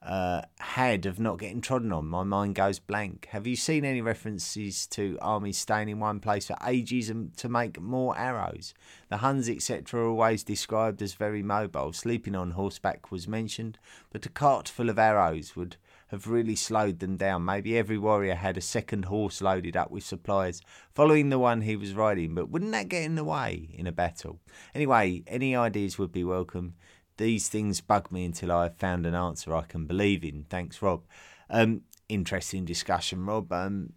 uh, 0.06 0.42
had 0.60 1.06
of 1.06 1.20
not 1.20 1.40
getting 1.40 1.62
trodden 1.62 1.94
on. 1.94 2.08
My 2.08 2.24
mind 2.24 2.56
goes 2.56 2.78
blank. 2.78 3.28
Have 3.32 3.48
you 3.48 3.56
seen 3.56 3.86
any 3.86 4.02
references 4.02 4.86
to 4.88 5.18
armies 5.22 5.58
staying 5.58 5.90
in 5.90 6.00
one 6.00 6.20
place 6.20 6.48
for 6.48 6.58
ages 6.66 7.10
and 7.10 7.36
to 7.38 7.48
make 7.48 7.80
more 7.80 8.18
arrows? 8.18 8.74
The 9.10 9.18
Huns, 9.18 9.48
etc., 9.48 10.02
are 10.02 10.08
always 10.08 10.44
described 10.44 11.02
as 11.02 11.14
very 11.14 11.42
mobile. 11.42 11.94
Sleeping 11.94 12.36
on 12.36 12.52
horseback 12.52 13.12
was 13.12 13.28
mentioned, 13.28 13.78
but 14.12 14.26
a 14.26 14.30
cart 14.30 14.68
full 14.68 14.90
of 14.90 15.00
arrows 15.00 15.56
would 15.56 15.78
have 16.08 16.28
really 16.28 16.56
slowed 16.56 17.00
them 17.00 17.18
down. 17.18 17.46
Maybe 17.46 17.78
every 17.78 17.98
warrior 17.98 18.36
had 18.36 18.58
a 18.58 18.62
second 18.62 19.06
horse 19.06 19.42
loaded 19.42 19.78
up 19.78 19.90
with 19.90 20.04
supplies, 20.04 20.62
following 20.94 21.30
the 21.30 21.40
one 21.40 21.62
he 21.62 21.76
was 21.76 21.94
riding, 21.94 22.36
but 22.36 22.50
wouldn't 22.50 22.72
that 22.74 22.90
get 22.90 23.04
in 23.04 23.16
the 23.16 23.24
way 23.24 23.70
in 23.74 23.88
a 23.88 23.92
battle? 23.92 24.40
Anyway, 24.76 25.24
any 25.28 25.56
ideas 25.56 25.98
would 25.98 26.12
be 26.12 26.24
welcome 26.24 26.76
these 27.18 27.50
things 27.50 27.82
bug 27.82 28.12
me 28.12 28.26
until 28.26 28.52
I 28.52 28.64
have 28.64 28.78
found 28.78 29.06
an 29.06 29.16
answer 29.16 29.56
I 29.56 29.64
can 29.64 29.86
believe 29.86 30.24
in. 30.24 30.46
Thanks, 30.50 30.82
Rob. 30.82 31.04
Um, 31.50 31.82
interesting 32.10 32.66
discussion, 32.66 33.26
Rob. 33.26 33.52
Um, 33.52 33.94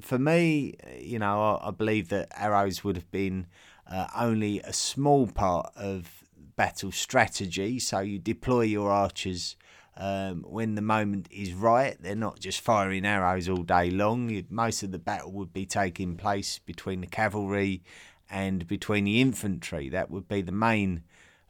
for 0.00 0.18
me, 0.18 0.74
you 0.98 1.18
know, 1.18 1.58
I, 1.62 1.68
I, 1.68 1.70
believe 1.70 2.08
that 2.08 2.28
arrows 2.34 2.82
would 2.82 2.96
have 2.96 3.10
been 3.10 3.46
uh, 3.90 4.06
only 4.16 4.60
a 4.60 4.72
small 4.72 5.26
part 5.26 5.70
of 5.76 6.24
battle 6.56 6.92
strategy. 6.92 7.78
So 7.78 8.00
you 8.00 8.18
deploy 8.18 8.62
your 8.62 8.90
archers 8.90 9.56
um, 9.96 10.44
when 10.46 10.74
the 10.74 10.82
moment 10.82 11.28
is 11.30 11.52
right. 11.52 11.96
They're 12.00 12.14
not 12.14 12.40
just 12.40 12.60
firing 12.60 13.04
arrows 13.04 13.48
all 13.48 13.62
day 13.62 13.90
long. 13.90 14.44
Most 14.50 14.82
of 14.82 14.92
the 14.92 14.98
battle 14.98 15.32
would 15.32 15.52
be 15.52 15.66
taking 15.66 16.16
place 16.16 16.58
between 16.58 17.00
the 17.00 17.06
cavalry 17.06 17.82
and 18.30 18.66
between 18.66 19.04
the 19.04 19.20
infantry. 19.20 19.88
That 19.88 20.10
would 20.10 20.28
be 20.28 20.40
the 20.40 20.52
main 20.52 21.02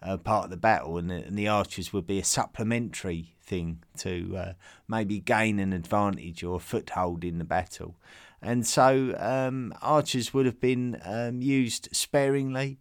uh, 0.03 0.17
part 0.17 0.45
of 0.45 0.51
the 0.51 0.57
battle, 0.57 0.99
and 0.99 1.11
the, 1.11 1.17
and 1.17 1.39
the, 1.39 1.49
archers 1.49 1.93
would 1.93 2.07
be 2.07 2.19
a 2.19 2.25
supplementary 2.25 3.35
thing 3.43 3.83
to 3.99 4.37
uh, 4.37 4.53
maybe 4.89 5.21
gain 5.21 5.59
an 5.59 5.73
advantage 5.73 6.43
or 6.43 6.57
a 6.57 6.61
foothold 6.61 7.25
in 7.25 7.39
the 7.39 7.45
battle. 7.45 7.97
And 8.41 8.67
so 8.67 9.15
um, 9.19 9.73
archers 9.81 10.35
would 10.35 10.47
have 10.47 10.61
been 10.61 11.01
um, 11.05 11.41
used 11.43 11.89
sparingly, 11.93 12.81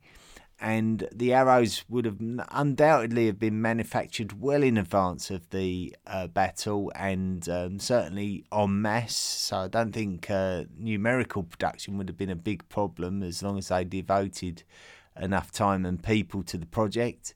and 0.59 1.07
the 1.11 1.33
arrows 1.33 1.83
would 1.89 2.05
have 2.05 2.17
undoubtedly 2.51 3.25
have 3.25 3.39
been 3.39 3.61
manufactured 3.61 4.39
well 4.39 4.61
in 4.61 4.77
advance 4.77 5.31
of 5.31 5.49
the 5.49 5.95
uh, 6.05 6.27
battle 6.27 6.91
and 6.95 7.49
um, 7.49 7.79
certainly 7.79 8.45
en 8.51 8.81
masse. 8.81 9.15
So 9.15 9.57
I 9.57 9.67
don't 9.67 9.91
think 9.91 10.29
uh, 10.29 10.65
numerical 10.77 11.41
production 11.41 11.97
would 11.97 12.09
have 12.09 12.17
been 12.17 12.29
a 12.29 12.35
big 12.35 12.69
problem 12.69 13.23
as 13.23 13.41
long 13.41 13.57
as 13.57 13.69
they 13.69 13.83
devoted 13.83 14.61
enough 15.19 15.51
time 15.51 15.85
and 15.85 16.03
people 16.03 16.43
to 16.43 16.57
the 16.57 16.65
project. 16.65 17.33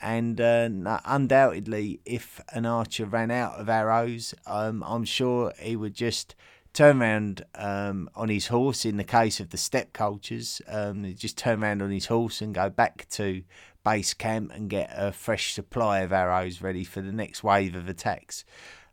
And 0.00 0.40
uh, 0.40 0.68
undoubtedly, 1.04 2.00
if 2.04 2.40
an 2.52 2.66
archer 2.66 3.04
ran 3.04 3.30
out 3.30 3.54
of 3.54 3.68
arrows, 3.68 4.34
um, 4.46 4.84
I'm 4.86 5.04
sure 5.04 5.52
he 5.58 5.74
would 5.74 5.94
just 5.94 6.36
turn 6.72 7.02
around 7.02 7.44
um, 7.56 8.08
on 8.14 8.28
his 8.28 8.46
horse. 8.46 8.84
In 8.84 8.96
the 8.96 9.04
case 9.04 9.40
of 9.40 9.50
the 9.50 9.56
steppe 9.56 9.92
cultures, 9.92 10.62
um, 10.68 11.12
just 11.16 11.36
turn 11.36 11.62
around 11.62 11.82
on 11.82 11.90
his 11.90 12.06
horse 12.06 12.40
and 12.40 12.54
go 12.54 12.70
back 12.70 13.08
to 13.10 13.42
base 13.84 14.14
camp 14.14 14.52
and 14.54 14.70
get 14.70 14.90
a 14.94 15.10
fresh 15.10 15.52
supply 15.54 16.00
of 16.00 16.12
arrows 16.12 16.60
ready 16.60 16.84
for 16.84 17.00
the 17.00 17.12
next 17.12 17.42
wave 17.42 17.74
of 17.74 17.88
attacks. 17.88 18.44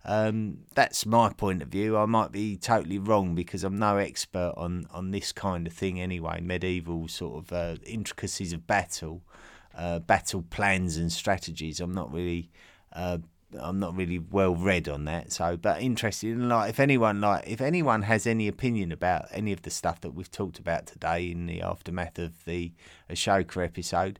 Um, 0.08 0.60
that's 0.76 1.06
my 1.06 1.30
point 1.34 1.64
of 1.64 1.70
view. 1.70 1.98
I 1.98 2.06
might 2.06 2.32
be 2.32 2.58
totally 2.58 3.00
wrong 3.00 3.34
because 3.34 3.64
I'm 3.64 3.78
no 3.78 3.98
expert 3.98 4.54
on, 4.56 4.88
on 4.92 5.10
this 5.12 5.32
kind 5.32 5.66
of 5.66 5.74
thing 5.74 6.00
anyway. 6.00 6.42
Medieval 6.42 7.08
sort 7.08 7.44
of 7.44 7.52
uh, 7.52 7.76
intricacies 7.86 8.54
of 8.54 8.68
battle, 8.68 9.24
uh, 9.76 10.00
battle 10.00 10.44
plans 10.44 10.98
and 10.98 11.12
strategies. 11.12 11.80
I'm 11.80 11.94
not 11.94 12.14
really, 12.14 12.52
uh, 12.94 13.18
I'm 13.60 13.80
not 13.80 13.96
really 13.96 14.20
well 14.20 14.56
read 14.56 14.88
on 14.88 15.06
that. 15.06 15.32
So, 15.32 15.58
but 15.58 15.82
interested 15.82 16.32
in 16.32 16.50
like 16.50 16.70
if 16.70 16.80
anyone 16.80 17.20
like 17.20 17.46
if 17.48 17.60
anyone 17.60 18.04
has 18.04 18.28
any 18.28 18.48
opinion 18.48 18.92
about 18.92 19.26
any 19.32 19.54
of 19.54 19.64
the 19.64 19.72
stuff 19.72 20.02
that 20.02 20.12
we've 20.12 20.32
talked 20.32 20.60
about 20.60 20.86
today 20.86 21.32
in 21.32 21.48
the 21.48 21.62
aftermath 21.62 22.20
of 22.20 22.46
the 22.46 22.74
Ashoka 23.10 23.66
episode 23.66 24.20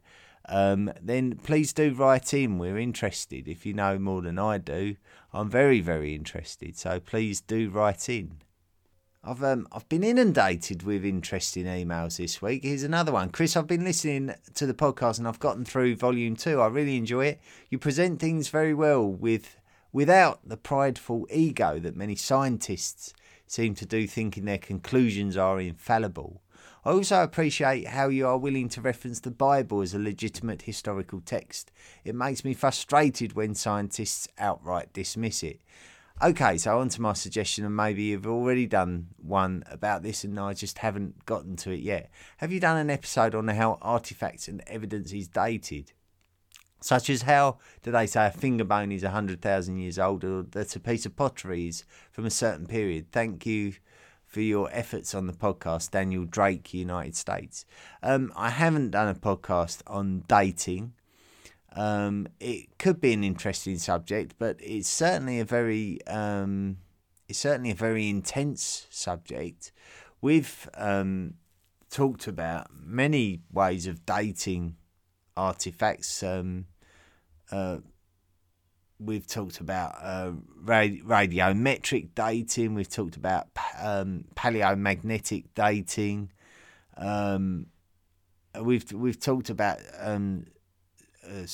um, 0.50 0.92
then 1.02 1.38
please 1.44 1.74
do 1.74 1.94
write 1.94 2.34
in. 2.34 2.58
We're 2.58 2.78
interested. 2.78 3.48
If 3.48 3.66
you 3.66 3.74
know 3.74 3.98
more 3.98 4.22
than 4.22 4.38
I 4.40 4.58
do, 4.58 4.96
I'm 5.34 5.50
very, 5.50 5.82
very 5.82 6.16
interested. 6.16 6.78
So 6.78 7.00
please 7.00 7.42
do 7.42 7.70
write 7.70 8.10
in. 8.10 8.38
I've 9.28 9.44
um, 9.44 9.68
I've 9.72 9.90
been 9.90 10.04
inundated 10.04 10.84
with 10.84 11.04
interesting 11.04 11.66
emails 11.66 12.18
this 12.18 12.44
week. 12.44 12.64
Here's 12.64 12.84
another 12.84 13.12
one, 13.12 13.30
Chris. 13.30 13.58
I've 13.58 13.66
been 13.66 13.84
listening 13.84 14.36
to 14.54 14.68
the 14.68 14.74
podcast 14.76 15.18
and 15.18 15.28
I've 15.28 15.40
gotten 15.40 15.66
through 15.66 15.96
volume 15.96 16.36
two. 16.36 16.62
I 16.62 16.68
really 16.68 16.96
enjoy 16.96 17.26
it. 17.26 17.42
You 17.72 17.80
present 17.80 18.20
things 18.20 18.50
very 18.50 18.76
well 18.76 19.04
with 19.04 19.58
without 19.92 20.48
the 20.48 20.58
prideful 20.58 21.26
ego 21.32 21.80
that 21.80 21.96
many 21.96 22.16
scientists 22.16 23.14
seem 23.48 23.74
to 23.76 23.86
do, 23.86 24.06
thinking 24.06 24.46
their 24.46 24.60
conclusions 24.60 25.38
are 25.38 25.60
infallible. 25.60 26.42
I 26.86 26.92
also 26.92 27.24
appreciate 27.24 27.88
how 27.88 28.10
you 28.10 28.28
are 28.28 28.38
willing 28.38 28.70
to 28.70 28.82
reference 28.82 29.20
the 29.20 29.32
Bible 29.32 29.82
as 29.82 29.96
a 29.96 30.00
legitimate 30.00 30.62
historical 30.62 31.20
text. 31.20 31.72
It 32.04 32.14
makes 32.14 32.46
me 32.46 32.54
frustrated 32.54 33.34
when 33.34 33.56
scientists 33.56 34.28
outright 34.38 34.94
dismiss 34.94 35.42
it. 35.42 35.62
Okay, 36.22 36.60
so 36.60 36.78
on 36.78 36.90
to 36.90 37.02
my 37.02 37.14
suggestion, 37.14 37.66
and 37.66 37.76
maybe 37.76 38.04
you've 38.04 38.28
already 38.28 38.68
done 38.68 39.08
one 39.18 39.64
about 39.66 40.04
this 40.04 40.24
and 40.24 40.40
I 40.40 40.54
just 40.54 40.78
haven't 40.78 41.26
gotten 41.26 41.56
to 41.58 41.72
it 41.72 41.80
yet. 41.80 42.12
Have 42.38 42.52
you 42.52 42.60
done 42.60 42.78
an 42.78 42.92
episode 42.92 43.34
on 43.34 43.48
how 43.48 43.80
artifacts 43.82 44.48
and 44.48 44.62
evidence 44.68 45.12
is 45.12 45.28
dated? 45.28 45.92
Such 46.82 47.10
as 47.10 47.24
how 47.24 47.58
do 47.82 47.92
they 47.92 48.06
say 48.06 48.28
a 48.28 48.32
finger 48.32 48.64
bone 48.64 48.92
is 48.92 49.02
100,000 49.02 49.80
years 49.80 49.98
old 49.98 50.24
or 50.24 50.44
that 50.44 50.76
a 50.76 50.80
piece 50.80 51.08
of 51.08 51.16
pottery 51.16 51.68
is 51.68 51.84
from 52.12 52.28
a 52.28 52.30
certain 52.30 52.68
period? 52.68 53.12
Thank 53.12 53.48
you 53.48 53.74
for 54.36 54.42
your 54.42 54.68
efforts 54.74 55.16
on 55.16 55.28
the 55.28 55.34
podcast, 55.34 55.92
Daniel 55.92 56.26
Drake, 56.26 56.74
United 56.74 57.16
States. 57.16 57.66
Um, 58.04 58.34
I 58.36 58.50
haven't 58.50 58.92
done 58.92 59.08
a 59.08 59.16
podcast 59.16 59.82
on 59.88 60.26
dating. 60.28 60.92
Um, 61.74 62.28
it 62.42 62.78
could 62.78 63.00
be 63.00 63.14
an 63.14 63.24
interesting 63.24 63.78
subject, 63.78 64.36
but 64.38 64.58
it's 64.60 64.90
certainly 64.90 65.40
a 65.40 65.46
very 65.46 66.06
um, 66.08 66.80
it's 67.30 67.40
certainly 67.40 67.72
a 67.72 67.76
very 67.76 68.10
intense 68.10 68.88
subject 68.90 69.72
with 70.20 70.68
um, 70.74 71.36
talked 71.90 72.28
about 72.28 72.68
many 72.78 73.40
ways 73.54 73.88
of 73.88 74.06
dating 74.06 74.76
artifacts. 75.38 76.24
Um, 76.24 76.66
uh, 77.54 77.78
we've 79.00 79.28
talked 79.28 79.60
about 79.60 79.96
uh, 80.02 80.32
radiometric 80.64 82.10
dating. 82.16 82.74
We've 82.74 82.90
talked 82.90 83.16
about 83.16 83.48
um, 83.80 84.26
paleomagnetic 84.36 85.54
dating. 85.54 86.32
Um, 86.98 87.68
we've 88.60 88.92
we've 88.92 89.20
talked 89.20 89.50
about 89.50 89.80
um, 90.00 90.46
uh, 91.28 91.46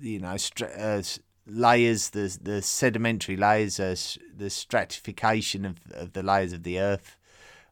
you 0.00 0.20
know 0.20 0.36
uh, 0.78 1.02
layers, 1.46 2.10
the 2.10 2.38
the 2.40 2.62
sedimentary 2.62 3.36
layers, 3.36 3.80
uh, 3.80 3.96
the 4.36 4.50
stratification 4.50 5.64
of, 5.64 5.76
of 5.92 6.12
the 6.12 6.22
layers 6.22 6.52
of 6.52 6.62
the 6.62 6.78
earth, 6.78 7.16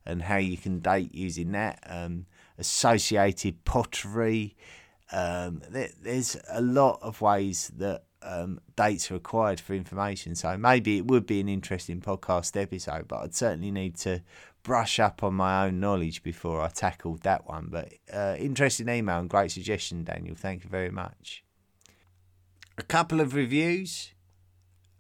and 0.05 0.23
how 0.23 0.37
you 0.37 0.57
can 0.57 0.81
date 0.81 1.15
using 1.15 1.53
that. 1.53 1.83
Um, 1.87 2.27
associated 2.59 3.65
pottery. 3.65 4.57
Um, 5.13 5.63
there, 5.71 5.91
there's 6.03 6.37
a 6.51 6.61
lot 6.61 6.99
of 7.03 7.21
ways 7.21 7.71
that 7.77 8.05
um, 8.23 8.61
dates 8.75 9.11
are 9.11 9.15
required 9.15 9.61
for 9.61 9.75
information. 9.75 10.35
So 10.35 10.57
maybe 10.57 10.99
it 10.99 11.07
would 11.07 11.27
be 11.27 11.41
an 11.41 11.49
interesting 11.49 12.01
podcast 12.01 12.61
episode, 12.61 13.07
but 13.09 13.21
I'd 13.21 13.35
certainly 13.35 13.71
need 13.71 13.97
to 13.99 14.23
brush 14.63 14.99
up 14.99 15.23
on 15.23 15.35
my 15.35 15.67
own 15.67 15.79
knowledge 15.79 16.23
before 16.23 16.61
I 16.61 16.69
tackled 16.69 17.23
that 17.23 17.47
one. 17.47 17.69
But 17.71 17.93
uh, 18.13 18.37
interesting 18.39 18.89
email 18.89 19.19
and 19.19 19.29
great 19.29 19.51
suggestion, 19.51 20.05
Daniel. 20.05 20.35
Thank 20.35 20.65
you 20.65 20.71
very 20.71 20.91
much. 20.91 21.45
A 22.79 22.83
couple 22.83 23.21
of 23.21 23.35
reviews. 23.35 24.14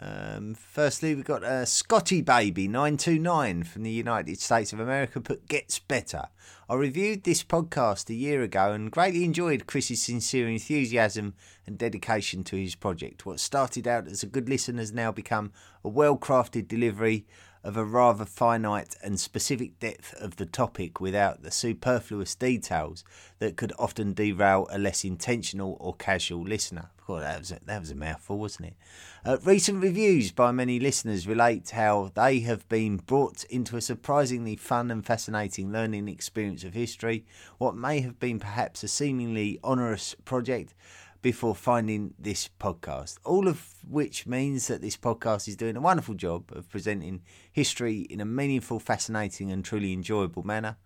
Um, 0.05 0.55
firstly, 0.55 1.15
we've 1.15 1.25
got 1.25 1.45
uh, 1.45 1.65
Scotty 1.65 2.21
Baby 2.21 2.69
929 2.69 3.63
from 3.65 3.85
the 3.85 3.91
United 3.91 4.39
States 4.39 4.73
of 4.73 4.81
America 4.81 5.19
but 5.19 5.49
Gets 5.49 5.79
Better. 5.79 6.25
I 6.69 6.75
reviewed 6.75 7.25
this 7.25 7.43
podcast 7.43 8.11
a 8.11 8.15
year 8.15 8.43
ago 8.43 8.73
and 8.73 8.91
greatly 8.91 9.25
enjoyed 9.25 9.67
Chris's 9.67 10.03
sincere 10.03 10.47
enthusiasm 10.49 11.35
and 11.67 11.79
dedication 11.79 12.45
to 12.45 12.57
his 12.57 12.75
project. 12.75 13.25
What 13.25 13.41
started 13.41 13.89
out 13.89 14.07
as 14.07 14.23
a 14.23 14.27
good 14.27 14.49
listen 14.49 14.77
has 14.77 14.93
now 14.93 15.11
become 15.11 15.53
a 15.83 15.89
well 15.89 16.19
crafted 16.19 16.69
delivery 16.69 17.25
of 17.63 17.79
a 17.79 17.85
rather 17.85 18.27
finite 18.27 18.97
and 19.03 19.19
specific 19.19 19.79
depth 19.79 20.13
of 20.15 20.37
the 20.37 20.47
topic 20.47 21.01
without 21.01 21.43
the 21.43 21.51
superfluous 21.51 22.35
details 22.35 23.05
that 23.39 23.57
could 23.57 23.73
often 23.79 24.13
derail 24.13 24.67
a 24.71 24.79
less 24.79 25.03
intentional 25.03 25.79
or 25.81 25.95
casual 25.95 26.43
listener. 26.43 26.91
God, 27.07 27.23
that 27.23 27.39
was 27.39 27.53
a, 27.53 27.61
that 27.67 27.81
was 27.81 27.91
a 27.91 27.95
mouthful, 27.95 28.39
wasn't 28.39 28.69
it? 28.69 28.77
Uh, 29.25 29.37
recent 29.45 29.83
reviews 29.83 30.33
by 30.33 30.53
many 30.53 30.81
listeners 30.81 31.27
relate 31.27 31.71
how 31.71 32.11
they 32.15 32.41
have 32.41 32.67
been 32.69 32.97
brought 32.97 33.45
into 33.45 33.77
a 33.77 33.81
surprisingly 33.83 34.57
fun 34.57 34.91
and 34.91 35.05
fascinating 35.05 35.71
learning 35.71 36.09
experience 36.09 36.65
of 36.65 36.73
history, 36.73 37.27
what 37.59 37.77
may 37.77 38.01
have 38.01 38.19
been 38.19 38.39
perhaps 38.39 38.83
a 38.83 38.89
seemingly 38.89 39.59
onerous 39.63 40.15
project 40.25 40.75
before 41.21 41.55
finding 41.55 42.13
this 42.19 42.51
podcast. 42.61 43.19
All 43.25 43.49
of 43.49 43.75
which 43.89 44.27
means 44.27 44.67
that 44.69 44.83
this 44.83 44.97
podcast 44.97 45.49
is 45.49 45.57
doing 45.57 45.77
a 45.77 45.81
wonderful 45.81 46.15
job 46.15 46.51
of 46.53 46.69
presenting 46.69 47.23
history 47.51 48.01
in 48.11 48.21
a 48.21 48.27
meaningful, 48.27 48.79
fascinating, 48.79 49.51
and 49.51 49.65
truly 49.65 49.93
enjoyable 49.93 50.43
manner. 50.43 50.77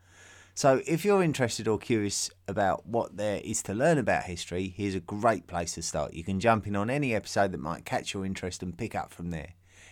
So, 0.58 0.82
if 0.88 1.04
you're 1.04 1.22
interested 1.22 1.68
or 1.68 1.78
curious 1.78 2.32
about 2.48 2.84
what 2.84 3.16
there 3.16 3.40
is 3.44 3.62
to 3.62 3.74
learn 3.74 3.96
about 3.96 4.24
history, 4.24 4.74
here's 4.76 4.96
a 4.96 4.98
great 4.98 5.46
place 5.46 5.74
to 5.74 5.82
start. 5.82 6.14
You 6.14 6.24
can 6.24 6.40
jump 6.40 6.66
in 6.66 6.74
on 6.74 6.90
any 6.90 7.14
episode 7.14 7.52
that 7.52 7.60
might 7.60 7.84
catch 7.84 8.12
your 8.12 8.26
interest 8.26 8.60
and 8.60 8.76
pick 8.76 8.96
up 8.96 9.12
from 9.12 9.30
there. 9.30 9.50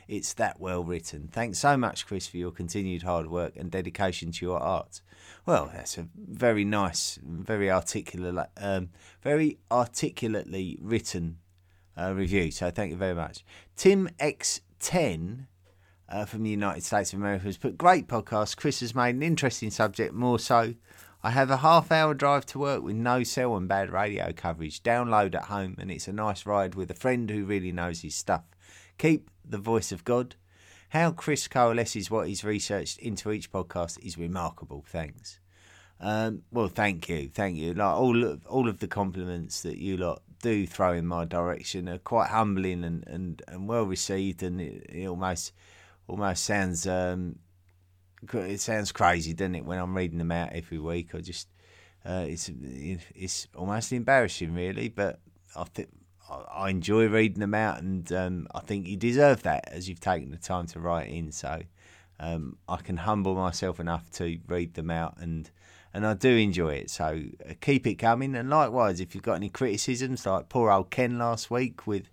It's 0.09 0.35
that 0.35 0.59
well 0.59 0.83
written. 0.83 1.29
Thanks 1.29 1.61
so 1.61 1.77
much, 1.77 2.05
Chris, 2.05 2.27
for 2.27 2.39
your 2.39 2.51
continued 2.51 3.05
hard 3.05 3.29
work 3.29 3.53
and 3.55 3.71
dedication 3.71 4.33
to 4.33 4.45
your 4.45 4.59
art. 4.59 5.03
Well, 5.47 5.71
that's 5.73 5.99
a 5.99 6.09
very 6.17 6.65
nice, 6.65 7.21
very 7.23 7.71
articulate, 7.71 8.49
um, 8.57 8.89
very 9.23 9.59
articulately 9.71 10.81
written 10.83 11.39
uh, 11.97 12.13
review. 12.13 12.51
So 12.51 12.73
thank 12.73 12.91
you 12.91 12.97
very 12.97 13.15
much. 13.15 13.45
Tim 13.77 14.09
X10 14.19 15.47
uh, 16.09 16.25
from 16.25 16.43
the 16.43 16.51
United 16.51 16.85
States 16.85 17.13
of 17.13 17.19
America 17.19 17.45
has 17.45 17.57
put 17.57 17.79
great 17.79 18.07
podcast. 18.07 18.57
Chris 18.57 18.81
has 18.81 18.95
made 18.95 19.15
an 19.15 19.23
interesting 19.23 19.71
subject 19.71 20.15
more 20.15 20.39
so. 20.39 20.75
I 21.23 21.31
have 21.31 21.51
a 21.51 21.59
half 21.59 21.91
hour 21.91 22.15
drive 22.15 22.47
to 22.47 22.59
work 22.59 22.83
with 22.83 22.95
no 22.95 23.23
cell 23.25 23.57
and 23.57 23.67
bad 23.67 23.91
radio 23.91 24.33
coverage. 24.33 24.83
Download 24.83 25.35
at 25.35 25.45
home, 25.45 25.77
and 25.79 25.91
it's 25.91 26.07
a 26.07 26.13
nice 26.13 26.47
ride 26.47 26.75
with 26.75 26.91
a 26.91 26.95
friend 26.95 27.29
who 27.29 27.45
really 27.45 27.73
knows 27.73 28.03
his 28.03 28.15
stuff. 28.15 28.45
Keep 28.99 29.31
the 29.45 29.59
voice 29.59 29.91
of 29.91 30.05
God. 30.05 30.37
How 30.91 31.11
Chris 31.11 31.49
coalesces 31.49 32.11
what 32.11 32.29
he's 32.29 32.45
researched 32.45 32.99
into 32.99 33.33
each 33.33 33.51
podcast 33.51 33.99
is 34.05 34.17
remarkable. 34.17 34.85
Thanks. 34.87 35.41
Um, 36.01 36.43
well, 36.53 36.69
thank 36.69 37.09
you, 37.09 37.29
thank 37.29 37.57
you. 37.57 37.75
Like 37.75 37.95
all 37.95 38.23
of 38.23 38.47
all 38.47 38.69
of 38.69 38.79
the 38.81 38.87
compliments 38.87 39.63
that 39.63 39.79
you 39.79 39.97
lot 39.97 40.23
do 40.43 40.67
throw 40.67 40.93
in 40.93 41.07
my 41.07 41.25
direction 41.25 41.89
are 41.89 41.99
quite 41.99 42.29
humbling 42.29 42.85
and, 42.85 43.05
and, 43.07 43.43
and 43.49 43.67
well 43.67 43.85
received, 43.85 44.43
and 44.43 44.61
it, 44.61 44.87
it 44.89 45.07
almost 45.07 45.53
almost 46.09 46.45
sounds 46.45 46.87
um, 46.87 47.39
it 48.33 48.61
sounds 48.61 48.93
crazy, 48.93 49.33
doesn't 49.35 49.55
it? 49.55 49.65
When 49.65 49.79
I'm 49.79 49.97
reading 49.97 50.19
them 50.19 50.33
out 50.33 50.53
every 50.53 50.79
week, 50.79 51.15
I 51.15 51.21
just 51.21 51.49
uh, 52.05 52.25
it's 52.27 52.51
it's 53.15 53.49
almost 53.55 53.93
embarrassing, 53.93 54.55
really. 54.55 54.89
But 54.89 55.21
I 55.55 55.65
think 55.65 55.89
I 56.53 56.71
enjoy 56.71 57.09
reading 57.09 57.41
them 57.41 57.55
out, 57.55 57.81
and 57.81 58.11
um, 58.13 58.49
I 58.55 58.61
think 58.61 58.87
you 58.87 58.97
deserve 58.97 59.43
that 59.43 59.69
as 59.69 59.89
you've 59.89 60.01
taken 60.01 60.31
the 60.31 60.39
time 60.39 60.67
to 60.69 60.81
write 60.81 61.09
in. 61.09 61.33
So 61.33 61.63
um, 62.19 62.59
I 62.69 62.77
can 62.77 62.99
humble 62.99 63.35
myself 63.35 63.81
enough 63.81 64.11
to 64.13 64.39
read 64.47 64.75
them 64.75 64.91
out, 64.91 65.17
and 65.19 65.51
and 65.93 66.07
I 66.07 66.15
do 66.15 66.31
enjoy 66.37 66.75
it. 66.75 66.91
So 66.91 67.23
uh, 67.49 67.55
keep 67.61 67.87
it 67.87 67.95
coming. 67.95 68.35
And 68.35 68.51
likewise, 68.51 69.01
if 69.01 69.15
you've 69.15 69.25
got 69.25 69.35
any 69.35 69.49
criticisms, 69.49 70.27
like 70.27 70.49
poor 70.49 70.71
old 70.71 70.91
Ken 70.91 71.19
last 71.19 71.51
week 71.51 71.87
with 71.87 72.11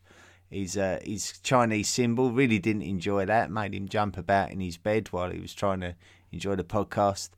his 0.53 0.77
uh, 0.77 0.99
his 1.03 1.39
Chinese 1.39 1.89
symbol, 1.89 2.31
really 2.31 2.59
didn't 2.59 2.83
enjoy 2.83 3.25
that. 3.25 3.51
Made 3.51 3.73
him 3.73 3.87
jump 3.87 4.17
about 4.17 4.51
in 4.51 4.59
his 4.59 4.77
bed 4.77 5.07
while 5.11 5.31
he 5.31 5.39
was 5.39 5.53
trying 5.53 5.81
to 5.81 5.95
enjoy 6.31 6.55
the 6.55 6.63
podcast. 6.63 7.29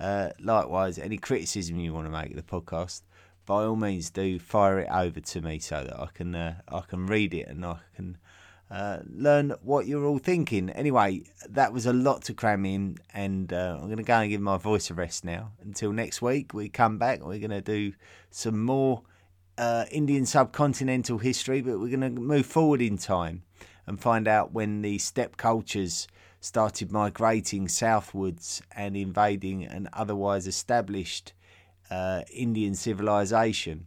Uh, 0.00 0.30
likewise, 0.40 0.98
any 0.98 1.16
criticism 1.16 1.78
you 1.78 1.92
want 1.92 2.06
to 2.06 2.10
make 2.10 2.30
of 2.30 2.36
the 2.36 2.42
podcast 2.42 3.02
by 3.46 3.64
all 3.64 3.76
means 3.76 4.10
do 4.10 4.38
fire 4.38 4.80
it 4.80 4.88
over 4.90 5.20
to 5.20 5.40
me 5.40 5.58
so 5.58 5.84
that 5.84 5.98
I 5.98 6.08
can 6.12 6.34
uh, 6.34 6.56
I 6.68 6.80
can 6.80 7.06
read 7.06 7.34
it 7.34 7.48
and 7.48 7.64
I 7.64 7.78
can 7.94 8.18
uh, 8.70 8.98
learn 9.06 9.54
what 9.62 9.86
you're 9.86 10.04
all 10.04 10.18
thinking. 10.18 10.70
Anyway, 10.70 11.22
that 11.48 11.72
was 11.72 11.86
a 11.86 11.92
lot 11.92 12.22
to 12.22 12.34
cram 12.34 12.64
in, 12.64 12.96
and 13.12 13.52
uh, 13.52 13.76
I'm 13.78 13.86
going 13.86 13.98
to 13.98 14.02
go 14.02 14.14
and 14.14 14.30
give 14.30 14.40
my 14.40 14.56
voice 14.56 14.90
a 14.90 14.94
rest 14.94 15.24
now. 15.24 15.52
Until 15.62 15.92
next 15.92 16.22
week, 16.22 16.54
we 16.54 16.68
come 16.68 16.98
back. 16.98 17.20
We're 17.20 17.38
going 17.38 17.50
to 17.50 17.60
do 17.60 17.92
some 18.30 18.64
more 18.64 19.02
uh, 19.58 19.84
Indian 19.90 20.24
subcontinental 20.24 21.20
history, 21.20 21.60
but 21.60 21.78
we're 21.78 21.96
going 21.96 22.00
to 22.14 22.20
move 22.20 22.46
forward 22.46 22.82
in 22.82 22.98
time 22.98 23.42
and 23.86 24.00
find 24.00 24.26
out 24.26 24.52
when 24.52 24.82
the 24.82 24.98
steppe 24.98 25.36
cultures 25.36 26.08
started 26.40 26.92
migrating 26.92 27.68
southwards 27.68 28.62
and 28.76 28.96
invading 28.96 29.64
an 29.64 29.88
otherwise 29.92 30.46
established 30.46 31.32
uh, 31.90 32.22
Indian 32.32 32.74
civilization. 32.74 33.86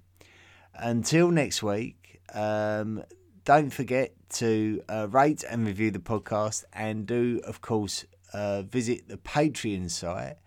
Until 0.74 1.30
next 1.30 1.62
week, 1.62 2.22
um, 2.34 3.04
don't 3.46 3.72
forget 3.72 4.14
to 4.30 4.82
uh, 4.90 5.08
rate 5.10 5.44
and 5.50 5.66
review 5.66 5.92
the 5.92 6.00
podcast, 6.00 6.66
and 6.74 7.06
do, 7.06 7.42
of 7.46 7.62
course, 7.62 8.06
uh, 8.34 8.62
visit 8.64 9.08
the 9.08 9.18
Patreon 9.18 9.90
site 9.90 10.38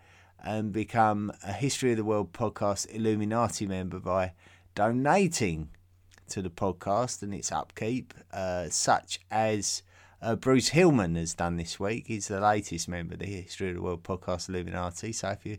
and 0.43 0.71
become 0.71 1.31
a 1.43 1.51
History 1.51 1.91
of 1.91 1.97
the 1.97 2.03
World 2.03 2.33
podcast 2.33 2.93
Illuminati 2.93 3.65
member 3.65 3.99
by 3.99 4.33
donating 4.75 5.69
to 6.29 6.41
the 6.41 6.49
podcast 6.49 7.21
and 7.21 7.33
its 7.33 7.51
upkeep, 7.51 8.13
uh, 8.31 8.69
such 8.69 9.19
as 9.29 9.83
uh, 10.21 10.35
Bruce 10.35 10.69
Hillman 10.69 11.15
has 11.15 11.33
done 11.33 11.57
this 11.57 11.79
week. 11.79 12.07
He's 12.07 12.27
the 12.27 12.39
latest 12.39 12.87
member 12.87 13.13
of 13.13 13.19
the 13.19 13.25
History 13.25 13.69
of 13.69 13.75
the 13.75 13.81
World 13.81 14.03
podcast 14.03 14.49
Illuminati. 14.49 15.11
So 15.11 15.29
if 15.29 15.45
you 15.45 15.57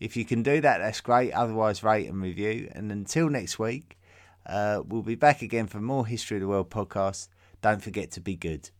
if 0.00 0.16
you 0.16 0.24
can 0.24 0.42
do 0.42 0.60
that, 0.60 0.78
that's 0.78 1.00
great. 1.00 1.32
Otherwise, 1.32 1.82
rate 1.82 2.08
and 2.08 2.22
review. 2.22 2.70
And 2.72 2.92
until 2.92 3.28
next 3.28 3.58
week, 3.58 3.98
uh, 4.46 4.82
we'll 4.86 5.02
be 5.02 5.16
back 5.16 5.42
again 5.42 5.66
for 5.66 5.80
more 5.80 6.06
History 6.06 6.36
of 6.36 6.42
the 6.42 6.48
World 6.48 6.70
podcast. 6.70 7.28
Don't 7.60 7.82
forget 7.82 8.10
to 8.12 8.20
be 8.20 8.36
good. 8.36 8.70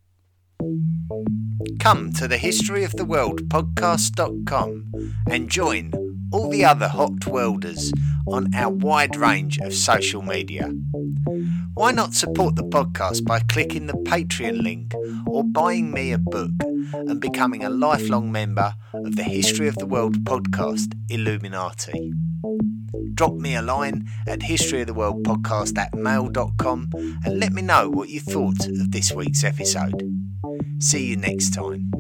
Come 1.81 2.13
to 2.15 2.29
the 2.29 2.39
History 2.39 2.85
of 2.85 2.93
the 2.93 3.05
World 3.05 3.49
podcast.com 3.49 5.15
and 5.29 5.49
join 5.49 5.93
all 6.33 6.49
the 6.49 6.65
other 6.65 6.89
hot 6.89 7.27
welders 7.27 7.93
on 8.27 8.55
our 8.55 8.71
wide 8.71 9.17
range 9.17 9.59
of 9.59 9.73
social 9.73 10.23
media. 10.23 10.73
Why 11.75 11.93
not 11.93 12.15
support 12.15 12.57
the 12.57 12.65
podcast 12.65 13.25
by 13.25 13.41
clicking 13.41 13.87
the 13.87 13.95
Patreon 13.95 14.63
link 14.63 14.95
or 15.27 15.45
buying 15.45 15.93
me 15.93 16.13
a 16.13 16.19
book 16.19 16.51
and 16.93 17.21
becoming 17.21 17.65
a 17.65 17.71
lifelong 17.71 18.33
member 18.33 18.75
of 18.93 19.17
the 19.17 19.23
History 19.23 19.69
of 19.69 19.77
the 19.77 19.87
World 19.87 20.25
podcast 20.25 20.95
Illuminati? 21.09 22.13
Drop 23.15 23.35
me 23.35 23.55
a 23.57 23.63
line 23.63 24.09
at 24.27 24.41
historyoftheworldpodcast 24.41 25.79
at 25.79 25.95
mail.com 25.95 26.91
and 27.25 27.41
let 27.41 27.53
me 27.53 27.63
know 27.63 27.89
what 27.91 28.09
you 28.09 28.21
thought 28.21 28.67
of 28.67 28.91
this 28.93 29.13
week's 29.13 29.45
episode. 29.45 30.03
See 30.81 31.07
you 31.07 31.17
next 31.17 31.51
time. 31.51 31.91